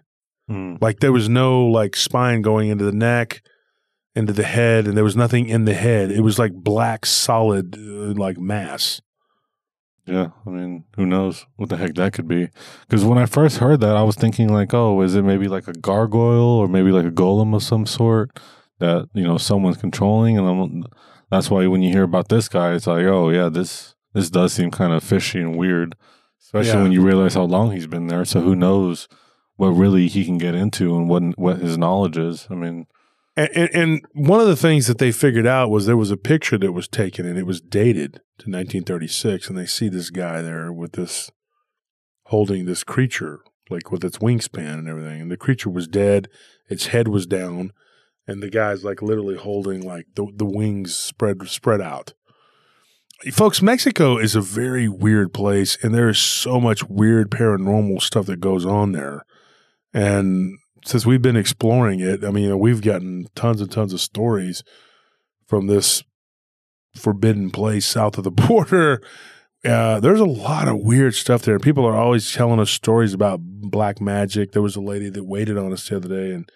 Mm. 0.49 0.81
Like 0.81 0.99
there 0.99 1.11
was 1.11 1.27
no 1.27 1.65
like 1.65 1.95
spine 1.95 2.41
going 2.41 2.69
into 2.69 2.85
the 2.85 2.91
neck, 2.91 3.41
into 4.15 4.33
the 4.33 4.43
head, 4.43 4.87
and 4.87 4.95
there 4.95 5.03
was 5.03 5.15
nothing 5.15 5.49
in 5.49 5.65
the 5.65 5.73
head. 5.73 6.11
It 6.11 6.21
was 6.21 6.39
like 6.39 6.53
black, 6.53 7.05
solid, 7.05 7.75
uh, 7.75 8.13
like 8.13 8.37
mass. 8.37 9.01
Yeah, 10.05 10.29
I 10.45 10.49
mean, 10.49 10.85
who 10.95 11.05
knows 11.05 11.45
what 11.55 11.69
the 11.69 11.77
heck 11.77 11.93
that 11.95 12.13
could 12.13 12.27
be? 12.27 12.49
Because 12.81 13.05
when 13.05 13.19
I 13.19 13.27
first 13.27 13.57
heard 13.57 13.79
that, 13.81 13.95
I 13.95 14.01
was 14.01 14.15
thinking 14.15 14.51
like, 14.51 14.73
oh, 14.73 15.01
is 15.01 15.15
it 15.15 15.23
maybe 15.23 15.47
like 15.47 15.67
a 15.67 15.73
gargoyle 15.73 16.57
or 16.57 16.67
maybe 16.67 16.91
like 16.91 17.05
a 17.05 17.11
golem 17.11 17.55
of 17.55 17.61
some 17.61 17.85
sort 17.85 18.39
that 18.79 19.07
you 19.13 19.23
know 19.23 19.37
someone's 19.37 19.77
controlling? 19.77 20.37
And 20.37 20.47
I'm, 20.47 20.83
that's 21.29 21.49
why 21.51 21.67
when 21.67 21.81
you 21.81 21.91
hear 21.91 22.03
about 22.03 22.29
this 22.29 22.49
guy, 22.49 22.73
it's 22.73 22.87
like, 22.87 23.05
oh 23.05 23.29
yeah, 23.29 23.49
this 23.49 23.95
this 24.13 24.29
does 24.29 24.53
seem 24.53 24.71
kind 24.71 24.91
of 24.93 25.03
fishy 25.03 25.39
and 25.39 25.55
weird, 25.57 25.95
especially 26.41 26.71
Yeah. 26.71 26.83
when 26.83 26.91
you 26.91 27.01
realize 27.01 27.35
how 27.35 27.43
long 27.43 27.71
he's 27.71 27.87
been 27.87 28.07
there. 28.07 28.25
So 28.25 28.41
who 28.41 28.55
knows 28.55 29.07
what 29.55 29.69
really 29.69 30.07
he 30.07 30.25
can 30.25 30.37
get 30.37 30.55
into 30.55 30.95
and 30.97 31.07
what 31.07 31.23
what 31.37 31.59
his 31.59 31.77
knowledge 31.77 32.17
is? 32.17 32.47
I 32.49 32.55
mean, 32.55 32.87
And, 33.37 33.49
and, 33.55 33.69
and 33.73 34.01
one 34.13 34.39
of 34.41 34.47
the 34.47 34.55
things 34.55 34.87
that 34.87 34.97
they 34.97 35.11
figured 35.11 35.45
out 35.45 35.69
was 35.69 35.85
there 35.85 35.95
was 35.97 36.11
a 36.11 36.17
picture 36.17 36.57
that 36.57 36.71
was 36.73 36.87
taken 36.87 37.25
and 37.25 37.37
it 37.37 37.45
was 37.45 37.61
dated 37.61 38.13
to 38.39 38.49
1936, 38.49 39.47
and 39.49 39.57
they 39.57 39.65
see 39.65 39.89
this 39.89 40.09
guy 40.09 40.41
there 40.41 40.71
with 40.73 40.93
this 40.93 41.29
holding 42.25 42.65
this 42.65 42.83
creature, 42.83 43.39
like 43.69 43.91
with 43.91 44.03
its 44.03 44.17
wingspan 44.19 44.79
and 44.79 44.87
everything, 44.87 45.21
and 45.21 45.31
the 45.31 45.37
creature 45.37 45.69
was 45.69 45.87
dead, 45.87 46.27
its 46.69 46.87
head 46.87 47.07
was 47.07 47.25
down, 47.25 47.71
and 48.29 48.43
the 48.43 48.49
guy's 48.49 48.83
like 48.83 49.01
literally 49.01 49.35
holding 49.35 49.81
like 49.81 50.05
the 50.13 50.27
the 50.35 50.45
wings 50.45 50.95
spread 50.95 51.47
spread 51.47 51.81
out. 51.81 52.13
Folks, 53.33 53.61
Mexico 53.61 54.17
is 54.17 54.35
a 54.35 54.41
very 54.41 54.87
weird 54.87 55.33
place, 55.33 55.77
and 55.83 55.93
there 55.93 56.07
is 56.07 56.19
so 56.19 56.61
much 56.61 56.87
weird 56.87 57.29
paranormal 57.31 58.01
stuff 58.01 58.27
that 58.27 58.39
goes 58.39 58.65
on 58.65 58.93
there. 58.93 59.25
And 59.93 60.57
since 60.85 61.05
we've 61.05 61.21
been 61.21 61.35
exploring 61.35 61.99
it, 61.99 62.23
I 62.23 62.29
mean, 62.29 62.57
we've 62.59 62.81
gotten 62.81 63.25
tons 63.35 63.59
and 63.59 63.69
tons 63.69 63.91
of 63.91 63.99
stories 63.99 64.63
from 65.47 65.67
this 65.67 66.03
forbidden 66.95 67.49
place 67.49 67.85
south 67.85 68.17
of 68.17 68.23
the 68.23 68.31
border. 68.47 69.01
Uh, 69.65 69.99
there's 69.99 70.21
a 70.21 70.25
lot 70.25 70.69
of 70.69 70.77
weird 70.79 71.13
stuff 71.13 71.41
there. 71.41 71.59
People 71.59 71.85
are 71.85 71.97
always 71.97 72.31
telling 72.31 72.61
us 72.61 72.69
stories 72.69 73.13
about 73.13 73.41
black 73.41 73.99
magic. 73.99 74.53
There 74.53 74.61
was 74.61 74.77
a 74.77 74.81
lady 74.81 75.09
that 75.09 75.25
waited 75.25 75.57
on 75.57 75.73
us 75.73 75.89
the 75.89 75.97
other 75.97 76.07
day, 76.07 76.31
and 76.31 76.49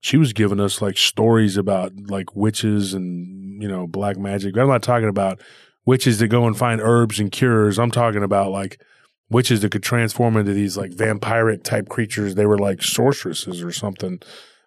she 0.00 0.16
was 0.16 0.32
giving 0.32 0.60
us 0.60 0.82
like 0.82 0.96
stories 0.96 1.56
about 1.56 1.92
like 2.08 2.34
witches 2.34 2.94
and 2.94 3.62
you 3.62 3.68
know 3.68 3.86
black 3.86 4.16
magic. 4.16 4.56
I'm 4.56 4.68
not 4.68 4.82
talking 4.82 5.08
about 5.08 5.40
witches 5.84 6.18
that 6.18 6.28
go 6.28 6.46
and 6.46 6.56
find 6.56 6.80
herbs 6.80 7.20
and 7.20 7.30
cures. 7.30 7.78
I'm 7.78 7.90
talking 7.90 8.22
about 8.22 8.50
like 8.50 8.82
witches 9.28 9.60
that 9.60 9.72
could 9.72 9.82
transform 9.82 10.36
into 10.36 10.52
these 10.52 10.76
like 10.76 10.90
vampiric 10.90 11.62
type 11.62 11.88
creatures. 11.88 12.34
They 12.34 12.46
were 12.46 12.58
like 12.58 12.82
sorceresses 12.82 13.62
or 13.62 13.72
something. 13.72 14.20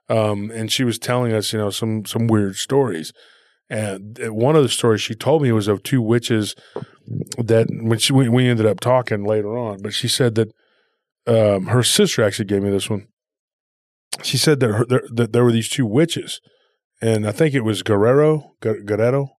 Um, 0.09 0.51
and 0.51 0.71
she 0.71 0.83
was 0.83 0.99
telling 0.99 1.33
us, 1.33 1.51
you 1.51 1.59
know, 1.59 1.69
some 1.69 2.05
some 2.05 2.27
weird 2.27 2.55
stories. 2.55 3.13
And 3.69 4.19
one 4.29 4.55
of 4.55 4.61
the 4.61 4.69
stories 4.69 5.01
she 5.01 5.15
told 5.15 5.41
me 5.41 5.51
was 5.51 5.67
of 5.67 5.81
two 5.81 6.01
witches 6.01 6.55
that 7.37 7.67
when 7.71 7.97
she 7.97 8.13
we, 8.13 8.29
we 8.29 8.47
ended 8.47 8.65
up 8.65 8.79
talking 8.79 9.23
later 9.23 9.57
on, 9.57 9.81
but 9.81 9.93
she 9.93 10.07
said 10.07 10.35
that 10.35 10.53
um, 11.25 11.67
her 11.67 11.81
sister 11.81 12.23
actually 12.23 12.45
gave 12.45 12.61
me 12.61 12.69
this 12.69 12.89
one. 12.89 13.07
She 14.21 14.37
said 14.37 14.59
that, 14.59 14.69
her, 14.69 14.85
there, 14.85 15.03
that 15.13 15.33
there 15.33 15.43
were 15.43 15.51
these 15.51 15.69
two 15.69 15.85
witches, 15.85 16.39
and 17.01 17.27
I 17.27 17.31
think 17.31 17.53
it 17.53 17.63
was 17.63 17.83
Guerrero, 17.83 18.53
Guerrero, 18.61 19.37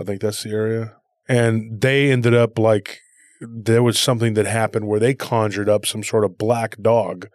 I 0.00 0.04
think 0.04 0.20
that's 0.20 0.42
the 0.42 0.50
area, 0.50 0.96
and 1.28 1.80
they 1.80 2.10
ended 2.10 2.34
up 2.34 2.58
like 2.58 2.98
there 3.40 3.82
was 3.82 3.98
something 3.98 4.34
that 4.34 4.46
happened 4.46 4.86
where 4.86 5.00
they 5.00 5.14
conjured 5.14 5.68
up 5.68 5.86
some 5.86 6.02
sort 6.02 6.24
of 6.24 6.38
black 6.38 6.76
dog 6.80 7.28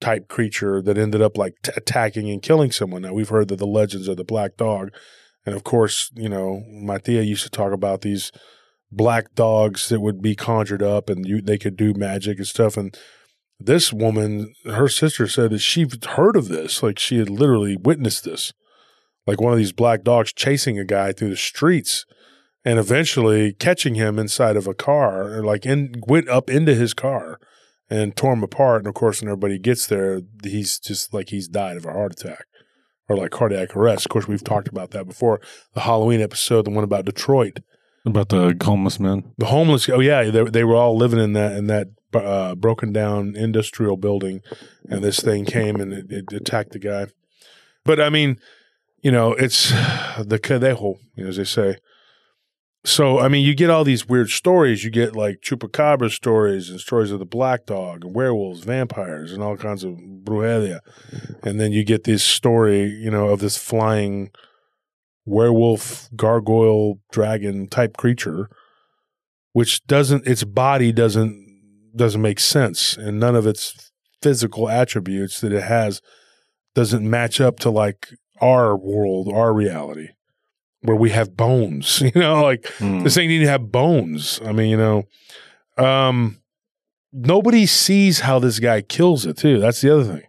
type 0.00 0.28
creature 0.28 0.82
that 0.82 0.98
ended 0.98 1.22
up 1.22 1.36
like 1.36 1.54
t- 1.62 1.72
attacking 1.76 2.30
and 2.30 2.42
killing 2.42 2.70
someone. 2.70 3.02
Now 3.02 3.12
we've 3.12 3.28
heard 3.28 3.48
that 3.48 3.56
the 3.56 3.66
legends 3.66 4.08
of 4.08 4.16
the 4.16 4.24
black 4.24 4.56
dog, 4.56 4.90
and 5.44 5.54
of 5.54 5.64
course, 5.64 6.10
you 6.14 6.28
know, 6.28 6.62
my 6.70 6.98
tia 6.98 7.22
used 7.22 7.44
to 7.44 7.50
talk 7.50 7.72
about 7.72 8.02
these 8.02 8.32
black 8.90 9.34
dogs 9.34 9.88
that 9.88 10.00
would 10.00 10.22
be 10.22 10.34
conjured 10.34 10.82
up 10.82 11.08
and 11.10 11.26
you, 11.26 11.40
they 11.40 11.58
could 11.58 11.76
do 11.76 11.94
magic 11.94 12.38
and 12.38 12.46
stuff. 12.46 12.76
And 12.76 12.96
this 13.58 13.92
woman, 13.92 14.54
her 14.64 14.88
sister 14.88 15.26
said 15.26 15.50
that 15.50 15.60
she 15.60 15.86
heard 16.06 16.36
of 16.36 16.48
this, 16.48 16.82
like 16.82 16.98
she 16.98 17.18
had 17.18 17.30
literally 17.30 17.76
witnessed 17.76 18.24
this, 18.24 18.52
like 19.26 19.40
one 19.40 19.52
of 19.52 19.58
these 19.58 19.72
black 19.72 20.02
dogs 20.02 20.32
chasing 20.32 20.78
a 20.78 20.84
guy 20.84 21.12
through 21.12 21.30
the 21.30 21.36
streets 21.36 22.04
and 22.64 22.78
eventually 22.78 23.52
catching 23.52 23.94
him 23.94 24.18
inside 24.18 24.56
of 24.56 24.66
a 24.66 24.74
car, 24.74 25.38
or 25.38 25.44
like 25.44 25.64
in 25.64 25.94
went 26.06 26.28
up 26.28 26.50
into 26.50 26.74
his 26.74 26.92
car 26.92 27.38
and 27.88 28.16
tore 28.16 28.32
him 28.32 28.42
apart. 28.42 28.80
And 28.80 28.88
of 28.88 28.94
course, 28.94 29.20
when 29.20 29.28
everybody 29.28 29.58
gets 29.58 29.86
there, 29.86 30.20
he's 30.42 30.78
just 30.78 31.14
like 31.14 31.30
he's 31.30 31.48
died 31.48 31.76
of 31.76 31.86
a 31.86 31.92
heart 31.92 32.12
attack 32.12 32.44
or 33.08 33.16
like 33.16 33.30
cardiac 33.30 33.76
arrest. 33.76 34.06
Of 34.06 34.10
course, 34.10 34.28
we've 34.28 34.44
talked 34.44 34.68
about 34.68 34.90
that 34.90 35.06
before. 35.06 35.40
The 35.74 35.80
Halloween 35.80 36.20
episode, 36.20 36.66
the 36.66 36.70
one 36.70 36.84
about 36.84 37.04
Detroit, 37.04 37.60
about 38.04 38.28
the 38.28 38.56
homeless 38.62 39.00
man. 39.00 39.32
the 39.38 39.46
homeless. 39.46 39.88
Oh 39.88 40.00
yeah, 40.00 40.24
they 40.24 40.44
they 40.44 40.64
were 40.64 40.76
all 40.76 40.96
living 40.96 41.20
in 41.20 41.32
that 41.34 41.56
in 41.56 41.66
that 41.68 41.88
uh, 42.14 42.54
broken 42.54 42.92
down 42.92 43.34
industrial 43.36 43.96
building, 43.96 44.42
and 44.88 45.02
this 45.02 45.20
thing 45.20 45.44
came 45.44 45.76
and 45.76 45.92
it, 45.92 46.06
it 46.10 46.32
attacked 46.32 46.72
the 46.72 46.78
guy. 46.78 47.06
But 47.84 48.00
I 48.00 48.10
mean, 48.10 48.38
you 49.02 49.10
know, 49.10 49.32
it's 49.32 49.70
the 50.18 50.38
cadejo, 50.42 50.98
you 51.14 51.24
know, 51.24 51.30
as 51.30 51.36
they 51.36 51.44
say. 51.44 51.78
so 52.84 53.18
I 53.18 53.28
mean, 53.28 53.44
you 53.44 53.54
get 53.54 53.70
all 53.70 53.84
these 53.84 54.08
weird 54.08 54.30
stories. 54.30 54.84
You 54.84 54.90
get 54.90 55.14
like 55.14 55.40
chupacabra 55.40 56.10
stories 56.10 56.70
and 56.70 56.80
stories 56.80 57.10
of 57.10 57.18
the 57.18 57.26
black 57.26 57.66
dog 57.66 58.04
and 58.04 58.14
werewolves, 58.14 58.64
vampires, 58.64 59.32
and 59.32 59.42
all 59.42 59.56
kinds 59.56 59.84
of 59.84 59.94
brujeria. 60.24 60.80
And 61.42 61.60
then 61.60 61.72
you 61.72 61.84
get 61.84 62.04
this 62.04 62.24
story, 62.24 62.84
you 62.84 63.10
know, 63.10 63.28
of 63.28 63.40
this 63.40 63.56
flying 63.56 64.30
werewolf, 65.24 66.08
gargoyle, 66.16 67.00
dragon 67.10 67.68
type 67.68 67.96
creature, 67.96 68.48
which 69.52 69.86
doesn't 69.86 70.26
its 70.26 70.44
body 70.44 70.92
doesn't 70.92 71.45
doesn't 71.96 72.22
make 72.22 72.40
sense, 72.40 72.96
and 72.96 73.18
none 73.18 73.34
of 73.34 73.46
its 73.46 73.90
physical 74.22 74.68
attributes 74.68 75.40
that 75.40 75.52
it 75.52 75.62
has 75.62 76.00
doesn't 76.74 77.08
match 77.08 77.40
up 77.40 77.58
to 77.60 77.70
like 77.70 78.08
our 78.40 78.76
world, 78.76 79.28
our 79.32 79.52
reality 79.52 80.08
where 80.82 80.96
we 80.96 81.10
have 81.10 81.36
bones. 81.36 82.00
You 82.14 82.20
know, 82.20 82.42
like 82.42 82.62
Mm. 82.78 83.02
this 83.04 83.14
thing 83.14 83.28
need 83.28 83.40
to 83.40 83.48
have 83.48 83.72
bones. 83.72 84.40
I 84.44 84.52
mean, 84.52 84.68
you 84.70 84.76
know, 84.76 85.04
um, 85.78 86.40
nobody 87.12 87.66
sees 87.66 88.20
how 88.20 88.38
this 88.38 88.58
guy 88.60 88.82
kills 88.82 89.26
it 89.26 89.36
too. 89.36 89.58
That's 89.58 89.80
the 89.80 89.92
other 89.94 90.04
thing. 90.04 90.22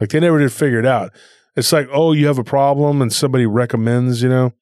Like 0.00 0.10
they 0.10 0.20
never 0.20 0.38
did 0.38 0.52
figure 0.52 0.78
it 0.78 0.86
out. 0.86 1.10
It's 1.56 1.72
like, 1.72 1.88
oh, 1.92 2.12
you 2.12 2.26
have 2.26 2.38
a 2.38 2.44
problem, 2.44 3.00
and 3.02 3.12
somebody 3.12 3.46
recommends. 3.46 4.22
You 4.22 4.28
know, 4.28 4.52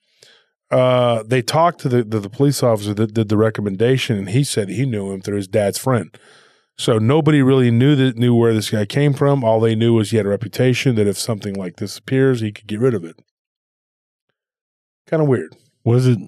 uh, 0.70 1.22
they 1.24 1.42
talked 1.42 1.80
to 1.80 1.88
the, 1.88 2.02
the 2.02 2.20
the 2.20 2.30
police 2.30 2.62
officer 2.62 2.94
that 2.94 3.14
did 3.14 3.28
the 3.28 3.36
recommendation, 3.36 4.16
and 4.16 4.30
he 4.30 4.44
said 4.44 4.68
he 4.68 4.86
knew 4.86 5.12
him 5.12 5.20
through 5.20 5.36
his 5.36 5.48
dad's 5.48 5.78
friend. 5.78 6.16
So 6.76 6.98
nobody 6.98 7.40
really 7.42 7.70
knew 7.70 7.94
that 7.96 8.16
knew 8.16 8.34
where 8.34 8.52
this 8.52 8.70
guy 8.70 8.84
came 8.84 9.12
from. 9.12 9.44
All 9.44 9.60
they 9.60 9.76
knew 9.76 9.94
was 9.94 10.10
he 10.10 10.16
had 10.16 10.26
a 10.26 10.30
reputation 10.30 10.96
that 10.96 11.06
if 11.06 11.18
something 11.18 11.54
like 11.54 11.76
this 11.76 11.98
appears, 11.98 12.40
he 12.40 12.50
could 12.50 12.66
get 12.66 12.80
rid 12.80 12.94
of 12.94 13.04
it. 13.04 13.20
Kind 15.06 15.22
of 15.22 15.28
weird. 15.28 15.54
Was 15.84 16.06
it? 16.06 16.18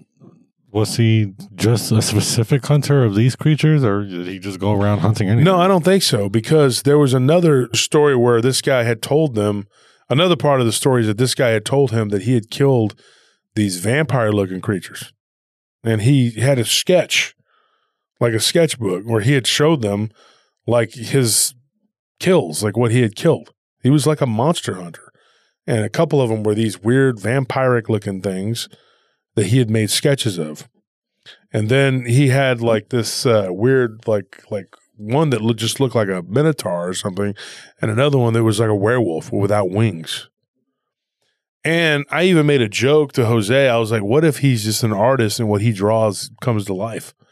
Was 0.70 0.96
he 0.96 1.32
just 1.54 1.90
a 1.90 2.02
specific 2.02 2.66
hunter 2.66 3.02
of 3.02 3.14
these 3.14 3.34
creatures, 3.34 3.82
or 3.82 4.04
did 4.04 4.26
he 4.26 4.38
just 4.38 4.60
go 4.60 4.74
around 4.74 4.98
hunting 4.98 5.28
anything? 5.28 5.44
No, 5.44 5.58
I 5.58 5.66
don't 5.68 5.84
think 5.84 6.02
so 6.02 6.28
because 6.28 6.82
there 6.82 6.98
was 6.98 7.14
another 7.14 7.68
story 7.72 8.14
where 8.14 8.42
this 8.42 8.60
guy 8.60 8.82
had 8.82 9.00
told 9.00 9.34
them 9.34 9.66
another 10.10 10.36
part 10.36 10.60
of 10.60 10.66
the 10.66 10.72
story 10.72 11.00
is 11.00 11.06
that 11.06 11.16
this 11.16 11.34
guy 11.34 11.50
had 11.50 11.64
told 11.64 11.92
him 11.92 12.10
that 12.10 12.22
he 12.22 12.34
had 12.34 12.50
killed 12.50 12.94
these 13.56 13.78
vampire 13.78 14.30
looking 14.30 14.60
creatures. 14.60 15.12
And 15.82 16.02
he 16.02 16.30
had 16.30 16.58
a 16.58 16.64
sketch, 16.64 17.34
like 18.20 18.34
a 18.34 18.40
sketchbook, 18.40 19.04
where 19.04 19.22
he 19.22 19.32
had 19.32 19.46
showed 19.46 19.82
them 19.82 20.10
like 20.66 20.92
his 20.92 21.54
kills, 22.20 22.62
like 22.62 22.76
what 22.76 22.92
he 22.92 23.02
had 23.02 23.16
killed. 23.16 23.52
He 23.82 23.90
was 23.90 24.06
like 24.06 24.20
a 24.20 24.26
monster 24.26 24.74
hunter. 24.74 25.12
And 25.66 25.84
a 25.84 25.88
couple 25.90 26.20
of 26.20 26.28
them 26.28 26.44
were 26.44 26.54
these 26.54 26.82
weird 26.82 27.16
vampiric 27.16 27.88
looking 27.88 28.20
things 28.22 28.68
that 29.34 29.46
he 29.46 29.58
had 29.58 29.70
made 29.70 29.90
sketches 29.90 30.38
of. 30.38 30.68
And 31.52 31.68
then 31.68 32.06
he 32.06 32.28
had 32.28 32.60
like 32.60 32.90
this 32.90 33.26
uh, 33.26 33.48
weird, 33.50 34.06
like 34.06 34.44
like 34.50 34.76
one 34.96 35.30
that 35.30 35.56
just 35.56 35.80
looked 35.80 35.94
like 35.94 36.08
a 36.08 36.22
minotaur 36.22 36.88
or 36.88 36.94
something, 36.94 37.34
and 37.80 37.90
another 37.90 38.18
one 38.18 38.32
that 38.34 38.44
was 38.44 38.60
like 38.60 38.68
a 38.68 38.74
werewolf 38.74 39.32
without 39.32 39.70
wings. 39.70 40.28
And 41.66 42.04
I 42.10 42.22
even 42.24 42.46
made 42.46 42.62
a 42.62 42.68
joke 42.68 43.12
to 43.14 43.26
Jose. 43.26 43.68
I 43.68 43.76
was 43.76 43.90
like, 43.90 44.04
"What 44.04 44.24
if 44.24 44.38
he's 44.38 44.62
just 44.62 44.84
an 44.84 44.92
artist 44.92 45.40
and 45.40 45.48
what 45.48 45.62
he 45.62 45.72
draws 45.72 46.30
comes 46.40 46.64
to 46.66 46.74
life?" 46.74 47.12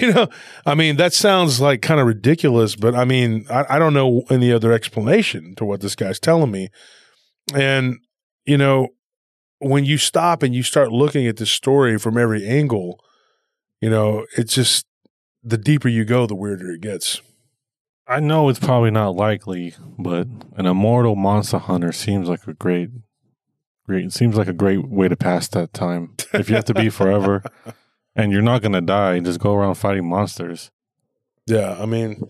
You 0.00 0.12
know, 0.12 0.28
I 0.64 0.76
mean, 0.76 0.98
that 0.98 1.12
sounds 1.12 1.60
like 1.60 1.82
kind 1.82 1.98
of 1.98 2.06
ridiculous, 2.06 2.76
but 2.76 2.94
I 2.94 3.04
mean, 3.04 3.44
I, 3.50 3.64
I 3.70 3.78
don't 3.80 3.92
know 3.92 4.22
any 4.30 4.52
other 4.52 4.70
explanation 4.70 5.56
to 5.56 5.64
what 5.64 5.80
this 5.80 5.96
guy's 5.96 6.20
telling 6.20 6.52
me. 6.52 6.68
And 7.52 7.96
you 8.44 8.56
know, 8.56 8.90
when 9.58 9.84
you 9.84 9.98
stop 9.98 10.44
and 10.44 10.54
you 10.54 10.62
start 10.62 10.92
looking 10.92 11.26
at 11.26 11.38
this 11.38 11.50
story 11.50 11.98
from 11.98 12.16
every 12.16 12.46
angle, 12.46 13.02
you 13.80 13.90
know, 13.90 14.26
it's 14.36 14.54
just 14.54 14.86
the 15.42 15.58
deeper 15.58 15.88
you 15.88 16.04
go, 16.04 16.24
the 16.24 16.36
weirder 16.36 16.70
it 16.70 16.82
gets. 16.82 17.20
I 18.06 18.20
know 18.20 18.48
it's 18.48 18.60
probably 18.60 18.92
not 18.92 19.16
likely, 19.16 19.74
but 19.98 20.28
an 20.56 20.66
immortal 20.66 21.16
monster 21.16 21.58
hunter 21.58 21.90
seems 21.90 22.28
like 22.28 22.46
a 22.46 22.54
great, 22.54 22.90
great. 23.86 24.04
It 24.06 24.12
seems 24.12 24.36
like 24.36 24.48
a 24.48 24.52
great 24.52 24.88
way 24.88 25.08
to 25.08 25.16
pass 25.16 25.48
that 25.48 25.72
time. 25.72 26.14
If 26.32 26.48
you 26.48 26.56
have 26.56 26.64
to 26.66 26.74
be 26.74 26.88
forever, 26.90 27.42
and 28.14 28.32
you're 28.32 28.42
not 28.42 28.62
gonna 28.62 28.80
die, 28.80 29.18
just 29.20 29.40
go 29.40 29.54
around 29.54 29.74
fighting 29.74 30.08
monsters. 30.08 30.70
Yeah, 31.46 31.76
I 31.80 31.86
mean, 31.86 32.22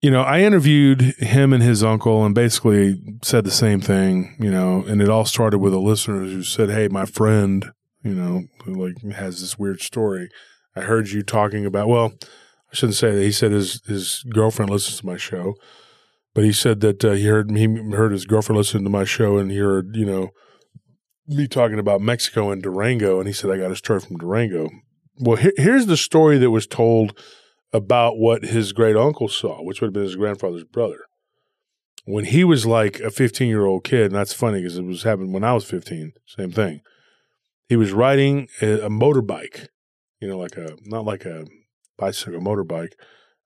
you 0.00 0.10
know, 0.10 0.22
I 0.22 0.40
interviewed 0.40 1.00
him 1.18 1.52
and 1.52 1.62
his 1.62 1.82
uncle 1.82 2.24
and 2.24 2.34
basically 2.34 3.02
said 3.22 3.44
the 3.44 3.50
same 3.50 3.80
thing, 3.80 4.36
you 4.38 4.50
know, 4.50 4.84
and 4.86 5.02
it 5.02 5.08
all 5.08 5.24
started 5.24 5.58
with 5.58 5.74
a 5.74 5.78
listener 5.78 6.20
who 6.20 6.42
said, 6.42 6.70
Hey, 6.70 6.88
my 6.88 7.04
friend, 7.04 7.72
you 8.02 8.14
know, 8.14 8.44
who 8.64 8.74
like 8.74 9.02
has 9.14 9.40
this 9.40 9.58
weird 9.58 9.80
story. 9.80 10.28
I 10.76 10.82
heard 10.82 11.08
you 11.08 11.22
talking 11.22 11.66
about, 11.66 11.88
well, 11.88 12.12
I 12.70 12.74
shouldn't 12.74 12.96
say 12.96 13.10
that. 13.10 13.22
He 13.22 13.32
said 13.32 13.50
his, 13.50 13.82
his 13.86 14.24
girlfriend 14.32 14.70
listens 14.70 15.00
to 15.00 15.06
my 15.06 15.16
show, 15.16 15.54
but 16.38 16.44
he 16.44 16.52
said 16.52 16.78
that 16.82 17.04
uh, 17.04 17.14
he 17.14 17.24
heard 17.24 17.50
he 17.50 17.66
heard 17.66 18.12
his 18.12 18.24
girlfriend 18.24 18.58
listen 18.58 18.84
to 18.84 18.90
my 18.90 19.02
show 19.02 19.38
and 19.38 19.50
he 19.50 19.56
heard, 19.56 19.96
you 19.96 20.06
know, 20.06 20.28
me 21.26 21.48
talking 21.48 21.80
about 21.80 22.00
Mexico 22.00 22.52
and 22.52 22.62
Durango. 22.62 23.18
And 23.18 23.26
he 23.26 23.32
said, 23.32 23.50
I 23.50 23.56
got 23.56 23.72
a 23.72 23.74
story 23.74 23.98
from 23.98 24.18
Durango. 24.18 24.70
Well, 25.18 25.34
here, 25.34 25.50
here's 25.56 25.86
the 25.86 25.96
story 25.96 26.38
that 26.38 26.52
was 26.52 26.68
told 26.68 27.18
about 27.72 28.18
what 28.18 28.44
his 28.44 28.72
great 28.72 28.94
uncle 28.94 29.26
saw, 29.26 29.64
which 29.64 29.80
would 29.80 29.88
have 29.88 29.94
been 29.94 30.04
his 30.04 30.14
grandfather's 30.14 30.62
brother. 30.62 31.06
When 32.04 32.24
he 32.24 32.44
was 32.44 32.64
like 32.64 33.00
a 33.00 33.10
15 33.10 33.48
year 33.48 33.66
old 33.66 33.82
kid, 33.82 34.02
and 34.02 34.14
that's 34.14 34.32
funny 34.32 34.60
because 34.60 34.78
it 34.78 34.84
was 34.84 35.02
happening 35.02 35.32
when 35.32 35.42
I 35.42 35.54
was 35.54 35.64
15, 35.64 36.12
same 36.24 36.52
thing. 36.52 36.82
He 37.68 37.74
was 37.74 37.90
riding 37.90 38.46
a, 38.62 38.82
a 38.82 38.88
motorbike, 38.88 39.66
you 40.20 40.28
know, 40.28 40.38
like 40.38 40.56
a, 40.56 40.76
not 40.84 41.04
like 41.04 41.24
a 41.24 41.46
bicycle, 41.96 42.38
motorbike, 42.40 42.92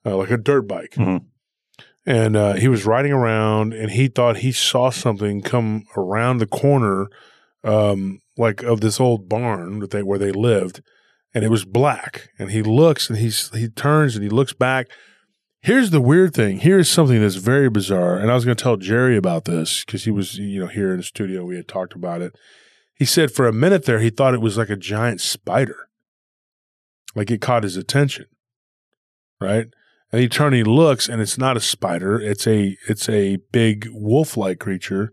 uh, 0.04 0.14
like 0.18 0.30
a 0.30 0.36
dirt 0.36 0.68
bike. 0.68 0.92
Mhm. 0.98 1.24
And 2.04 2.36
uh, 2.36 2.54
he 2.54 2.66
was 2.66 2.84
riding 2.84 3.12
around 3.12 3.72
and 3.72 3.92
he 3.92 4.08
thought 4.08 4.38
he 4.38 4.50
saw 4.50 4.90
something 4.90 5.40
come 5.40 5.84
around 5.96 6.38
the 6.38 6.46
corner, 6.46 7.08
um, 7.62 8.20
like 8.36 8.62
of 8.62 8.80
this 8.80 8.98
old 8.98 9.28
barn 9.28 9.78
that 9.78 9.90
they, 9.90 10.02
where 10.02 10.18
they 10.18 10.32
lived 10.32 10.82
and 11.34 11.44
it 11.44 11.50
was 11.50 11.64
black. 11.64 12.30
And 12.38 12.50
he 12.50 12.62
looks 12.62 13.08
and 13.08 13.18
he's 13.18 13.50
he 13.50 13.68
turns 13.68 14.14
and 14.14 14.24
he 14.24 14.30
looks 14.30 14.52
back. 14.52 14.88
Here's 15.60 15.90
the 15.90 16.00
weird 16.00 16.34
thing. 16.34 16.58
Here's 16.58 16.88
something 16.88 17.20
that's 17.20 17.36
very 17.36 17.70
bizarre. 17.70 18.18
And 18.18 18.30
I 18.30 18.34
was 18.34 18.44
going 18.44 18.56
to 18.56 18.62
tell 18.62 18.76
Jerry 18.76 19.16
about 19.16 19.44
this 19.44 19.84
because 19.84 20.04
he 20.04 20.10
was, 20.10 20.36
you 20.36 20.60
know, 20.60 20.66
here 20.66 20.90
in 20.90 20.96
the 20.96 21.04
studio. 21.04 21.44
We 21.44 21.56
had 21.56 21.68
talked 21.68 21.94
about 21.94 22.20
it. 22.20 22.34
He 22.96 23.04
said 23.04 23.30
for 23.30 23.46
a 23.46 23.52
minute 23.52 23.84
there, 23.84 24.00
he 24.00 24.10
thought 24.10 24.34
it 24.34 24.40
was 24.40 24.58
like 24.58 24.70
a 24.70 24.76
giant 24.76 25.20
spider. 25.20 25.88
Like 27.14 27.30
it 27.30 27.40
caught 27.40 27.62
his 27.62 27.76
attention. 27.76 28.26
Right. 29.40 29.68
And 30.12 30.20
he 30.20 30.28
and 30.44 30.54
he 30.54 30.62
looks 30.62 31.08
and 31.08 31.22
it's 31.22 31.38
not 31.38 31.56
a 31.56 31.60
spider. 31.60 32.20
It's 32.20 32.46
a, 32.46 32.76
it's 32.88 33.08
a 33.08 33.38
big 33.50 33.88
wolf 33.90 34.36
like 34.36 34.58
creature 34.58 35.12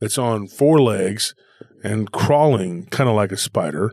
that's 0.00 0.18
on 0.18 0.46
four 0.46 0.80
legs 0.80 1.34
and 1.82 2.12
crawling 2.12 2.86
kind 2.86 3.08
of 3.08 3.16
like 3.16 3.32
a 3.32 3.36
spider. 3.38 3.90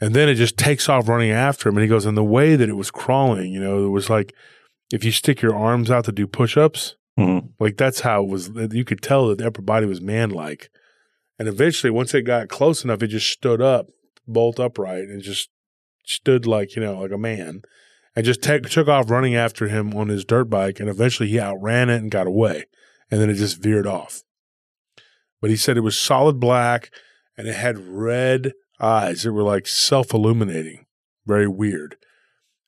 And 0.00 0.12
then 0.14 0.28
it 0.28 0.34
just 0.34 0.58
takes 0.58 0.88
off 0.88 1.08
running 1.08 1.30
after 1.30 1.68
him. 1.68 1.76
And 1.76 1.82
he 1.84 1.88
goes, 1.88 2.04
and 2.04 2.16
the 2.16 2.24
way 2.24 2.56
that 2.56 2.68
it 2.68 2.76
was 2.76 2.90
crawling, 2.90 3.52
you 3.52 3.60
know, 3.60 3.86
it 3.86 3.90
was 3.90 4.10
like 4.10 4.34
if 4.92 5.04
you 5.04 5.12
stick 5.12 5.40
your 5.40 5.54
arms 5.56 5.90
out 5.90 6.04
to 6.06 6.12
do 6.12 6.26
push 6.26 6.56
ups, 6.56 6.96
Mhm. 7.18 7.50
like 7.58 7.76
that's 7.78 8.00
how 8.00 8.22
it 8.24 8.28
was. 8.28 8.50
You 8.72 8.84
could 8.84 9.00
tell 9.00 9.28
that 9.28 9.38
the 9.38 9.46
upper 9.46 9.62
body 9.62 9.86
was 9.86 10.02
man 10.02 10.28
like. 10.30 10.68
And 11.38 11.48
eventually, 11.48 11.90
once 11.90 12.12
it 12.12 12.22
got 12.22 12.48
close 12.48 12.84
enough, 12.84 13.02
it 13.02 13.06
just 13.08 13.30
stood 13.30 13.62
up, 13.62 13.86
bolt 14.26 14.60
upright, 14.60 15.04
and 15.04 15.22
just 15.22 15.48
stood 16.04 16.46
like, 16.46 16.76
you 16.76 16.82
know, 16.82 17.00
like 17.00 17.12
a 17.12 17.18
man 17.18 17.62
and 18.16 18.24
just 18.24 18.42
took 18.42 18.88
off 18.88 19.10
running 19.10 19.34
after 19.34 19.68
him 19.68 19.94
on 19.94 20.08
his 20.08 20.24
dirt 20.24 20.46
bike. 20.46 20.80
And 20.80 20.88
eventually 20.88 21.28
he 21.28 21.38
outran 21.38 21.90
it 21.90 22.00
and 22.00 22.10
got 22.10 22.26
away. 22.26 22.64
And 23.10 23.20
then 23.20 23.28
it 23.28 23.34
just 23.34 23.62
veered 23.62 23.86
off. 23.86 24.22
But 25.40 25.50
he 25.50 25.56
said 25.56 25.76
it 25.76 25.82
was 25.82 25.98
solid 25.98 26.40
black 26.40 26.90
and 27.36 27.46
it 27.46 27.54
had 27.54 27.78
red 27.78 28.54
eyes 28.80 29.22
that 29.22 29.32
were 29.32 29.42
like 29.42 29.66
self 29.66 30.14
illuminating, 30.14 30.86
very 31.26 31.46
weird. 31.46 31.96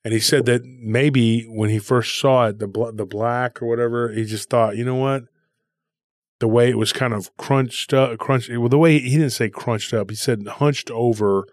And 0.04 0.12
he 0.12 0.20
said 0.20 0.46
that 0.46 0.62
maybe 0.64 1.44
when 1.44 1.70
he 1.70 1.78
first 1.78 2.18
saw 2.18 2.46
it, 2.48 2.58
the 2.58 2.68
bl- 2.68 2.92
the 2.92 3.06
black 3.06 3.60
or 3.60 3.66
whatever, 3.66 4.12
he 4.12 4.24
just 4.24 4.48
thought, 4.48 4.76
you 4.76 4.84
know 4.84 4.94
what? 4.94 5.24
The 6.40 6.48
way 6.48 6.70
it 6.70 6.78
was 6.78 6.92
kind 6.92 7.12
of 7.12 7.36
crunched 7.36 7.92
up, 7.92 8.16
crunched. 8.18 8.50
Well, 8.50 8.68
the 8.68 8.78
way 8.78 8.98
he 9.00 9.10
didn't 9.10 9.30
say 9.30 9.48
crunched 9.48 9.92
up, 9.92 10.10
he 10.10 10.16
said 10.16 10.46
hunched 10.46 10.90
over 10.90 11.46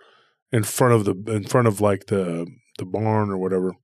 in 0.52 0.64
front 0.64 0.94
of 0.94 1.06
the 1.06 1.34
in 1.34 1.46
front 1.46 1.68
of 1.68 1.82
like 1.82 2.06
the 2.06 2.46
the 2.78 2.86
barn 2.86 3.32
or 3.32 3.38
whatever. 3.38 3.76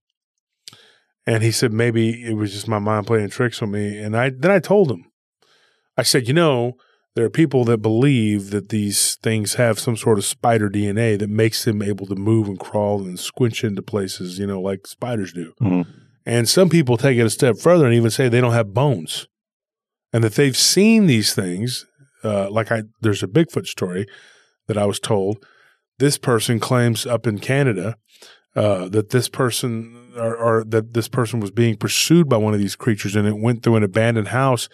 And 1.26 1.42
he 1.42 1.52
said 1.52 1.72
maybe 1.72 2.24
it 2.24 2.34
was 2.34 2.52
just 2.52 2.66
my 2.68 2.78
mind 2.78 3.06
playing 3.06 3.30
tricks 3.30 3.62
on 3.62 3.70
me. 3.70 3.98
And 3.98 4.16
I 4.16 4.30
then 4.30 4.50
I 4.50 4.58
told 4.58 4.90
him, 4.90 5.04
I 5.96 6.02
said, 6.02 6.26
you 6.26 6.34
know, 6.34 6.74
there 7.14 7.24
are 7.24 7.30
people 7.30 7.64
that 7.66 7.78
believe 7.78 8.50
that 8.50 8.70
these 8.70 9.16
things 9.16 9.54
have 9.54 9.78
some 9.78 9.96
sort 9.96 10.18
of 10.18 10.24
spider 10.24 10.68
DNA 10.70 11.18
that 11.18 11.28
makes 11.30 11.64
them 11.64 11.82
able 11.82 12.06
to 12.06 12.14
move 12.14 12.48
and 12.48 12.58
crawl 12.58 13.02
and 13.02 13.20
squinch 13.20 13.62
into 13.62 13.82
places, 13.82 14.38
you 14.38 14.46
know, 14.46 14.60
like 14.60 14.86
spiders 14.86 15.32
do. 15.32 15.52
Mhm. 15.60 15.86
And 16.24 16.48
some 16.48 16.68
people 16.68 16.96
take 16.96 17.18
it 17.18 17.26
a 17.26 17.30
step 17.30 17.58
further 17.58 17.84
and 17.84 17.94
even 17.94 18.10
say 18.10 18.28
they 18.28 18.40
don't 18.40 18.52
have 18.52 18.72
bones, 18.72 19.26
and 20.12 20.24
that 20.24 20.34
they've 20.34 20.56
seen 20.56 21.06
these 21.06 21.34
things. 21.34 21.86
Uh, 22.24 22.48
like 22.50 22.70
I, 22.70 22.84
there's 23.00 23.22
a 23.22 23.28
Bigfoot 23.28 23.66
story 23.66 24.06
that 24.68 24.78
I 24.78 24.86
was 24.86 25.00
told 25.00 25.44
this 25.98 26.18
person 26.18 26.60
claims 26.60 27.04
up 27.04 27.26
in 27.26 27.38
Canada 27.40 27.96
uh, 28.54 28.88
that 28.88 29.10
this 29.10 29.28
person 29.28 30.12
or, 30.16 30.36
or 30.36 30.64
that 30.64 30.94
this 30.94 31.08
person 31.08 31.40
was 31.40 31.50
being 31.50 31.76
pursued 31.76 32.28
by 32.28 32.36
one 32.36 32.54
of 32.54 32.60
these 32.60 32.76
creatures, 32.76 33.16
and 33.16 33.26
it 33.26 33.38
went 33.38 33.62
through 33.62 33.76
an 33.76 33.82
abandoned 33.82 34.28
house, 34.28 34.68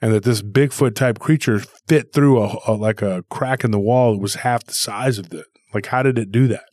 and 0.00 0.12
that 0.12 0.22
this 0.22 0.42
Bigfoot 0.42 0.94
type 0.94 1.18
creature 1.18 1.60
fit 1.88 2.12
through 2.12 2.42
a, 2.42 2.56
a 2.66 2.72
like 2.72 3.02
a 3.02 3.24
crack 3.30 3.64
in 3.64 3.70
the 3.70 3.80
wall 3.80 4.12
that 4.12 4.20
was 4.20 4.36
half 4.36 4.64
the 4.64 4.74
size 4.74 5.18
of 5.18 5.32
it. 5.32 5.46
Like, 5.72 5.86
how 5.86 6.02
did 6.02 6.18
it 6.18 6.30
do 6.30 6.46
that? 6.48 6.66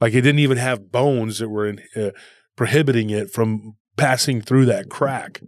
Like, 0.00 0.14
it 0.14 0.22
didn't 0.22 0.40
even 0.40 0.58
have 0.58 0.92
bones 0.92 1.38
that 1.38 1.48
were 1.48 1.66
in, 1.66 1.80
uh, 1.96 2.10
prohibiting 2.56 3.10
it 3.10 3.30
from 3.30 3.76
passing 3.96 4.40
through 4.40 4.66
that 4.66 4.88
crack. 4.88 5.40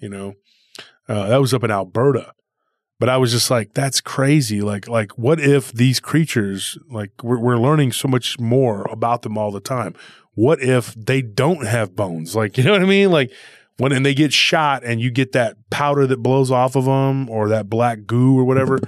You 0.00 0.08
know, 0.08 0.34
uh, 1.08 1.28
that 1.28 1.40
was 1.40 1.52
up 1.52 1.64
in 1.64 1.70
Alberta. 1.70 2.32
But 2.98 3.08
I 3.10 3.18
was 3.18 3.32
just 3.32 3.50
like, 3.50 3.74
that's 3.74 4.00
crazy. 4.00 4.62
Like, 4.62 4.88
like, 4.88 5.12
what 5.18 5.38
if 5.38 5.70
these 5.72 6.00
creatures, 6.00 6.78
like, 6.90 7.10
we're, 7.22 7.38
we're 7.38 7.58
learning 7.58 7.92
so 7.92 8.08
much 8.08 8.40
more 8.40 8.86
about 8.90 9.22
them 9.22 9.36
all 9.36 9.50
the 9.50 9.60
time. 9.60 9.94
What 10.34 10.62
if 10.62 10.94
they 10.94 11.20
don't 11.20 11.66
have 11.66 11.94
bones? 11.94 12.34
Like, 12.34 12.56
you 12.56 12.64
know 12.64 12.72
what 12.72 12.82
I 12.82 12.86
mean? 12.86 13.10
Like, 13.10 13.32
when 13.78 13.92
and 13.92 14.06
they 14.06 14.14
get 14.14 14.32
shot 14.32 14.84
and 14.84 15.00
you 15.00 15.10
get 15.10 15.32
that 15.32 15.56
powder 15.70 16.06
that 16.06 16.22
blows 16.22 16.50
off 16.50 16.76
of 16.76 16.86
them 16.86 17.28
or 17.28 17.48
that 17.48 17.68
black 17.68 18.06
goo 18.06 18.38
or 18.38 18.44
whatever. 18.44 18.78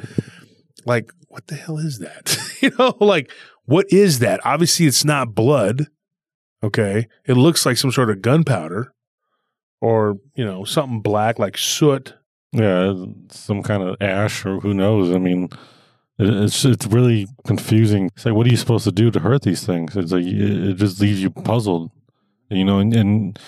Like, 0.87 1.13
what 1.29 1.47
the 1.49 1.55
hell 1.55 1.79
is 1.79 1.99
that? 1.99 2.39
you 2.63 2.71
know, 2.79 2.97
like, 3.01 3.31
what 3.65 3.87
is 3.91 4.21
that? 4.21 4.41
Obviously, 4.45 4.87
it's 4.87 5.05
not 5.05 5.35
blood. 5.35 5.89
Okay. 6.63 7.07
It 7.27 7.35
looks 7.35 7.67
like 7.67 7.77
some 7.77 7.93
sort 7.93 8.11
of 8.11 8.23
gunpowder 8.23 8.93
or, 9.81 10.17
you 10.35 10.45
know, 10.45 10.65
something 10.65 11.01
black 11.01 11.39
like 11.39 11.59
soot. 11.59 12.15
Yeah, 12.53 12.95
some 13.31 13.63
kind 13.63 13.83
of 13.83 13.97
ash 14.01 14.47
or 14.47 14.61
who 14.61 14.73
knows. 14.73 15.15
I 15.15 15.19
mean, 15.19 15.51
it's 16.19 16.65
it's 16.65 16.87
really 16.87 17.27
confusing. 17.47 18.07
It's 18.07 18.25
like, 18.25 18.35
what 18.35 18.47
are 18.47 18.51
you 18.51 18.57
supposed 18.57 18.85
to 18.85 18.93
do 18.93 19.11
to 19.11 19.21
hurt 19.21 19.43
these 19.43 19.65
things? 19.67 19.97
It's 19.97 20.13
like 20.13 20.25
it 20.25 20.75
just 20.75 21.01
leaves 21.01 21.23
you 21.23 21.31
puzzled, 21.31 21.91
you 22.51 22.65
know. 22.65 22.79
And, 22.79 22.95
and 22.95 23.39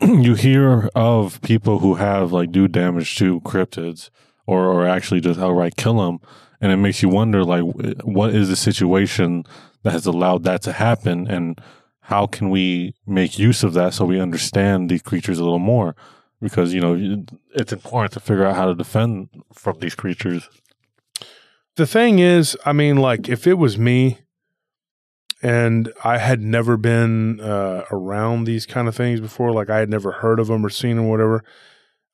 you 0.00 0.34
hear 0.34 0.88
of 0.94 1.40
people 1.42 1.80
who 1.80 1.94
have 1.96 2.32
like 2.32 2.50
do 2.50 2.66
damage 2.66 3.16
to 3.16 3.40
cryptids 3.42 4.10
or 4.46 4.66
or 4.66 4.86
actually 4.86 5.20
just 5.20 5.38
outright 5.38 5.76
kill 5.76 5.98
them, 5.98 6.20
and 6.60 6.72
it 6.72 6.76
makes 6.78 7.02
you 7.02 7.10
wonder 7.10 7.44
like, 7.44 7.62
what 8.04 8.34
is 8.34 8.48
the 8.48 8.56
situation 8.56 9.44
that 9.82 9.92
has 9.92 10.06
allowed 10.06 10.44
that 10.44 10.62
to 10.62 10.72
happen, 10.72 11.28
and 11.28 11.60
how 12.00 12.26
can 12.26 12.48
we 12.50 12.94
make 13.06 13.38
use 13.38 13.62
of 13.62 13.74
that 13.74 13.92
so 13.94 14.04
we 14.06 14.20
understand 14.20 14.88
these 14.88 15.02
creatures 15.02 15.38
a 15.38 15.44
little 15.44 15.58
more? 15.58 15.94
Because 16.40 16.74
you 16.74 16.80
know 16.80 17.24
it's 17.54 17.72
important 17.72 18.12
to 18.12 18.20
figure 18.20 18.44
out 18.44 18.56
how 18.56 18.66
to 18.66 18.74
defend 18.74 19.28
from 19.52 19.78
these 19.80 19.94
creatures. 19.94 20.48
The 21.76 21.86
thing 21.86 22.18
is, 22.18 22.56
I 22.64 22.72
mean, 22.72 22.96
like, 22.96 23.28
if 23.28 23.46
it 23.46 23.54
was 23.54 23.76
me 23.76 24.18
and 25.42 25.92
I 26.02 26.16
had 26.16 26.40
never 26.40 26.78
been 26.78 27.38
uh, 27.38 27.84
around 27.90 28.44
these 28.44 28.64
kind 28.64 28.88
of 28.88 28.96
things 28.96 29.20
before, 29.20 29.52
like, 29.52 29.68
I 29.68 29.78
had 29.78 29.90
never 29.90 30.12
heard 30.12 30.40
of 30.40 30.46
them 30.46 30.64
or 30.64 30.70
seen 30.70 30.96
them, 30.96 31.04
or 31.04 31.10
whatever, 31.10 31.44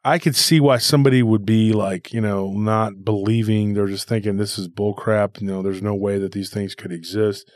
I 0.04 0.18
could 0.18 0.34
see 0.34 0.58
why 0.58 0.78
somebody 0.78 1.22
would 1.22 1.46
be 1.46 1.72
like, 1.72 2.12
you 2.12 2.20
know, 2.20 2.50
not 2.52 3.04
believing. 3.04 3.74
They're 3.74 3.86
just 3.86 4.08
thinking 4.08 4.36
this 4.36 4.58
is 4.58 4.68
bullcrap. 4.68 5.40
You 5.40 5.46
know, 5.46 5.62
there's 5.62 5.82
no 5.82 5.94
way 5.94 6.18
that 6.18 6.32
these 6.32 6.50
things 6.50 6.74
could 6.74 6.90
exist. 6.90 7.48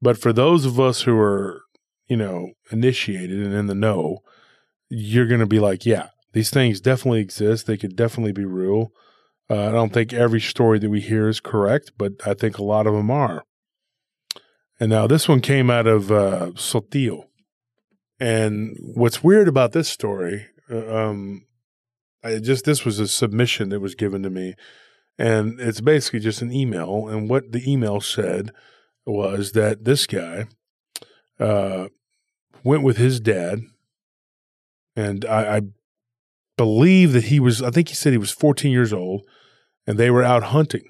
But 0.00 0.16
for 0.18 0.32
those 0.32 0.64
of 0.64 0.78
us 0.78 1.02
who 1.02 1.18
are, 1.18 1.62
you 2.06 2.16
know, 2.16 2.50
initiated 2.70 3.44
and 3.44 3.52
in 3.52 3.66
the 3.66 3.74
know, 3.74 4.18
you're 4.94 5.26
going 5.26 5.40
to 5.40 5.46
be 5.46 5.58
like, 5.58 5.86
yeah, 5.86 6.08
these 6.34 6.50
things 6.50 6.80
definitely 6.80 7.20
exist. 7.20 7.66
They 7.66 7.78
could 7.78 7.96
definitely 7.96 8.32
be 8.32 8.44
real. 8.44 8.92
Uh, 9.48 9.68
I 9.68 9.72
don't 9.72 9.92
think 9.92 10.12
every 10.12 10.40
story 10.40 10.78
that 10.78 10.90
we 10.90 11.00
hear 11.00 11.28
is 11.28 11.40
correct, 11.40 11.92
but 11.96 12.12
I 12.26 12.34
think 12.34 12.58
a 12.58 12.64
lot 12.64 12.86
of 12.86 12.92
them 12.92 13.10
are. 13.10 13.44
And 14.78 14.90
now 14.90 15.06
this 15.06 15.28
one 15.28 15.40
came 15.40 15.70
out 15.70 15.86
of 15.86 16.12
uh, 16.12 16.50
Saltillo. 16.54 17.24
And 18.20 18.76
what's 18.80 19.24
weird 19.24 19.48
about 19.48 19.72
this 19.72 19.88
story, 19.88 20.46
uh, 20.70 20.94
um, 20.94 21.46
I 22.22 22.38
just 22.38 22.64
this 22.66 22.84
was 22.84 22.98
a 22.98 23.08
submission 23.08 23.70
that 23.70 23.80
was 23.80 23.94
given 23.94 24.22
to 24.22 24.30
me, 24.30 24.54
and 25.18 25.58
it's 25.58 25.80
basically 25.80 26.20
just 26.20 26.42
an 26.42 26.52
email. 26.52 27.08
And 27.08 27.28
what 27.28 27.50
the 27.52 27.68
email 27.70 28.00
said 28.00 28.50
was 29.04 29.52
that 29.52 29.84
this 29.84 30.06
guy 30.06 30.46
uh, 31.40 31.88
went 32.62 32.84
with 32.84 32.96
his 32.96 33.18
dad, 33.18 33.62
and 34.96 35.24
I, 35.24 35.56
I 35.56 35.60
believe 36.56 37.12
that 37.12 37.24
he 37.24 37.40
was. 37.40 37.62
I 37.62 37.70
think 37.70 37.88
he 37.88 37.94
said 37.94 38.12
he 38.12 38.18
was 38.18 38.30
14 38.30 38.70
years 38.70 38.92
old, 38.92 39.22
and 39.86 39.98
they 39.98 40.10
were 40.10 40.22
out 40.22 40.44
hunting. 40.44 40.84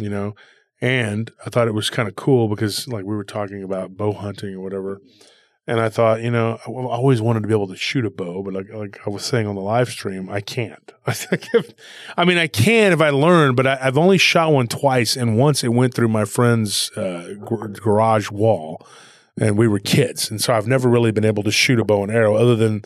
You 0.00 0.08
know, 0.08 0.34
and 0.80 1.30
I 1.46 1.50
thought 1.50 1.68
it 1.68 1.74
was 1.74 1.90
kind 1.90 2.08
of 2.08 2.16
cool 2.16 2.48
because, 2.48 2.88
like, 2.88 3.04
we 3.04 3.14
were 3.14 3.24
talking 3.24 3.62
about 3.62 3.96
bow 3.96 4.12
hunting 4.12 4.54
or 4.54 4.60
whatever. 4.60 5.00
And 5.64 5.78
I 5.78 5.90
thought, 5.90 6.22
you 6.22 6.30
know, 6.30 6.58
I 6.66 6.70
always 6.70 7.22
wanted 7.22 7.42
to 7.42 7.46
be 7.46 7.54
able 7.54 7.68
to 7.68 7.76
shoot 7.76 8.04
a 8.04 8.10
bow, 8.10 8.42
but 8.42 8.52
like, 8.52 8.68
like 8.70 8.98
I 9.06 9.10
was 9.10 9.24
saying 9.24 9.46
on 9.46 9.54
the 9.54 9.60
live 9.60 9.88
stream, 9.90 10.28
I 10.28 10.40
can't. 10.40 10.92
I 12.16 12.24
mean, 12.24 12.36
I 12.36 12.48
can 12.48 12.92
if 12.92 13.00
I 13.00 13.10
learn, 13.10 13.54
but 13.54 13.68
I, 13.68 13.78
I've 13.80 13.96
only 13.96 14.18
shot 14.18 14.52
one 14.52 14.66
twice, 14.66 15.16
and 15.16 15.38
once 15.38 15.62
it 15.62 15.68
went 15.68 15.94
through 15.94 16.08
my 16.08 16.24
friend's 16.24 16.90
uh, 16.96 17.34
gar- 17.44 17.68
garage 17.68 18.28
wall, 18.28 18.84
and 19.40 19.56
we 19.56 19.68
were 19.68 19.78
kids, 19.78 20.30
and 20.30 20.40
so 20.40 20.52
I've 20.54 20.66
never 20.66 20.88
really 20.88 21.12
been 21.12 21.24
able 21.24 21.42
to 21.44 21.50
shoot 21.50 21.78
a 21.78 21.84
bow 21.84 22.02
and 22.02 22.12
arrow 22.12 22.34
other 22.34 22.56
than 22.56 22.82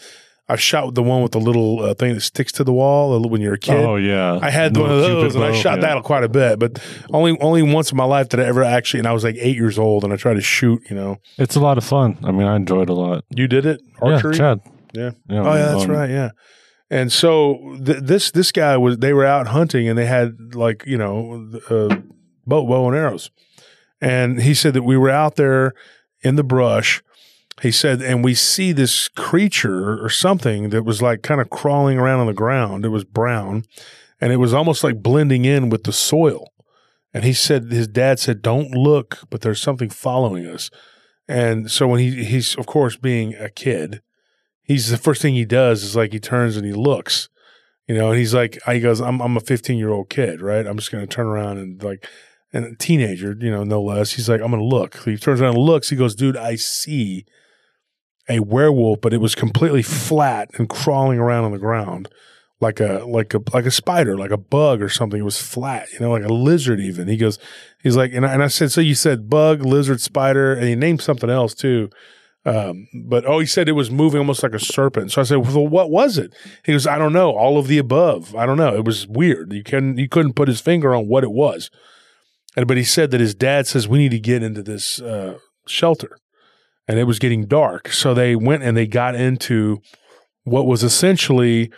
I've 0.49 0.61
shot 0.61 0.95
the 0.95 1.03
one 1.03 1.23
with 1.23 1.33
the 1.33 1.41
little 1.41 1.83
uh, 1.83 1.95
thing 1.95 2.15
that 2.15 2.21
sticks 2.21 2.53
to 2.53 2.65
the 2.65 2.73
wall 2.73 3.21
when 3.29 3.41
you're 3.41 3.55
a 3.55 3.59
kid. 3.59 3.85
Oh 3.85 3.97
yeah, 3.97 4.39
I 4.41 4.51
had 4.51 4.77
one 4.77 4.91
of 4.91 5.01
those, 5.01 5.35
and 5.35 5.43
I 5.43 5.53
shot 5.53 5.81
yeah. 5.81 5.95
that 5.95 6.05
quite 6.05 6.23
a 6.23 6.29
bit, 6.29 6.61
but 6.61 6.79
only 7.13 7.37
only 7.41 7.63
once 7.63 7.91
in 7.91 7.97
my 7.97 8.05
life 8.05 8.29
did 8.29 8.39
I 8.39 8.45
ever 8.45 8.63
actually. 8.63 9.01
And 9.01 9.09
I 9.09 9.13
was 9.13 9.25
like 9.25 9.37
eight 9.41 9.57
years 9.57 9.77
old, 9.77 10.05
and 10.05 10.13
I 10.13 10.17
tried 10.17 10.35
to 10.35 10.41
shoot. 10.41 10.83
You 10.89 10.95
know, 10.95 11.17
It's 11.37 11.57
a 11.57 11.61
lot 11.61 11.79
of 11.79 11.85
fun. 11.85 12.19
I 12.23 12.31
mean, 12.31 12.47
I 12.47 12.55
enjoyed 12.55 12.89
it 12.89 12.91
a 12.91 12.95
lot. 12.95 13.25
you 13.31 13.49
did 13.49 13.67
it 13.67 13.81
archery. 14.01 14.35
Yeah, 14.35 14.39
Chad. 14.39 14.61
Yeah. 14.93 15.11
Yeah, 15.29 15.41
Oh 15.41 15.55
yeah, 15.55 15.67
that's 15.67 15.85
um, 15.85 15.91
right. 15.91 16.11
Yeah. 16.11 16.31
And 16.91 17.13
so 17.13 17.77
th- 17.85 18.03
this 18.03 18.31
this 18.31 18.53
guy 18.53 18.77
was 18.77 18.99
they 18.99 19.13
were 19.13 19.27
out 19.27 19.49
hunting 19.49 19.89
and 19.89 19.99
they 19.99 20.07
had 20.07 20.55
like 20.55 20.85
you 20.87 20.97
know 20.97 21.51
uh, 21.69 21.97
bow 22.47 22.65
bow 22.65 22.87
and 22.87 22.97
arrows, 22.97 23.33
and 24.01 24.41
he 24.41 24.55
said 24.55 24.75
that 24.75 24.85
we 24.85 24.97
were 24.97 25.11
out 25.11 25.35
there 25.35 25.75
in 26.27 26.37
the 26.37 26.45
brush. 26.45 27.03
He 27.63 27.71
said, 27.71 28.03
and 28.03 28.23
we 28.23 28.35
see 28.35 28.73
this 28.73 29.09
creature 29.09 30.03
or 30.05 30.11
something 30.11 30.69
that 30.71 30.83
was 30.83 31.01
like 31.01 31.23
kind 31.23 31.41
of 31.41 31.49
crawling 31.49 31.99
around 31.99 32.21
on 32.21 32.27
the 32.27 32.35
ground. 32.35 32.85
It 32.85 32.91
was 32.91 33.05
brown, 33.05 33.65
and 34.21 34.33
it 34.33 34.37
was 34.37 34.53
almost 34.53 34.85
like 34.85 35.03
blending 35.03 35.47
in 35.47 35.71
with 35.71 35.85
the 35.85 35.93
soil. 35.93 36.53
And 37.15 37.25
he 37.25 37.33
said, 37.33 37.71
his 37.71 37.89
dad 37.89 38.19
said, 38.19 38.43
"Don't 38.43 38.73
look, 38.73 39.21
but 39.31 39.41
there's 39.41 39.63
something 39.63 39.89
following 39.89 40.47
us." 40.47 40.71
And 41.27 41.71
so 41.71 41.89
when 41.89 42.01
he 42.01 42.25
he's 42.25 42.55
of 42.57 42.67
course 42.67 42.97
being 42.97 43.35
a 43.35 43.49
kid, 43.49 44.03
he's 44.63 44.91
the 44.91 44.99
first 44.99 45.23
thing 45.23 45.35
he 45.35 45.47
does 45.47 45.83
is 45.83 45.97
like 45.97 46.13
he 46.13 46.21
turns 46.21 46.57
and 46.57 46.67
he 46.67 46.75
looks, 46.75 47.31
you 47.89 47.95
know, 47.95 48.11
and 48.11 48.19
he's 48.19 48.35
like, 48.35 48.59
he 48.67 48.81
goes, 48.81 49.01
I'm, 49.01 49.21
I'm 49.23 49.37
a 49.37 49.41
15 49.41 49.79
year 49.79 49.91
old 49.91 50.11
kid, 50.11 50.43
right? 50.43 50.67
I'm 50.67 50.77
just 50.77 50.91
going 50.91 51.07
to 51.07 51.13
turn 51.13 51.27
around 51.27 51.59
and 51.59 51.83
like, 51.83 52.07
and 52.57 52.75
a 52.75 52.77
teenager, 52.77 53.37
you 53.39 53.51
know, 53.51 53.65
no 53.65 53.83
less. 53.83 54.13
He's 54.13 54.29
like, 54.29 54.41
I'm 54.41 54.51
going 54.51 54.63
to 54.63 54.77
look. 54.77 54.97
He 55.05 55.17
turns 55.17 55.41
around 55.41 55.55
and 55.55 55.65
looks. 55.65 55.91
He 55.91 55.97
goes, 55.97 56.15
dude, 56.15 56.37
I 56.37 56.57
see 56.57 57.25
a 58.29 58.41
werewolf, 58.41 59.01
but 59.01 59.13
it 59.13 59.21
was 59.21 59.35
completely 59.35 59.83
flat 59.83 60.51
and 60.55 60.69
crawling 60.69 61.19
around 61.19 61.45
on 61.45 61.53
the 61.53 61.59
ground 61.59 62.09
like 62.61 62.81
a 62.81 63.05
like 63.07 63.35
a 63.35 63.43
like 63.53 63.67
a 63.67 63.71
spider, 63.71 64.17
like 64.17 64.31
a 64.31 64.37
bug 64.37 64.81
or 64.81 64.89
something. 64.89 65.21
It 65.21 65.25
was 65.25 65.41
flat, 65.41 65.93
you 65.93 66.01
know, 66.01 66.11
like 66.11 66.25
a 66.25 66.33
lizard 66.33 66.81
even. 66.81 67.09
He 67.09 67.17
goes, 67.17 67.39
he's 67.83 67.97
like, 67.97 68.13
and 68.13 68.25
I, 68.25 68.33
and 68.33 68.43
I 68.43 68.49
said, 68.49 68.73
so 68.73 68.81
you 68.81 68.95
said 68.95 69.29
bug, 69.29 69.63
lizard, 69.63 70.01
spider, 70.01 70.55
and 70.55 70.65
he 70.65 70.75
named 70.75 71.03
something 71.03 71.31
else 71.31 71.55
too. 71.55 71.91
Um, 72.45 72.87
but 73.05 73.27
oh, 73.27 73.41
he 73.41 73.47
said 73.47 73.69
it 73.69 73.73
was 73.73 73.91
moving 73.91 74.21
almost 74.21 74.43
like 74.43 74.55
a 74.55 74.61
serpent. 74.61 75.11
So 75.11 75.21
I 75.21 75.25
said, 75.25 75.39
well, 75.39 75.67
what 75.67 75.91
was 75.91 76.17
it? 76.17 76.33
He 76.65 76.73
goes, 76.73 76.87
I 76.87 76.97
don't 76.97 77.13
know. 77.13 77.33
All 77.33 77.59
of 77.59 77.67
the 77.67 77.79
above. 77.79 78.37
I 78.37 78.47
don't 78.47 78.57
know. 78.57 78.75
It 78.75 78.85
was 78.85 79.07
weird. 79.07 79.53
You 79.53 79.65
couldn't 79.65 79.99
you 79.99 80.09
couldn't 80.09 80.35
put 80.35 80.49
his 80.49 80.61
finger 80.61 80.95
on 80.95 81.09
what 81.09 81.25
it 81.25 81.33
was. 81.33 81.71
And 82.57 82.67
but 82.67 82.77
he 82.77 82.85
said 82.85 83.11
that 83.11 83.21
his 83.21 83.35
dad 83.35 83.67
says 83.67 83.87
we 83.87 83.99
need 83.99 84.13
to 84.13 84.19
get 84.19 84.43
into 84.43 84.63
this 84.63 85.01
uh, 85.01 85.39
shelter, 85.67 86.19
and 86.89 86.99
it 86.99 87.05
was 87.05 87.19
getting 87.19 87.47
dark. 87.47 87.93
So 87.93 88.15
they 88.15 88.35
went 88.35 88.63
and 88.63 88.77
they 88.77 88.87
got 88.87 89.15
into 89.15 89.83
what 90.45 90.67
was 90.67 90.83
essentially 90.83 91.71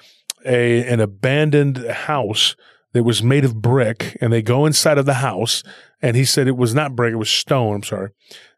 a 0.47 0.85
an 0.87 1.01
abandoned 1.01 1.79
house 1.79 2.55
that 2.93 3.03
was 3.03 3.23
made 3.23 3.45
of 3.45 3.61
brick, 3.61 4.17
and 4.21 4.33
they 4.33 4.43
go 4.43 4.67
inside 4.67 4.99
of 4.99 5.07
the 5.07 5.15
house. 5.15 5.63
And 6.01 6.17
he 6.17 6.25
said 6.25 6.47
it 6.47 6.57
was 6.57 6.75
not 6.75 6.95
brick; 6.95 7.13
it 7.13 7.17
was 7.17 7.31
stone. 7.31 7.75
I'm 7.75 7.83
sorry. 7.83 8.11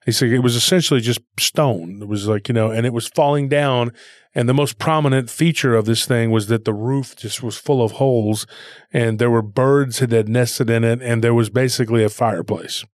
He 0.04 0.12
said 0.12 0.30
it 0.30 0.40
was 0.40 0.56
essentially 0.56 1.00
just 1.00 1.20
stone. 1.38 2.00
It 2.02 2.08
was 2.08 2.26
like, 2.26 2.48
you 2.48 2.54
know, 2.54 2.70
and 2.70 2.86
it 2.86 2.92
was 2.92 3.08
falling 3.08 3.48
down. 3.48 3.92
And 4.34 4.48
the 4.48 4.54
most 4.54 4.78
prominent 4.78 5.28
feature 5.28 5.74
of 5.74 5.86
this 5.86 6.06
thing 6.06 6.30
was 6.30 6.46
that 6.46 6.64
the 6.64 6.74
roof 6.74 7.16
just 7.16 7.42
was 7.42 7.56
full 7.56 7.82
of 7.82 7.92
holes 7.92 8.46
and 8.92 9.18
there 9.18 9.30
were 9.30 9.42
birds 9.42 9.98
that 9.98 10.12
had 10.12 10.28
nested 10.28 10.70
in 10.70 10.84
it. 10.84 11.02
And 11.02 11.22
there 11.22 11.34
was 11.34 11.50
basically 11.50 12.04
a 12.04 12.08
fireplace. 12.08 12.84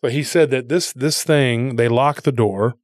But 0.00 0.12
he 0.12 0.24
said 0.24 0.50
that 0.50 0.68
this, 0.68 0.92
this 0.92 1.22
thing, 1.22 1.76
they 1.76 1.88
locked 1.88 2.24
the 2.24 2.32
door. 2.32 2.74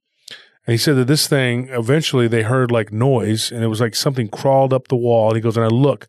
And 0.65 0.73
he 0.73 0.77
said 0.77 0.95
that 0.95 1.07
this 1.07 1.27
thing, 1.27 1.67
eventually 1.69 2.27
they 2.27 2.43
heard 2.43 2.71
like 2.71 2.93
noise 2.93 3.51
and 3.51 3.63
it 3.63 3.67
was 3.67 3.81
like 3.81 3.95
something 3.95 4.29
crawled 4.29 4.71
up 4.71 4.87
the 4.87 4.95
wall. 4.95 5.29
And 5.29 5.35
he 5.35 5.41
goes, 5.41 5.57
and 5.57 5.65
I 5.65 5.69
look 5.69 6.07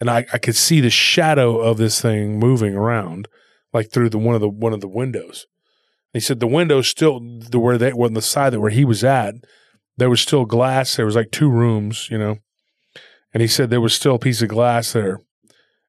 and 0.00 0.08
I, 0.08 0.26
I 0.32 0.38
could 0.38 0.56
see 0.56 0.80
the 0.80 0.90
shadow 0.90 1.58
of 1.58 1.78
this 1.78 2.00
thing 2.00 2.38
moving 2.38 2.74
around 2.74 3.28
like 3.72 3.90
through 3.90 4.10
the 4.10 4.18
one 4.18 4.34
of 4.34 4.40
the 4.40 4.48
one 4.48 4.72
of 4.72 4.80
the 4.80 4.88
windows. 4.88 5.46
And 6.12 6.20
He 6.22 6.24
said 6.24 6.40
the 6.40 6.46
window 6.46 6.82
still 6.82 7.20
the 7.20 7.58
where 7.58 7.78
they 7.78 7.92
on 7.92 8.14
the 8.14 8.22
side 8.22 8.52
that 8.52 8.60
where 8.60 8.70
he 8.70 8.84
was 8.84 9.04
at, 9.04 9.34
there 10.00 10.10
was 10.10 10.20
still 10.20 10.46
glass. 10.46 10.96
There 10.96 11.06
was 11.06 11.14
like 11.14 11.30
two 11.30 11.50
rooms, 11.50 12.08
you 12.10 12.18
know, 12.18 12.38
and 13.32 13.40
he 13.40 13.46
said 13.46 13.70
there 13.70 13.80
was 13.80 13.94
still 13.94 14.16
a 14.16 14.18
piece 14.18 14.42
of 14.42 14.48
glass 14.48 14.92
there, 14.92 15.20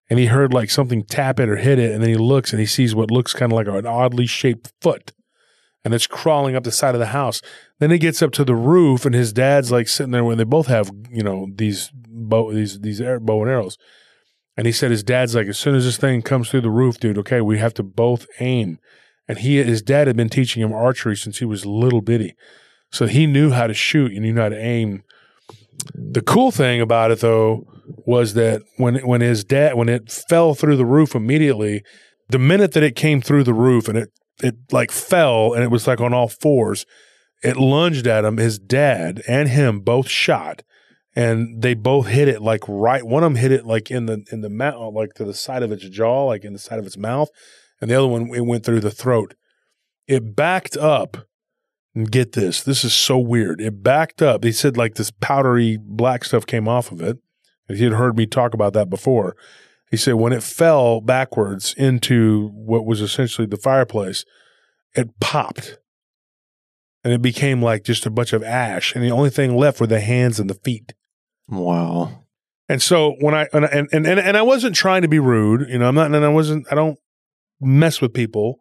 and 0.10 0.20
he 0.20 0.28
heard 0.28 0.54
like 0.54 0.70
something 0.70 1.04
tap 1.04 1.40
it 1.40 1.50
or 1.50 1.56
hit 1.56 1.80
it, 1.80 1.92
and 1.92 2.04
then 2.04 2.10
he 2.10 2.18
looks 2.18 2.52
and 2.52 2.60
he 2.60 2.66
sees 2.66 2.94
what 2.94 3.10
looks 3.10 3.34
kind 3.34 3.52
of 3.52 3.56
like 3.56 3.68
an 3.68 3.88
oddly 3.88 4.28
shaped 4.28 4.74
foot, 4.82 5.14
and 5.84 5.94
it's 5.94 6.08
crawling 6.08 6.56
up 6.56 6.66
the 6.66 6.72
side 6.72 6.94
of 6.94 7.00
the 7.00 7.08
house. 7.08 7.42
Then 7.80 7.90
he 7.90 7.98
gets 7.98 8.22
up 8.22 8.32
to 8.34 8.44
the 8.44 8.56
roof, 8.56 9.06
and 9.06 9.16
his 9.16 9.34
dad's 9.34 9.72
like 9.72 9.88
sitting 9.88 10.12
there 10.12 10.26
when 10.26 10.38
they 10.38 10.44
both 10.44 10.68
have 10.68 10.92
you 11.10 11.24
know 11.24 11.48
these 11.56 11.90
bow 11.94 12.52
these 12.52 12.82
these 12.82 13.02
air, 13.02 13.20
bow 13.20 13.42
and 13.42 13.50
arrows. 13.50 13.78
And 14.58 14.68
he 14.68 14.74
said 14.74 14.92
his 14.92 15.04
dad's 15.04 15.34
like, 15.34 15.48
as 15.48 15.58
soon 15.58 15.76
as 15.76 15.86
this 15.86 15.98
thing 15.98 16.22
comes 16.22 16.50
through 16.50 16.62
the 16.62 16.70
roof, 16.70 17.00
dude, 17.00 17.18
okay, 17.18 17.40
we 17.40 17.58
have 17.58 17.74
to 17.76 17.84
both 17.84 18.28
aim. 18.40 18.80
And 19.28 19.40
he, 19.40 19.64
his 19.64 19.82
dad 19.82 20.08
had 20.08 20.18
been 20.18 20.30
teaching 20.30 20.62
him 20.62 20.74
archery 20.74 21.16
since 21.16 21.40
he 21.40 21.46
was 21.46 21.66
little 21.66 22.02
bitty. 22.02 22.36
So 22.92 23.08
he 23.08 23.26
knew 23.26 23.52
how 23.52 23.68
to 23.68 23.74
shoot 23.74 24.12
and 24.12 24.26
he 24.26 24.32
knew 24.32 24.42
how 24.42 24.50
to 24.50 24.58
aim. 24.58 25.04
The 25.96 26.22
cool 26.22 26.52
thing 26.52 26.82
about 26.82 27.12
it 27.12 27.20
though 27.20 27.66
was 28.06 28.34
that 28.36 28.62
when, 28.78 28.96
when 29.08 29.22
his 29.22 29.44
dad, 29.44 29.76
when 29.76 29.90
it 29.90 30.12
fell 30.12 30.54
through 30.54 30.78
the 30.78 30.86
roof 30.86 31.16
immediately, 31.16 31.84
the 32.30 32.40
minute 32.40 32.74
that 32.74 32.84
it 32.84 32.96
came 32.96 33.22
through 33.22 33.44
the 33.44 33.54
roof 33.54 33.88
and 33.88 33.98
it, 33.98 34.10
it 34.44 34.56
like 34.72 34.92
fell 34.92 35.54
and 35.54 35.64
it 35.64 35.72
was 35.72 35.88
like 35.88 36.02
on 36.02 36.14
all 36.14 36.28
fours, 36.28 36.86
it 37.44 37.58
lunged 37.58 38.08
at 38.08 38.26
him. 38.26 38.38
His 38.38 38.60
dad 38.60 39.22
and 39.28 39.50
him 39.50 39.80
both 39.80 40.08
shot 40.08 40.64
and 41.16 41.62
they 41.62 41.74
both 41.74 42.08
hit 42.08 42.28
it 42.28 42.42
like 42.42 42.64
right. 42.68 43.06
One 43.06 43.24
of 43.24 43.32
them 43.32 43.42
hit 43.42 43.52
it 43.52 43.66
like 43.66 43.92
in 43.92 44.06
the 44.06 44.24
in 44.32 44.42
the 44.42 44.50
mouth, 44.50 44.76
uh, 44.76 44.90
like 44.90 45.14
to 45.16 45.26
the 45.26 45.34
side 45.34 45.64
of 45.64 45.72
its 45.72 45.88
jaw, 45.90 46.26
like 46.26 46.44
in 46.44 46.54
the 46.54 46.60
side 46.60 46.80
of 46.80 46.86
its 46.86 46.98
mouth, 46.98 47.30
and 47.80 47.90
the 47.90 47.96
other 47.96 48.08
one 48.08 48.34
it 48.34 48.46
went 48.46 48.66
through 48.66 48.80
the 48.80 48.92
throat. 48.92 49.36
It 50.08 50.36
backed 50.36 50.78
up. 50.78 51.18
And 51.94 52.10
get 52.10 52.32
this, 52.32 52.64
this 52.64 52.86
is 52.86 52.94
so 52.94 53.18
weird. 53.18 53.60
It 53.60 53.84
backed 53.84 54.22
up. 54.22 54.42
They 54.42 54.54
said 54.54 54.78
like 54.78 54.96
this 54.96 55.12
powdery 55.12 55.78
black 55.78 56.24
stuff 56.24 56.46
came 56.46 56.68
off 56.68 56.92
of 56.92 57.02
it. 57.02 57.18
If 57.68 57.80
you 57.80 57.90
had 57.90 57.98
heard 57.98 58.16
me 58.16 58.26
talk 58.26 58.54
about 58.54 58.74
that 58.74 58.90
before, 58.90 59.36
he 59.90 59.98
said 59.98 60.14
when 60.14 60.32
it 60.32 60.42
fell 60.42 61.02
backwards 61.02 61.74
into 61.78 62.50
what 62.54 62.86
was 62.86 63.02
essentially 63.02 63.46
the 63.46 63.58
fireplace, 63.58 64.24
it 64.96 65.20
popped 65.20 65.80
and 67.04 67.14
it 67.14 67.22
became 67.22 67.62
like 67.62 67.84
just 67.84 68.06
a 68.06 68.10
bunch 68.10 68.34
of 68.34 68.44
ash. 68.44 68.96
And 68.96 69.04
the 69.04 69.12
only 69.12 69.30
thing 69.30 69.56
left 69.56 69.80
were 69.80 69.88
the 69.88 70.00
hands 70.00 70.40
and 70.40 70.50
the 70.50 70.56
feet. 70.56 70.94
Wow. 71.50 72.26
And 72.70 72.82
so 72.82 73.16
when 73.20 73.36
I 73.36 73.48
and 73.52 73.66
and 73.66 73.90
and, 73.92 74.08
and 74.08 74.38
I 74.38 74.42
wasn't 74.42 74.76
trying 74.76 75.02
to 75.02 75.08
be 75.10 75.20
rude, 75.20 75.68
you 75.68 75.78
know, 75.78 75.90
I'm 75.90 75.96
not, 75.96 76.06
and 76.14 76.16
I 76.16 76.30
wasn't, 76.30 76.68
I 76.72 76.76
don't 76.76 76.98
mess 77.60 78.00
with 78.00 78.14
people. 78.14 78.60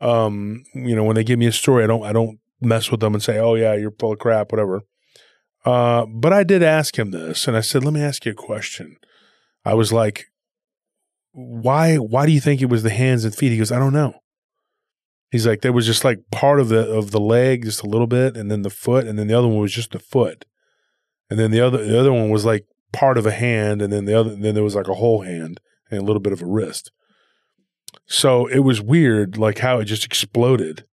Um, 0.00 0.62
you 0.72 0.94
know, 0.94 1.04
when 1.04 1.16
they 1.16 1.24
give 1.24 1.38
me 1.38 1.46
a 1.46 1.52
story, 1.52 1.82
I 1.84 1.86
don't, 1.88 2.04
I 2.04 2.12
don't 2.12 2.38
mess 2.60 2.90
with 2.90 3.00
them 3.00 3.14
and 3.14 3.22
say, 3.22 3.38
"Oh 3.38 3.54
yeah, 3.54 3.74
you're 3.74 3.94
full 3.98 4.12
of 4.12 4.18
crap," 4.18 4.52
whatever. 4.52 4.82
Uh, 5.64 6.06
but 6.06 6.32
I 6.32 6.42
did 6.42 6.62
ask 6.62 6.98
him 6.98 7.10
this, 7.10 7.46
and 7.46 7.56
I 7.56 7.60
said, 7.60 7.84
"Let 7.84 7.94
me 7.94 8.02
ask 8.02 8.24
you 8.24 8.32
a 8.32 8.34
question." 8.34 8.96
I 9.64 9.74
was 9.74 9.92
like, 9.92 10.26
"Why? 11.32 11.96
Why 11.96 12.26
do 12.26 12.32
you 12.32 12.40
think 12.40 12.60
it 12.60 12.70
was 12.70 12.82
the 12.82 12.90
hands 12.90 13.24
and 13.24 13.34
feet?" 13.34 13.52
He 13.52 13.58
goes, 13.58 13.72
"I 13.72 13.78
don't 13.78 13.92
know." 13.92 14.14
He's 15.30 15.46
like, 15.46 15.60
"There 15.60 15.72
was 15.72 15.86
just 15.86 16.04
like 16.04 16.18
part 16.30 16.60
of 16.60 16.68
the 16.68 16.90
of 16.90 17.10
the 17.10 17.20
leg, 17.20 17.64
just 17.64 17.82
a 17.82 17.88
little 17.88 18.06
bit, 18.06 18.36
and 18.36 18.50
then 18.50 18.62
the 18.62 18.70
foot, 18.70 19.06
and 19.06 19.18
then 19.18 19.26
the 19.26 19.38
other 19.38 19.48
one 19.48 19.58
was 19.58 19.72
just 19.72 19.92
the 19.92 19.98
foot." 19.98 20.44
and 21.30 21.38
then 21.38 21.50
the 21.52 21.60
other 21.60 21.82
the 21.82 21.98
other 21.98 22.12
one 22.12 22.28
was 22.28 22.44
like 22.44 22.66
part 22.92 23.16
of 23.16 23.24
a 23.24 23.30
hand, 23.30 23.80
and 23.80 23.92
then 23.92 24.04
the 24.04 24.18
other 24.18 24.34
then 24.34 24.54
there 24.54 24.64
was 24.64 24.74
like 24.74 24.88
a 24.88 24.94
whole 24.94 25.22
hand 25.22 25.60
and 25.90 26.00
a 26.00 26.04
little 26.04 26.20
bit 26.20 26.32
of 26.32 26.42
a 26.42 26.46
wrist. 26.46 26.90
So 28.06 28.46
it 28.46 28.60
was 28.60 28.80
weird, 28.80 29.38
like 29.38 29.58
how 29.58 29.78
it 29.78 29.84
just 29.84 30.04
exploded, 30.04 30.84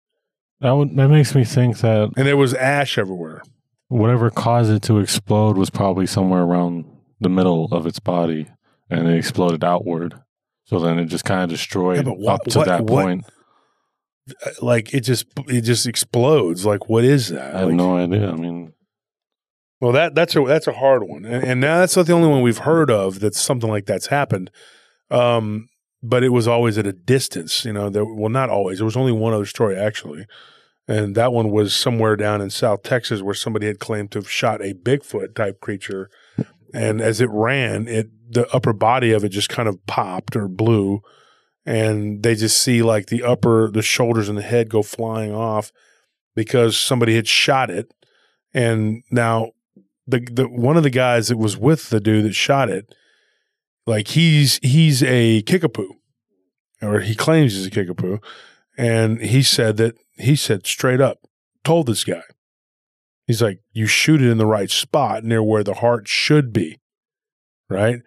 That 0.62 0.72
would, 0.72 0.96
that 0.96 1.08
makes 1.10 1.36
me 1.36 1.44
think 1.44 1.78
that 1.80 2.10
and 2.18 2.26
there 2.28 2.38
was 2.38 2.54
ash 2.54 2.98
everywhere. 2.98 3.42
whatever 3.90 4.30
caused 4.30 4.72
it 4.72 4.82
to 4.84 5.00
explode 5.00 5.56
was 5.58 5.70
probably 5.70 6.08
somewhere 6.08 6.42
around 6.42 6.86
the 7.20 7.30
middle 7.30 7.66
of 7.72 7.86
its 7.86 8.00
body, 8.00 8.48
and 8.90 9.08
it 9.08 9.16
exploded 9.18 9.64
outward. 9.64 10.16
So 10.66 10.80
then 10.80 11.00
it 11.00 11.06
just 11.06 11.26
kind 11.26 11.44
of 11.44 11.50
destroyed 11.50 11.98
Yeah, 11.98 12.04
but 12.04 12.18
what- 12.20 12.34
up 12.34 12.44
to 12.46 12.58
what- 12.60 12.68
that 12.68 12.84
what- 12.86 13.04
point. 13.04 13.26
Like 14.62 14.94
it 14.94 15.02
just 15.02 15.26
it 15.48 15.62
just 15.62 15.88
explodes. 15.88 16.66
Like 16.66 16.90
what 16.90 17.06
is 17.06 17.30
that? 17.30 17.56
I 17.56 17.60
have 17.60 17.68
Like- 17.70 17.78
no 17.78 17.98
idea. 17.98 18.30
I 18.30 18.36
mean, 18.36 18.74
Well, 19.80 19.94
that 19.94 20.16
that's 20.16 20.36
a 20.36 20.42
that's 20.44 20.68
a 20.68 20.74
hard 20.74 21.04
one, 21.08 21.24
and, 21.24 21.44
and 21.46 21.62
now 21.62 21.78
that's 21.78 21.96
not 21.96 22.08
the 22.08 22.14
only 22.14 22.28
one 22.28 22.42
we've 22.42 22.58
heard 22.58 22.92
of 22.92 23.20
that 23.22 23.36
something 23.36 23.70
like 23.70 23.86
that's 23.86 24.08
happened. 24.08 24.50
Um, 25.10 25.70
but 26.08 26.24
it 26.24 26.30
was 26.30 26.48
always 26.48 26.78
at 26.78 26.88
a 26.88 26.94
distance, 26.94 27.66
you 27.66 27.74
know. 27.74 27.90
There, 27.90 28.06
well, 28.06 28.30
not 28.30 28.50
always. 28.50 28.78
There 28.78 28.86
was 28.86 28.98
only 28.98 29.12
one 29.12 29.34
other 29.34 29.46
story 29.46 29.78
actually, 29.78 30.26
and 30.88 31.16
that 31.16 31.34
one 31.34 31.52
was 31.52 31.76
somewhere 31.76 32.16
down 32.16 32.42
in 32.42 32.50
South 32.50 32.84
Texas 32.84 33.22
where 33.22 33.34
somebody 33.34 33.68
had 33.68 33.80
claimed 33.80 34.12
to 34.12 34.20
have 34.20 34.30
shot 34.30 34.62
a 34.62 34.74
Bigfoot 34.74 35.36
type 35.36 35.60
creature, 35.60 36.10
and 36.74 37.02
as 37.02 37.20
it 37.20 37.30
ran, 37.30 37.88
it 37.88 38.10
the 38.30 38.48
upper 38.54 38.74
body 38.74 39.12
of 39.12 39.24
it 39.24 39.30
just 39.30 39.50
kind 39.50 39.68
of 39.68 39.86
popped 39.86 40.36
or 40.36 40.48
blew, 40.48 41.02
and 41.66 42.24
they 42.24 42.36
just 42.36 42.58
see 42.58 42.82
like 42.82 43.08
the 43.08 43.24
upper 43.24 43.70
the 43.70 43.82
shoulders 43.82 44.30
and 44.30 44.38
the 44.38 44.44
head 44.44 44.70
go 44.70 44.82
flying 44.84 45.34
off 45.34 45.72
because 46.36 46.78
somebody 46.78 47.16
had 47.16 47.28
shot 47.28 47.70
it, 47.70 47.94
and 48.54 49.04
now 49.12 49.52
the 50.08 50.20
the 50.32 50.48
one 50.48 50.78
of 50.78 50.84
the 50.84 50.90
guys 50.90 51.28
that 51.28 51.38
was 51.38 51.58
with 51.58 51.90
the 51.90 52.00
dude 52.00 52.26
that 52.26 52.34
shot 52.34 52.70
it, 52.70 52.94
like 53.88 54.10
he's 54.10 54.60
he's 54.62 55.02
a 55.02 55.42
kickapoo, 55.42 55.94
or 56.82 57.00
he 57.00 57.16
claims 57.16 57.54
he's 57.54 57.66
a 57.66 57.72
kickapoo, 57.72 58.20
and 58.78 59.20
he 59.22 59.42
said 59.42 59.78
that 59.78 59.96
he 60.18 60.36
said 60.36 60.68
straight 60.68 61.02
up, 61.02 61.20
told 61.64 61.88
this 61.88 62.04
guy, 62.04 62.22
he's 63.26 63.42
like, 63.42 63.62
you 63.72 63.88
shoot 63.88 64.22
it 64.22 64.30
in 64.30 64.38
the 64.38 64.46
right 64.46 64.70
spot 64.70 65.24
near 65.24 65.42
where 65.42 65.64
the 65.64 65.76
heart 65.76 66.08
should 66.08 66.54
be, 66.54 66.80
right? 67.70 68.02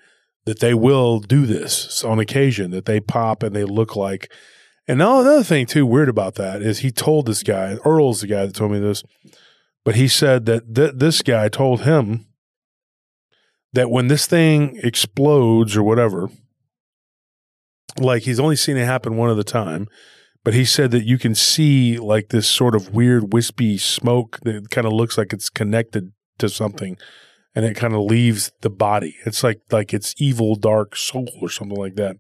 That 0.45 0.61
they 0.61 0.75
will 0.75 1.19
do 1.19 1.47
this 1.47 2.05
on 2.05 2.21
occasion, 2.21 2.71
that 2.71 2.85
they 2.85 3.01
pop 3.01 3.43
and 3.43 3.55
they 3.55 3.65
look 3.65 3.97
like. 3.97 4.31
And 4.87 4.99
now 4.99 5.21
another 5.21 5.45
thing 5.45 5.67
too 5.67 5.87
weird 5.87 6.09
about 6.09 6.35
that 6.37 6.63
is 6.63 6.79
he 6.79 6.91
told 6.91 7.27
this 7.27 7.43
guy, 7.43 7.77
Earl's 7.85 8.21
the 8.21 8.27
guy 8.27 8.47
that 8.47 8.55
told 8.55 8.73
me 8.73 8.81
this 8.81 9.03
but 9.85 9.95
he 9.95 10.09
said 10.09 10.47
that 10.47 10.75
th- 10.75 10.93
this 10.95 11.23
guy 11.23 11.49
told 11.49 11.83
him 11.83 12.27
that 13.73 13.91
when 13.91 14.09
this 14.09 14.27
thing 14.27 14.79
explodes 14.83 15.77
or 15.77 15.83
whatever, 15.83 16.31
like 17.99 18.23
he's 18.23 18.41
only 18.41 18.57
seen 18.57 18.77
it 18.77 18.85
happen 18.85 19.17
one 19.17 19.37
a 19.37 19.45
time, 19.45 19.89
but 20.45 20.55
he 20.55 20.65
said 20.65 20.91
that 20.91 21.05
you 21.05 21.19
can 21.19 21.35
see 21.35 21.99
like 21.99 22.29
this 22.29 22.49
sort 22.49 22.75
of 22.75 22.95
weird 22.95 23.33
wispy 23.33 23.79
smoke 23.79 24.41
that 24.43 24.71
kind 24.71 24.87
of 24.87 24.93
looks 24.93 25.19
like 25.19 25.33
it's 25.33 25.49
connected 25.49 26.13
to 26.39 26.49
something 26.49 26.97
and 27.55 27.65
it 27.65 27.77
kind 27.77 27.95
of 27.95 28.01
leaves 28.01 28.53
the 28.61 28.71
body. 28.71 29.17
It's 29.27 29.43
like 29.43 29.61
like 29.71 29.93
it's 29.93 30.15
evil 30.19 30.55
dark 30.57 30.97
soul 30.97 31.29
or 31.41 31.49
something 31.49 31.79
like 31.79 31.97
that. 31.97 32.17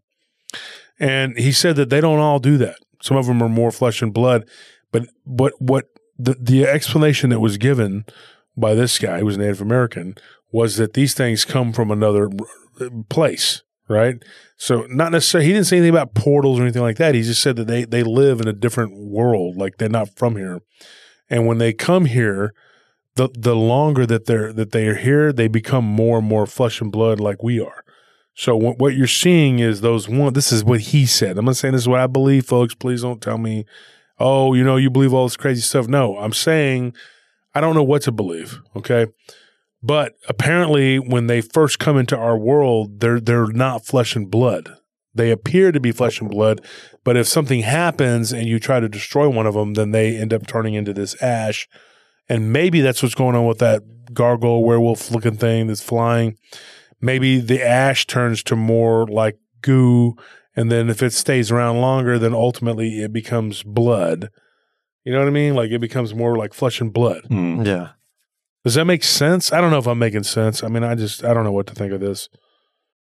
And 0.98 1.38
he 1.38 1.52
said 1.52 1.76
that 1.76 1.88
they 1.88 2.00
don't 2.00 2.18
all 2.18 2.38
do 2.38 2.58
that. 2.58 2.76
Some 3.00 3.16
of 3.16 3.26
them 3.26 3.42
are 3.42 3.48
more 3.48 3.70
flesh 3.70 4.02
and 4.02 4.12
blood, 4.12 4.48
but 4.92 5.06
but 5.24 5.54
what 5.58 5.86
the 6.18 6.36
the 6.38 6.66
explanation 6.66 7.30
that 7.30 7.40
was 7.40 7.56
given 7.56 8.04
by 8.56 8.74
this 8.74 8.98
guy 8.98 9.20
who 9.20 9.26
was 9.26 9.38
Native 9.38 9.60
American 9.60 10.16
was 10.52 10.76
that 10.76 10.94
these 10.94 11.14
things 11.14 11.44
come 11.44 11.72
from 11.72 11.90
another 11.90 12.28
place, 13.08 13.62
right? 13.88 14.16
So 14.56 14.86
not 14.90 15.12
necessarily 15.12 15.46
he 15.46 15.52
didn't 15.52 15.66
say 15.66 15.76
anything 15.76 15.94
about 15.94 16.14
portals 16.14 16.58
or 16.58 16.62
anything 16.62 16.82
like 16.82 16.96
that. 16.96 17.14
He 17.14 17.22
just 17.22 17.42
said 17.42 17.56
that 17.56 17.66
they 17.66 17.84
they 17.84 18.02
live 18.02 18.40
in 18.40 18.48
a 18.48 18.52
different 18.52 18.96
world, 18.96 19.56
like 19.56 19.78
they're 19.78 19.88
not 19.88 20.16
from 20.16 20.36
here. 20.36 20.60
And 21.28 21.46
when 21.46 21.58
they 21.58 21.72
come 21.72 22.06
here, 22.06 22.52
the 23.14 23.28
the 23.34 23.56
longer 23.56 24.06
that 24.06 24.26
they're 24.26 24.52
that 24.52 24.72
they 24.72 24.86
are 24.88 24.96
here, 24.96 25.32
they 25.32 25.48
become 25.48 25.84
more 25.84 26.18
and 26.18 26.26
more 26.26 26.46
flesh 26.46 26.80
and 26.80 26.92
blood 26.92 27.20
like 27.20 27.42
we 27.42 27.60
are. 27.60 27.84
So 28.34 28.56
what, 28.56 28.78
what 28.78 28.94
you're 28.94 29.06
seeing 29.06 29.58
is 29.58 29.80
those 29.80 30.08
one. 30.08 30.32
This 30.32 30.52
is 30.52 30.64
what 30.64 30.80
he 30.80 31.04
said. 31.06 31.36
I'm 31.36 31.44
not 31.44 31.56
saying 31.56 31.72
this 31.72 31.82
is 31.82 31.88
what 31.88 32.00
I 32.00 32.06
believe, 32.06 32.46
folks. 32.46 32.74
Please 32.74 33.02
don't 33.02 33.20
tell 33.20 33.38
me, 33.38 33.66
oh, 34.18 34.54
you 34.54 34.64
know, 34.64 34.76
you 34.76 34.88
believe 34.88 35.12
all 35.12 35.26
this 35.26 35.36
crazy 35.36 35.60
stuff. 35.60 35.88
No, 35.88 36.16
I'm 36.16 36.32
saying 36.32 36.94
I 37.54 37.60
don't 37.60 37.74
know 37.74 37.82
what 37.82 38.02
to 38.02 38.12
believe. 38.12 38.60
Okay, 38.76 39.06
but 39.82 40.14
apparently, 40.28 40.98
when 40.98 41.26
they 41.26 41.40
first 41.40 41.78
come 41.78 41.96
into 41.96 42.16
our 42.16 42.38
world, 42.38 43.00
they're 43.00 43.20
they're 43.20 43.46
not 43.46 43.86
flesh 43.86 44.14
and 44.14 44.30
blood. 44.30 44.76
They 45.14 45.30
appear 45.30 45.72
to 45.72 45.80
be 45.80 45.92
flesh 45.92 46.20
and 46.20 46.30
blood, 46.30 46.64
but 47.02 47.16
if 47.16 47.26
something 47.26 47.62
happens 47.62 48.32
and 48.32 48.46
you 48.46 48.60
try 48.60 48.78
to 48.78 48.88
destroy 48.88 49.28
one 49.28 49.46
of 49.46 49.54
them, 49.54 49.74
then 49.74 49.90
they 49.90 50.16
end 50.16 50.32
up 50.32 50.46
turning 50.46 50.74
into 50.74 50.92
this 50.92 51.20
ash. 51.22 51.68
And 52.28 52.52
maybe 52.52 52.80
that's 52.80 53.02
what's 53.02 53.16
going 53.16 53.34
on 53.34 53.46
with 53.46 53.58
that 53.58 53.82
gargoyle 54.14 54.62
werewolf 54.62 55.10
looking 55.10 55.36
thing 55.36 55.66
that's 55.66 55.82
flying. 55.82 56.36
Maybe 57.00 57.40
the 57.40 57.62
ash 57.62 58.06
turns 58.06 58.42
to 58.44 58.56
more 58.56 59.06
like 59.06 59.38
goo. 59.62 60.14
And 60.54 60.70
then 60.70 60.88
if 60.90 61.02
it 61.02 61.12
stays 61.12 61.50
around 61.50 61.80
longer, 61.80 62.18
then 62.18 62.34
ultimately 62.34 63.02
it 63.02 63.12
becomes 63.12 63.62
blood. 63.62 64.30
You 65.04 65.12
know 65.12 65.20
what 65.20 65.28
I 65.28 65.32
mean? 65.32 65.54
Like 65.54 65.70
it 65.70 65.80
becomes 65.80 66.14
more 66.14 66.36
like 66.36 66.54
flesh 66.54 66.80
and 66.80 66.92
blood. 66.92 67.24
Hmm. 67.26 67.62
Yeah. 67.62 67.90
Does 68.64 68.74
that 68.74 68.84
make 68.84 69.04
sense? 69.04 69.52
I 69.52 69.60
don't 69.60 69.70
know 69.70 69.78
if 69.78 69.86
I'm 69.86 69.98
making 69.98 70.24
sense. 70.24 70.62
I 70.62 70.68
mean, 70.68 70.84
I 70.84 70.94
just, 70.94 71.24
I 71.24 71.32
don't 71.32 71.44
know 71.44 71.52
what 71.52 71.66
to 71.68 71.74
think 71.74 71.92
of 71.92 72.00
this. 72.00 72.28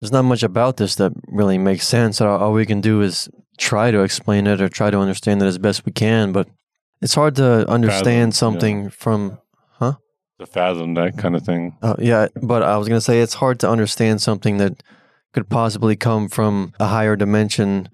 There's 0.01 0.13
not 0.13 0.25
much 0.25 0.43
about 0.43 0.77
this 0.79 0.95
that 0.97 1.13
really 1.29 1.59
makes 1.59 1.87
sense. 1.87 2.21
All, 2.21 2.39
all 2.39 2.53
we 2.53 2.67
can 2.67 2.81
do 2.81 3.03
is 3.03 3.29
try 3.59 3.91
to 3.91 4.01
explain 4.01 4.47
it 4.47 4.61
or 4.61 4.69
try 4.69 4.91
to 4.91 4.99
understand 4.99 5.43
it 5.43 5.47
as 5.47 5.59
best 5.59 5.87
we 5.87 5.93
can, 5.93 6.33
but 6.33 6.49
it's 7.01 7.15
hard 7.15 7.37
to 7.37 7.69
understand 7.69 8.33
yeah. 8.33 8.37
something 8.37 8.91
from. 8.91 9.39
Huh? 9.79 9.95
To 10.39 10.47
fathom 10.47 10.95
that 10.95 11.19
kind 11.19 11.37
of 11.37 11.45
thing. 11.45 11.77
Uh, 11.83 11.97
yeah, 11.99 12.29
but 12.43 12.63
I 12.63 12.77
was 12.77 12.89
gonna 12.89 13.01
say 13.01 13.21
it's 13.21 13.35
hard 13.35 13.61
to 13.61 13.71
understand 13.71 14.23
something 14.23 14.57
that 14.59 14.83
could 15.33 15.49
possibly 15.49 15.97
come 15.97 16.29
from 16.29 16.73
a 16.81 16.87
higher 16.87 17.17
dimension, 17.17 17.89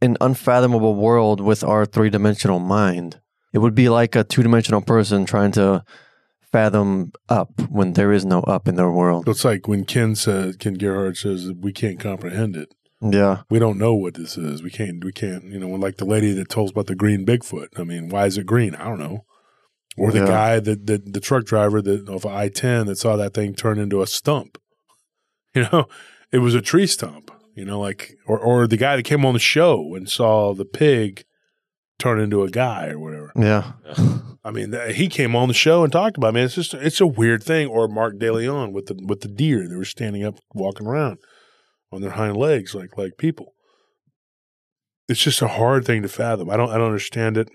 an 0.00 0.16
unfathomable 0.20 0.94
world 0.94 1.40
with 1.40 1.64
our 1.64 1.84
three 1.84 2.10
dimensional 2.10 2.60
mind. 2.60 3.20
It 3.52 3.58
would 3.58 3.74
be 3.74 3.88
like 3.88 4.14
a 4.14 4.24
two 4.24 4.42
dimensional 4.42 4.80
person 4.80 5.26
trying 5.26 5.52
to 5.52 5.84
fathom 6.52 7.12
up 7.28 7.50
when 7.70 7.94
there 7.94 8.12
is 8.12 8.24
no 8.24 8.40
up 8.42 8.68
in 8.68 8.76
their 8.76 8.90
world. 8.90 9.28
It's 9.28 9.44
like 9.44 9.66
when 9.66 9.84
Ken 9.84 10.14
says, 10.14 10.56
Ken 10.56 10.74
Gerhard 10.74 11.16
says 11.16 11.50
we 11.52 11.72
can't 11.72 11.98
comprehend 11.98 12.54
it. 12.56 12.68
Yeah, 13.04 13.42
We 13.50 13.58
don't 13.58 13.78
know 13.78 13.94
what 13.96 14.14
this 14.14 14.38
is. 14.38 14.62
We 14.62 14.70
can't, 14.70 15.02
we 15.04 15.10
can't, 15.10 15.44
you 15.46 15.58
know, 15.58 15.68
like 15.70 15.96
the 15.96 16.04
lady 16.04 16.32
that 16.34 16.48
told 16.48 16.68
us 16.68 16.70
about 16.70 16.86
the 16.86 16.94
green 16.94 17.26
Bigfoot. 17.26 17.66
I 17.76 17.82
mean, 17.82 18.10
why 18.10 18.26
is 18.26 18.38
it 18.38 18.46
green? 18.46 18.76
I 18.76 18.84
don't 18.84 19.00
know. 19.00 19.24
Or 19.98 20.12
the 20.12 20.20
Yeah. 20.20 20.26
guy 20.26 20.60
that, 20.60 20.86
that 20.86 21.12
the 21.12 21.18
truck 21.18 21.44
driver 21.44 21.82
that 21.82 22.08
of 22.08 22.24
I 22.24 22.48
10 22.48 22.86
that 22.86 22.98
saw 22.98 23.16
that 23.16 23.34
thing 23.34 23.54
turn 23.54 23.80
into 23.80 24.02
a 24.02 24.06
stump. 24.06 24.56
You 25.54 25.66
know, 25.70 25.86
it 26.30 26.38
was 26.38 26.54
a 26.54 26.62
tree 26.62 26.86
stump, 26.86 27.30
you 27.54 27.64
know, 27.66 27.78
like, 27.78 28.14
or, 28.26 28.38
or 28.38 28.66
the 28.66 28.78
guy 28.78 28.96
that 28.96 29.02
came 29.02 29.26
on 29.26 29.34
the 29.34 29.38
show 29.40 29.94
and 29.94 30.08
saw 30.08 30.54
the 30.54 30.64
pig 30.64 31.24
turn 31.98 32.20
into 32.20 32.42
a 32.42 32.50
guy 32.50 32.88
or 32.88 32.98
whatever. 32.98 33.32
yeah, 33.36 33.72
I 34.44 34.50
mean, 34.50 34.72
th- 34.72 34.96
he 34.96 35.08
came 35.08 35.36
on 35.36 35.48
the 35.48 35.54
show 35.54 35.84
and 35.84 35.92
talked 35.92 36.16
about. 36.16 36.30
It. 36.30 36.32
Man, 36.34 36.44
it's 36.44 36.54
just 36.54 36.74
it's 36.74 37.00
a 37.00 37.06
weird 37.06 37.42
thing. 37.42 37.68
Or 37.68 37.88
Mark 37.88 38.16
DeLeon 38.18 38.72
with 38.72 38.86
the 38.86 39.00
with 39.06 39.20
the 39.20 39.28
deer, 39.28 39.68
they 39.68 39.76
were 39.76 39.84
standing 39.84 40.24
up, 40.24 40.38
walking 40.54 40.86
around 40.86 41.18
on 41.92 42.00
their 42.00 42.12
hind 42.12 42.36
legs 42.36 42.74
like 42.74 42.96
like 42.98 43.12
people. 43.18 43.54
It's 45.08 45.22
just 45.22 45.42
a 45.42 45.48
hard 45.48 45.84
thing 45.84 46.02
to 46.02 46.08
fathom. 46.08 46.50
I 46.50 46.56
don't 46.56 46.70
I 46.70 46.78
don't 46.78 46.86
understand 46.86 47.36
it. 47.36 47.48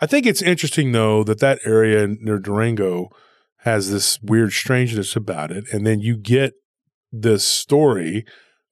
I 0.00 0.06
think 0.06 0.26
it's 0.26 0.42
interesting 0.42 0.92
though 0.92 1.22
that 1.24 1.38
that 1.38 1.60
area 1.64 2.06
near 2.08 2.38
Durango 2.38 3.08
has 3.58 3.90
this 3.90 4.18
weird 4.20 4.52
strangeness 4.52 5.14
about 5.14 5.52
it, 5.52 5.64
and 5.72 5.86
then 5.86 6.00
you 6.00 6.16
get 6.16 6.54
this 7.12 7.46
story 7.46 8.24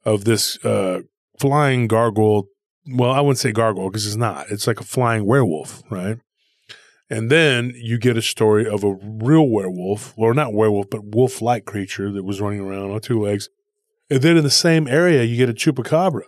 of 0.04 0.24
this 0.24 0.62
uh, 0.64 1.00
flying 1.38 1.86
gargoyle 1.86 2.46
well, 2.86 3.10
I 3.10 3.20
wouldn't 3.20 3.38
say 3.38 3.52
gargoyle 3.52 3.90
because 3.90 4.06
it's 4.06 4.16
not. 4.16 4.50
It's 4.50 4.66
like 4.66 4.80
a 4.80 4.84
flying 4.84 5.26
werewolf, 5.26 5.82
right? 5.90 6.18
And 7.08 7.30
then 7.30 7.72
you 7.74 7.98
get 7.98 8.16
a 8.16 8.22
story 8.22 8.68
of 8.68 8.84
a 8.84 8.96
real 9.02 9.48
werewolf, 9.48 10.14
or 10.16 10.32
not 10.32 10.54
werewolf, 10.54 10.90
but 10.90 11.04
wolf 11.04 11.42
like 11.42 11.64
creature 11.64 12.12
that 12.12 12.24
was 12.24 12.40
running 12.40 12.60
around 12.60 12.92
on 12.92 13.00
two 13.00 13.20
legs. 13.20 13.48
And 14.08 14.22
then 14.22 14.36
in 14.36 14.44
the 14.44 14.50
same 14.50 14.86
area, 14.86 15.24
you 15.24 15.36
get 15.36 15.48
a 15.48 15.52
chupacabra. 15.52 16.22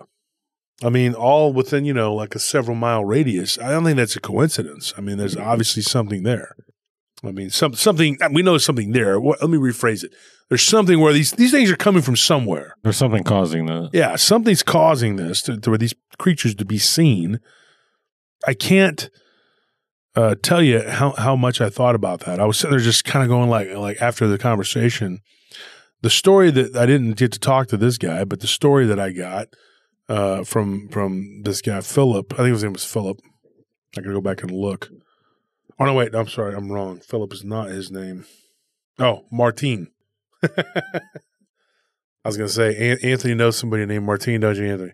I 0.82 0.88
mean, 0.88 1.14
all 1.14 1.53
within, 1.53 1.84
you 1.84 1.94
know, 1.94 2.12
like 2.12 2.34
a 2.34 2.40
several 2.40 2.76
mile 2.76 3.05
radius. 3.05 3.59
I 3.59 3.70
don't 3.70 3.84
think 3.84 3.96
that's 3.96 4.16
a 4.16 4.20
coincidence. 4.20 4.92
I 4.96 5.00
mean, 5.00 5.18
there's 5.18 5.36
obviously 5.36 5.82
something 5.82 6.24
there. 6.24 6.57
I 7.25 7.31
mean, 7.31 7.51
some, 7.51 7.75
something, 7.75 8.18
we 8.33 8.43
know 8.43 8.59
something 8.59 8.93
there. 8.93 9.20
What, 9.20 9.41
let 9.41 9.51
me 9.51 9.59
rephrase 9.59 10.03
it. 10.03 10.12
There's 10.49 10.62
something 10.62 11.01
where 11.01 11.12
these, 11.12 11.33
these 11.33 11.53
things 11.53 11.70
are 11.70 11.77
coming 11.77 12.03
from 12.03 12.16
somewhere. 12.16 12.75
There's 12.83 12.97
something 12.97 13.23
causing 13.23 13.66
that. 13.66 13.91
Yeah, 13.93 14.16
something's 14.16 14.62
causing 14.62 15.16
this 15.16 15.41
to, 15.43 15.59
to 15.59 15.70
where 15.70 15.79
these 15.79 15.95
creatures 16.18 16.55
to 16.57 16.64
be 16.64 16.79
seen. 16.79 17.41
I 18.47 18.55
can't 18.55 19.09
uh, 20.14 20.35
tell 20.43 20.62
you 20.62 20.81
how, 20.81 21.12
how 21.12 21.37
much 21.37 21.61
I 21.61 21.70
thought 21.70 21.95
about 21.95 22.20
that. 22.20 22.41
I 22.41 22.45
was 22.45 22.59
sitting 22.59 22.77
there 22.77 22.85
just 22.85 23.05
kind 23.05 23.23
of 23.23 23.29
going 23.29 23.49
like 23.49 23.70
like 23.70 24.01
after 24.03 24.27
the 24.27 24.39
conversation, 24.39 25.20
the 26.03 26.11
story 26.11 26.51
that 26.51 26.77
I 26.77 26.87
didn't 26.87 27.12
get 27.12 27.33
to 27.33 27.39
talk 27.39 27.68
to 27.68 27.77
this 27.77 27.99
guy, 27.99 28.25
but 28.25 28.41
the 28.41 28.47
story 28.47 28.87
that 28.87 28.99
I 29.01 29.11
got 29.11 29.49
uh, 30.09 30.45
from 30.45 30.89
from 30.89 31.43
this 31.45 31.62
guy 31.62 31.81
Philip, 31.81 32.35
I 32.35 32.39
think 32.39 32.51
his 32.51 32.62
name 32.62 32.73
was 32.73 32.85
Philip. 32.85 33.20
I 33.97 34.01
gotta 34.01 34.14
go 34.14 34.20
back 34.20 34.43
and 34.43 34.51
look. 34.51 34.91
Oh 35.79 35.85
no, 35.87 35.95
wait, 35.95 36.14
I'm 36.14 36.29
sorry, 36.29 36.55
I'm 36.55 36.70
wrong. 36.70 37.01
Philip 37.01 37.33
is 37.33 37.45
not 37.45 37.68
his 37.68 37.91
name. 37.91 38.25
Oh, 38.99 39.25
Martine. 39.31 39.89
I 40.43 42.29
was 42.29 42.37
gonna 42.37 42.49
say 42.49 42.91
An- 42.93 42.99
Anthony 43.03 43.35
knows 43.35 43.57
somebody 43.57 43.85
named 43.87 44.05
Martine, 44.07 44.41
don't 44.41 44.57
you, 44.57 44.66
Anthony? 44.66 44.93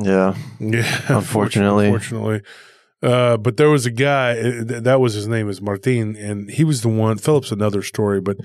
yeah. 0.00 0.34
Yeah, 0.58 1.00
Unfortunately. 1.08 1.86
unfortunately. 1.86 2.42
Uh, 3.02 3.36
but 3.36 3.56
there 3.56 3.70
was 3.70 3.86
a 3.86 3.90
guy 3.90 4.32
uh, 4.38 4.64
th- 4.64 4.82
that 4.82 5.00
was 5.00 5.14
his 5.14 5.26
name 5.26 5.48
is 5.48 5.62
Martin, 5.62 6.16
and 6.16 6.50
he 6.50 6.64
was 6.64 6.82
the 6.82 6.88
one. 6.88 7.16
Philip's 7.18 7.50
another 7.52 7.82
story, 7.82 8.20
but 8.20 8.36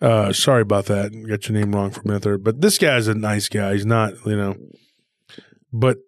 uh, 0.00 0.32
sorry 0.32 0.62
about 0.62 0.86
that. 0.86 1.10
Got 1.28 1.48
your 1.48 1.58
name 1.58 1.74
wrong 1.74 1.90
for 1.90 2.02
a 2.02 2.06
minute 2.06 2.22
there. 2.22 2.38
But 2.38 2.60
this 2.60 2.78
guy's 2.78 3.08
a 3.08 3.14
nice 3.14 3.48
guy. 3.48 3.72
He's 3.72 3.86
not, 3.86 4.12
you 4.24 4.36
know. 4.36 4.56
But 5.72 5.98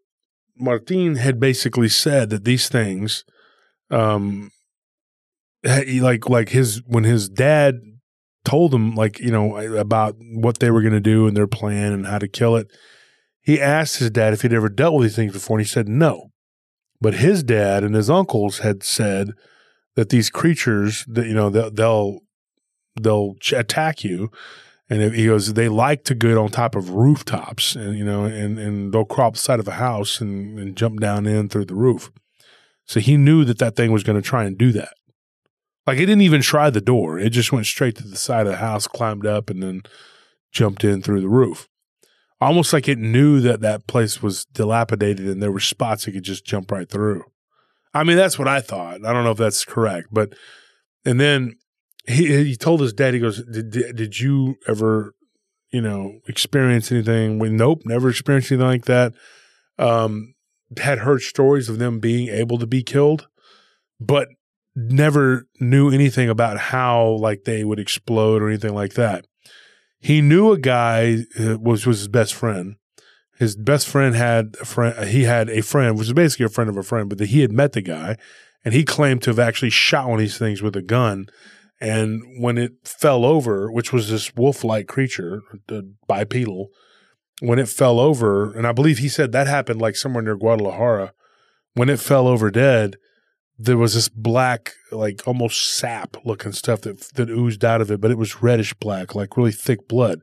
Martin 0.57 1.16
had 1.16 1.41
basically 1.41 1.88
said 1.88 2.30
that 2.30 2.45
these 2.45 2.68
things, 2.68 3.24
um, 3.91 4.53
like 5.64 6.28
like 6.28 6.48
his 6.50 6.82
when 6.86 7.04
his 7.04 7.28
dad 7.28 7.80
told 8.44 8.74
him 8.74 8.94
like 8.94 9.20
you 9.20 9.30
know 9.30 9.56
about 9.76 10.16
what 10.18 10.58
they 10.58 10.70
were 10.70 10.80
going 10.80 10.94
to 10.94 11.00
do 11.00 11.26
and 11.26 11.36
their 11.36 11.46
plan 11.46 11.92
and 11.92 12.06
how 12.06 12.18
to 12.18 12.28
kill 12.28 12.56
it 12.56 12.70
he 13.42 13.61
asked 13.61 13.98
his 13.98 14.11
dad 14.11 14.32
if 14.32 14.42
he'd 14.42 14.52
ever 14.52 14.68
dealt 14.68 14.94
with 14.94 15.08
these 15.08 15.16
things 15.16 15.32
before, 15.32 15.58
and 15.58 15.66
he 15.66 15.68
said 15.68 15.88
no. 15.88 16.30
But 17.00 17.14
his 17.14 17.42
dad 17.42 17.82
and 17.82 17.94
his 17.94 18.11
uncles 18.11 18.58
had 18.58 18.82
said 18.82 19.30
that 19.96 20.11
these 20.11 20.30
creatures, 20.30 21.04
that 21.08 21.26
you 21.26 21.34
know, 21.34 21.48
they'll 21.48 21.70
they'll, 21.70 22.18
they'll 23.00 23.36
attack 23.52 24.04
you, 24.04 24.30
and 24.88 25.14
he 25.14 25.26
goes, 25.26 25.54
they 25.54 25.68
like 25.68 26.04
to 26.04 26.14
get 26.14 26.36
on 26.36 26.50
top 26.50 26.76
of 26.76 26.90
rooftops, 26.90 27.74
and 27.74 27.96
you 27.96 28.04
know, 28.04 28.24
and 28.24 28.58
and 28.58 28.92
they'll 28.92 29.04
crawl 29.04 29.28
up 29.28 29.34
the 29.34 29.40
side 29.40 29.61
of 29.61 29.68
a 29.68 29.72
house 29.72 30.20
and, 30.20 30.58
and 30.58 30.76
jump 30.76 31.00
down 31.00 31.26
in 31.26 31.48
through 31.48 31.64
the 31.64 31.74
roof. 31.74 32.11
So 32.84 33.00
he 33.00 33.16
knew 33.16 33.44
that 33.44 33.58
that 33.58 33.76
thing 33.76 33.92
was 33.92 34.02
going 34.02 34.20
to 34.20 34.28
try 34.28 34.44
and 34.44 34.58
do 34.58 34.72
that. 34.72 34.94
Like 35.86 35.98
it 35.98 36.06
didn't 36.06 36.20
even 36.22 36.42
try 36.42 36.70
the 36.70 36.80
door; 36.80 37.18
it 37.18 37.30
just 37.30 37.52
went 37.52 37.66
straight 37.66 37.96
to 37.96 38.06
the 38.06 38.16
side 38.16 38.46
of 38.46 38.52
the 38.52 38.58
house, 38.58 38.86
climbed 38.86 39.26
up, 39.26 39.50
and 39.50 39.62
then 39.62 39.82
jumped 40.52 40.84
in 40.84 41.02
through 41.02 41.20
the 41.20 41.28
roof 41.28 41.68
almost 42.40 42.72
like 42.72 42.88
it 42.88 42.98
knew 42.98 43.40
that 43.40 43.60
that 43.60 43.86
place 43.86 44.22
was 44.22 44.44
dilapidated 44.46 45.26
and 45.26 45.42
there 45.42 45.52
were 45.52 45.60
spots 45.60 46.06
it 46.06 46.12
could 46.12 46.22
just 46.22 46.44
jump 46.44 46.70
right 46.72 46.88
through. 46.88 47.24
I 47.92 48.04
mean, 48.04 48.16
that's 48.16 48.38
what 48.38 48.48
I 48.48 48.60
thought. 48.60 49.04
I 49.04 49.12
don't 49.12 49.24
know 49.24 49.32
if 49.32 49.38
that's 49.38 49.64
correct, 49.64 50.08
but 50.10 50.32
and 51.04 51.20
then 51.20 51.56
he 52.06 52.44
he 52.44 52.56
told 52.56 52.80
his 52.80 52.92
dad, 52.92 53.14
he 53.14 53.20
goes, 53.20 53.42
"Did 53.44 53.70
did, 53.70 53.96
did 53.96 54.20
you 54.20 54.56
ever, 54.68 55.14
you 55.72 55.80
know, 55.80 56.20
experience 56.28 56.92
anything?" 56.92 57.38
We 57.38 57.48
nope, 57.48 57.82
never 57.84 58.08
experienced 58.08 58.52
anything 58.52 58.66
like 58.66 58.84
that. 58.84 59.12
Um, 59.78 60.34
had 60.78 60.98
heard 60.98 61.22
stories 61.22 61.68
of 61.68 61.78
them 61.78 61.98
being 61.98 62.28
able 62.28 62.58
to 62.58 62.66
be 62.66 62.84
killed, 62.84 63.26
but 63.98 64.28
never 64.74 65.46
knew 65.60 65.90
anything 65.90 66.28
about 66.28 66.58
how 66.58 67.08
like 67.20 67.44
they 67.44 67.64
would 67.64 67.80
explode 67.80 68.42
or 68.42 68.48
anything 68.48 68.74
like 68.74 68.94
that 68.94 69.26
he 70.00 70.22
knew 70.22 70.50
a 70.50 70.58
guy 70.58 71.26
uh, 71.38 71.58
was 71.58 71.84
his 71.84 72.08
best 72.08 72.34
friend. 72.34 72.76
His 73.38 73.54
best 73.54 73.86
friend 73.86 74.14
had 74.14 74.56
a 74.60 74.64
friend. 74.64 75.08
He 75.08 75.24
had 75.24 75.48
a 75.50 75.62
friend, 75.62 75.96
which 75.96 76.08
is 76.08 76.12
basically 76.14 76.46
a 76.46 76.50
friend 76.50 76.70
of 76.70 76.76
a 76.76 76.82
friend, 76.82 77.08
but 77.08 77.18
that 77.18 77.28
he 77.28 77.40
had 77.40 77.52
met 77.52 77.72
the 77.72 77.82
guy, 77.82 78.16
and 78.64 78.74
he 78.74 78.84
claimed 78.84 79.22
to 79.22 79.30
have 79.30 79.38
actually 79.38 79.70
shot 79.70 80.06
one 80.06 80.14
of 80.14 80.20
these 80.20 80.38
things 80.38 80.62
with 80.62 80.74
a 80.74 80.82
gun. 80.82 81.28
And 81.80 82.22
when 82.38 82.58
it 82.58 82.72
fell 82.84 83.24
over, 83.24 83.70
which 83.70 83.92
was 83.92 84.10
this 84.10 84.34
wolf-like 84.34 84.86
creature, 84.86 85.42
the 85.68 85.94
bipedal, 86.06 86.68
when 87.40 87.58
it 87.58 87.68
fell 87.68 88.00
over, 88.00 88.52
and 88.52 88.66
I 88.66 88.72
believe 88.72 88.98
he 88.98 89.08
said 89.08 89.32
that 89.32 89.46
happened 89.46 89.80
like 89.80 89.96
somewhere 89.96 90.22
near 90.22 90.36
Guadalajara. 90.36 91.12
When 91.74 91.88
it 91.88 92.00
fell 92.00 92.26
over 92.26 92.50
dead, 92.50 92.96
there 93.62 93.76
was 93.76 93.94
this 93.94 94.08
black, 94.08 94.72
like 94.90 95.22
almost 95.26 95.74
sap 95.74 96.16
looking 96.24 96.52
stuff 96.52 96.80
that 96.82 97.00
that 97.14 97.28
oozed 97.28 97.64
out 97.64 97.82
of 97.82 97.90
it, 97.90 98.00
but 98.00 98.11
it 98.11 98.18
was 98.18 98.42
reddish 98.42 98.72
black, 98.74 99.14
like 99.14 99.36
really 99.36 99.52
thick 99.52 99.86
blood. 99.86 100.22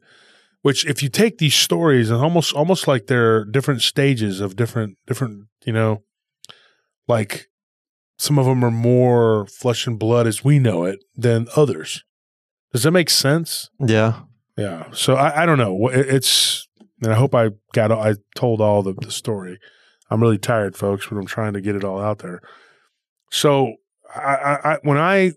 Which, 0.64 0.86
if 0.86 1.04
you 1.04 1.10
take 1.10 1.38
these 1.38 1.54
stories 1.54 2.10
and 2.10 2.22
almost 2.22 2.54
almost 2.54 2.88
like 2.88 3.06
they're 3.06 3.46
different 3.46 3.84
stages 3.84 4.42
of 4.42 4.56
different 4.56 4.98
different, 5.06 5.46
you 5.66 5.72
know, 5.72 6.04
like 7.08 7.48
some 8.18 8.40
of 8.40 8.48
them 8.48 8.66
are 8.66 8.72
more 8.72 9.46
flesh 9.46 9.86
and 9.86 10.00
blood 10.00 10.26
as 10.26 10.44
we 10.44 10.58
know 10.58 10.84
it 10.84 11.00
than 11.16 11.48
others. 11.56 12.04
Does 12.74 12.84
that 12.84 12.92
make 12.92 13.12
sense? 13.12 13.70
Yeah. 13.80 14.22
Yeah. 14.58 14.88
So 14.92 15.14
I, 15.14 15.44
I 15.44 15.46
don't 15.46 15.60
know. 15.60 15.90
It's 15.90 16.68
and 17.04 17.14
I 17.14 17.16
hope 17.16 17.36
I 17.36 17.52
got 17.74 17.92
I 17.92 18.16
told 18.36 18.62
all 18.62 18.82
the, 18.82 18.94
the 18.94 19.12
story. 19.12 19.60
I'm 20.10 20.22
really 20.22 20.40
tired, 20.40 20.76
folks, 20.76 21.06
but 21.08 21.18
I'm 21.18 21.28
trying 21.28 21.54
to 21.54 21.62
get 21.62 21.76
it 21.76 21.84
all 21.84 22.02
out 22.02 22.20
there. 22.20 22.42
So 23.32 23.76
I, 24.14 24.58
I, 24.64 24.78
when 24.84 24.98
I 24.98 25.34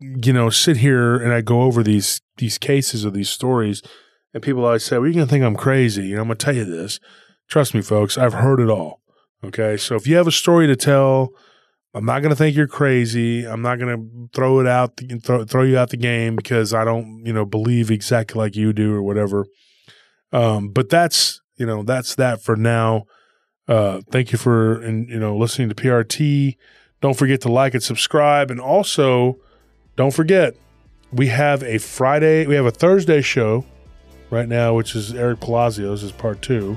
you 0.00 0.32
know 0.32 0.50
sit 0.50 0.78
here 0.78 1.16
and 1.16 1.32
I 1.32 1.40
go 1.40 1.62
over 1.62 1.82
these 1.82 2.20
these 2.36 2.58
cases 2.58 3.04
or 3.04 3.10
these 3.10 3.30
stories, 3.30 3.82
and 4.34 4.42
people 4.42 4.64
always 4.64 4.84
say, 4.84 4.98
"Well, 4.98 5.06
you're 5.06 5.14
gonna 5.14 5.26
think 5.26 5.44
I'm 5.44 5.56
crazy." 5.56 6.12
Know, 6.12 6.20
I'm 6.20 6.26
gonna 6.26 6.36
tell 6.36 6.54
you 6.54 6.64
this. 6.64 7.00
Trust 7.48 7.74
me, 7.74 7.82
folks. 7.82 8.18
I've 8.18 8.34
heard 8.34 8.60
it 8.60 8.68
all. 8.68 9.00
Okay, 9.44 9.76
so 9.76 9.94
if 9.94 10.06
you 10.06 10.16
have 10.16 10.26
a 10.26 10.32
story 10.32 10.66
to 10.66 10.76
tell, 10.76 11.30
I'm 11.94 12.04
not 12.04 12.20
gonna 12.20 12.36
think 12.36 12.56
you're 12.56 12.66
crazy. 12.66 13.44
I'm 13.44 13.62
not 13.62 13.78
gonna 13.78 13.98
throw 14.34 14.60
it 14.60 14.66
out, 14.66 15.00
throw, 15.22 15.44
throw 15.44 15.62
you 15.62 15.78
out 15.78 15.90
the 15.90 15.96
game 15.96 16.36
because 16.36 16.74
I 16.74 16.84
don't, 16.84 17.22
you 17.24 17.32
know, 17.32 17.44
believe 17.44 17.90
exactly 17.90 18.38
like 18.38 18.56
you 18.56 18.72
do 18.72 18.94
or 18.94 19.02
whatever. 19.02 19.46
Um, 20.32 20.70
but 20.70 20.88
that's 20.88 21.40
you 21.56 21.66
know 21.66 21.82
that's 21.82 22.14
that 22.16 22.42
for 22.42 22.56
now. 22.56 23.04
Uh, 23.68 24.00
thank 24.10 24.30
you 24.32 24.38
for 24.38 24.80
and 24.82 25.08
you 25.08 25.18
know 25.18 25.36
listening 25.36 25.68
to 25.68 25.74
PRT. 25.74 26.56
Don't 27.00 27.16
forget 27.16 27.42
to 27.42 27.52
like 27.52 27.74
and 27.74 27.82
subscribe, 27.82 28.50
and 28.50 28.60
also 28.60 29.38
don't 29.96 30.14
forget 30.14 30.56
we 31.12 31.28
have 31.28 31.62
a 31.62 31.78
Friday, 31.78 32.46
we 32.46 32.54
have 32.54 32.66
a 32.66 32.70
Thursday 32.70 33.20
show 33.20 33.64
right 34.30 34.48
now, 34.48 34.74
which 34.74 34.96
is 34.96 35.14
Eric 35.14 35.40
Palacios 35.40 36.02
is 36.02 36.12
part 36.12 36.42
two, 36.42 36.76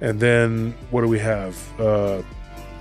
and 0.00 0.18
then 0.20 0.74
what 0.90 1.02
do 1.02 1.08
we 1.08 1.18
have? 1.18 1.80
Uh, 1.80 2.22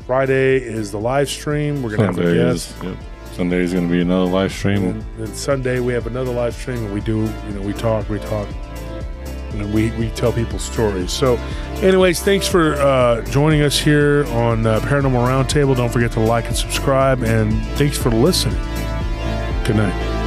Friday 0.06 0.58
is 0.58 0.92
the 0.92 1.00
live 1.00 1.30
stream. 1.30 1.84
We're 1.84 1.96
gonna 1.96 2.08
have 2.08 2.20
a 2.20 2.34
guest. 2.34 2.76
is, 2.78 2.84
yep. 2.84 2.98
Sunday 3.34 3.60
is 3.60 3.72
going 3.72 3.88
to 3.88 3.92
be 3.92 4.02
another 4.02 4.30
live 4.30 4.52
stream. 4.52 4.84
And 4.84 5.06
then 5.18 5.34
Sunday 5.34 5.80
we 5.80 5.94
have 5.94 6.06
another 6.06 6.32
live 6.32 6.54
stream, 6.54 6.80
and 6.86 6.94
we 6.94 7.00
do, 7.00 7.22
you 7.22 7.54
know, 7.54 7.62
we 7.62 7.74
talk, 7.74 8.10
we 8.10 8.20
talk, 8.20 8.48
and 9.54 9.74
we 9.74 9.92
we 9.92 10.10
tell 10.10 10.32
people 10.32 10.60
stories. 10.60 11.12
So, 11.12 11.36
anyways, 11.82 12.22
thanks 12.22 12.48
for 12.48 12.74
uh, 12.76 13.22
joining 13.26 13.62
us 13.62 13.80
here 13.80 14.26
on 14.28 14.66
uh, 14.66 14.80
Paranormal 14.82 15.28
Roundtable. 15.28 15.76
Don't 15.76 15.92
forget 15.92 16.12
to 16.14 16.20
like 16.20 16.48
and 16.48 16.56
subscribe, 16.56 17.24
and 17.24 17.64
thanks 17.78 17.98
for 17.98 18.10
listening. 18.10 18.60
Good 19.66 19.76
night. 19.78 20.21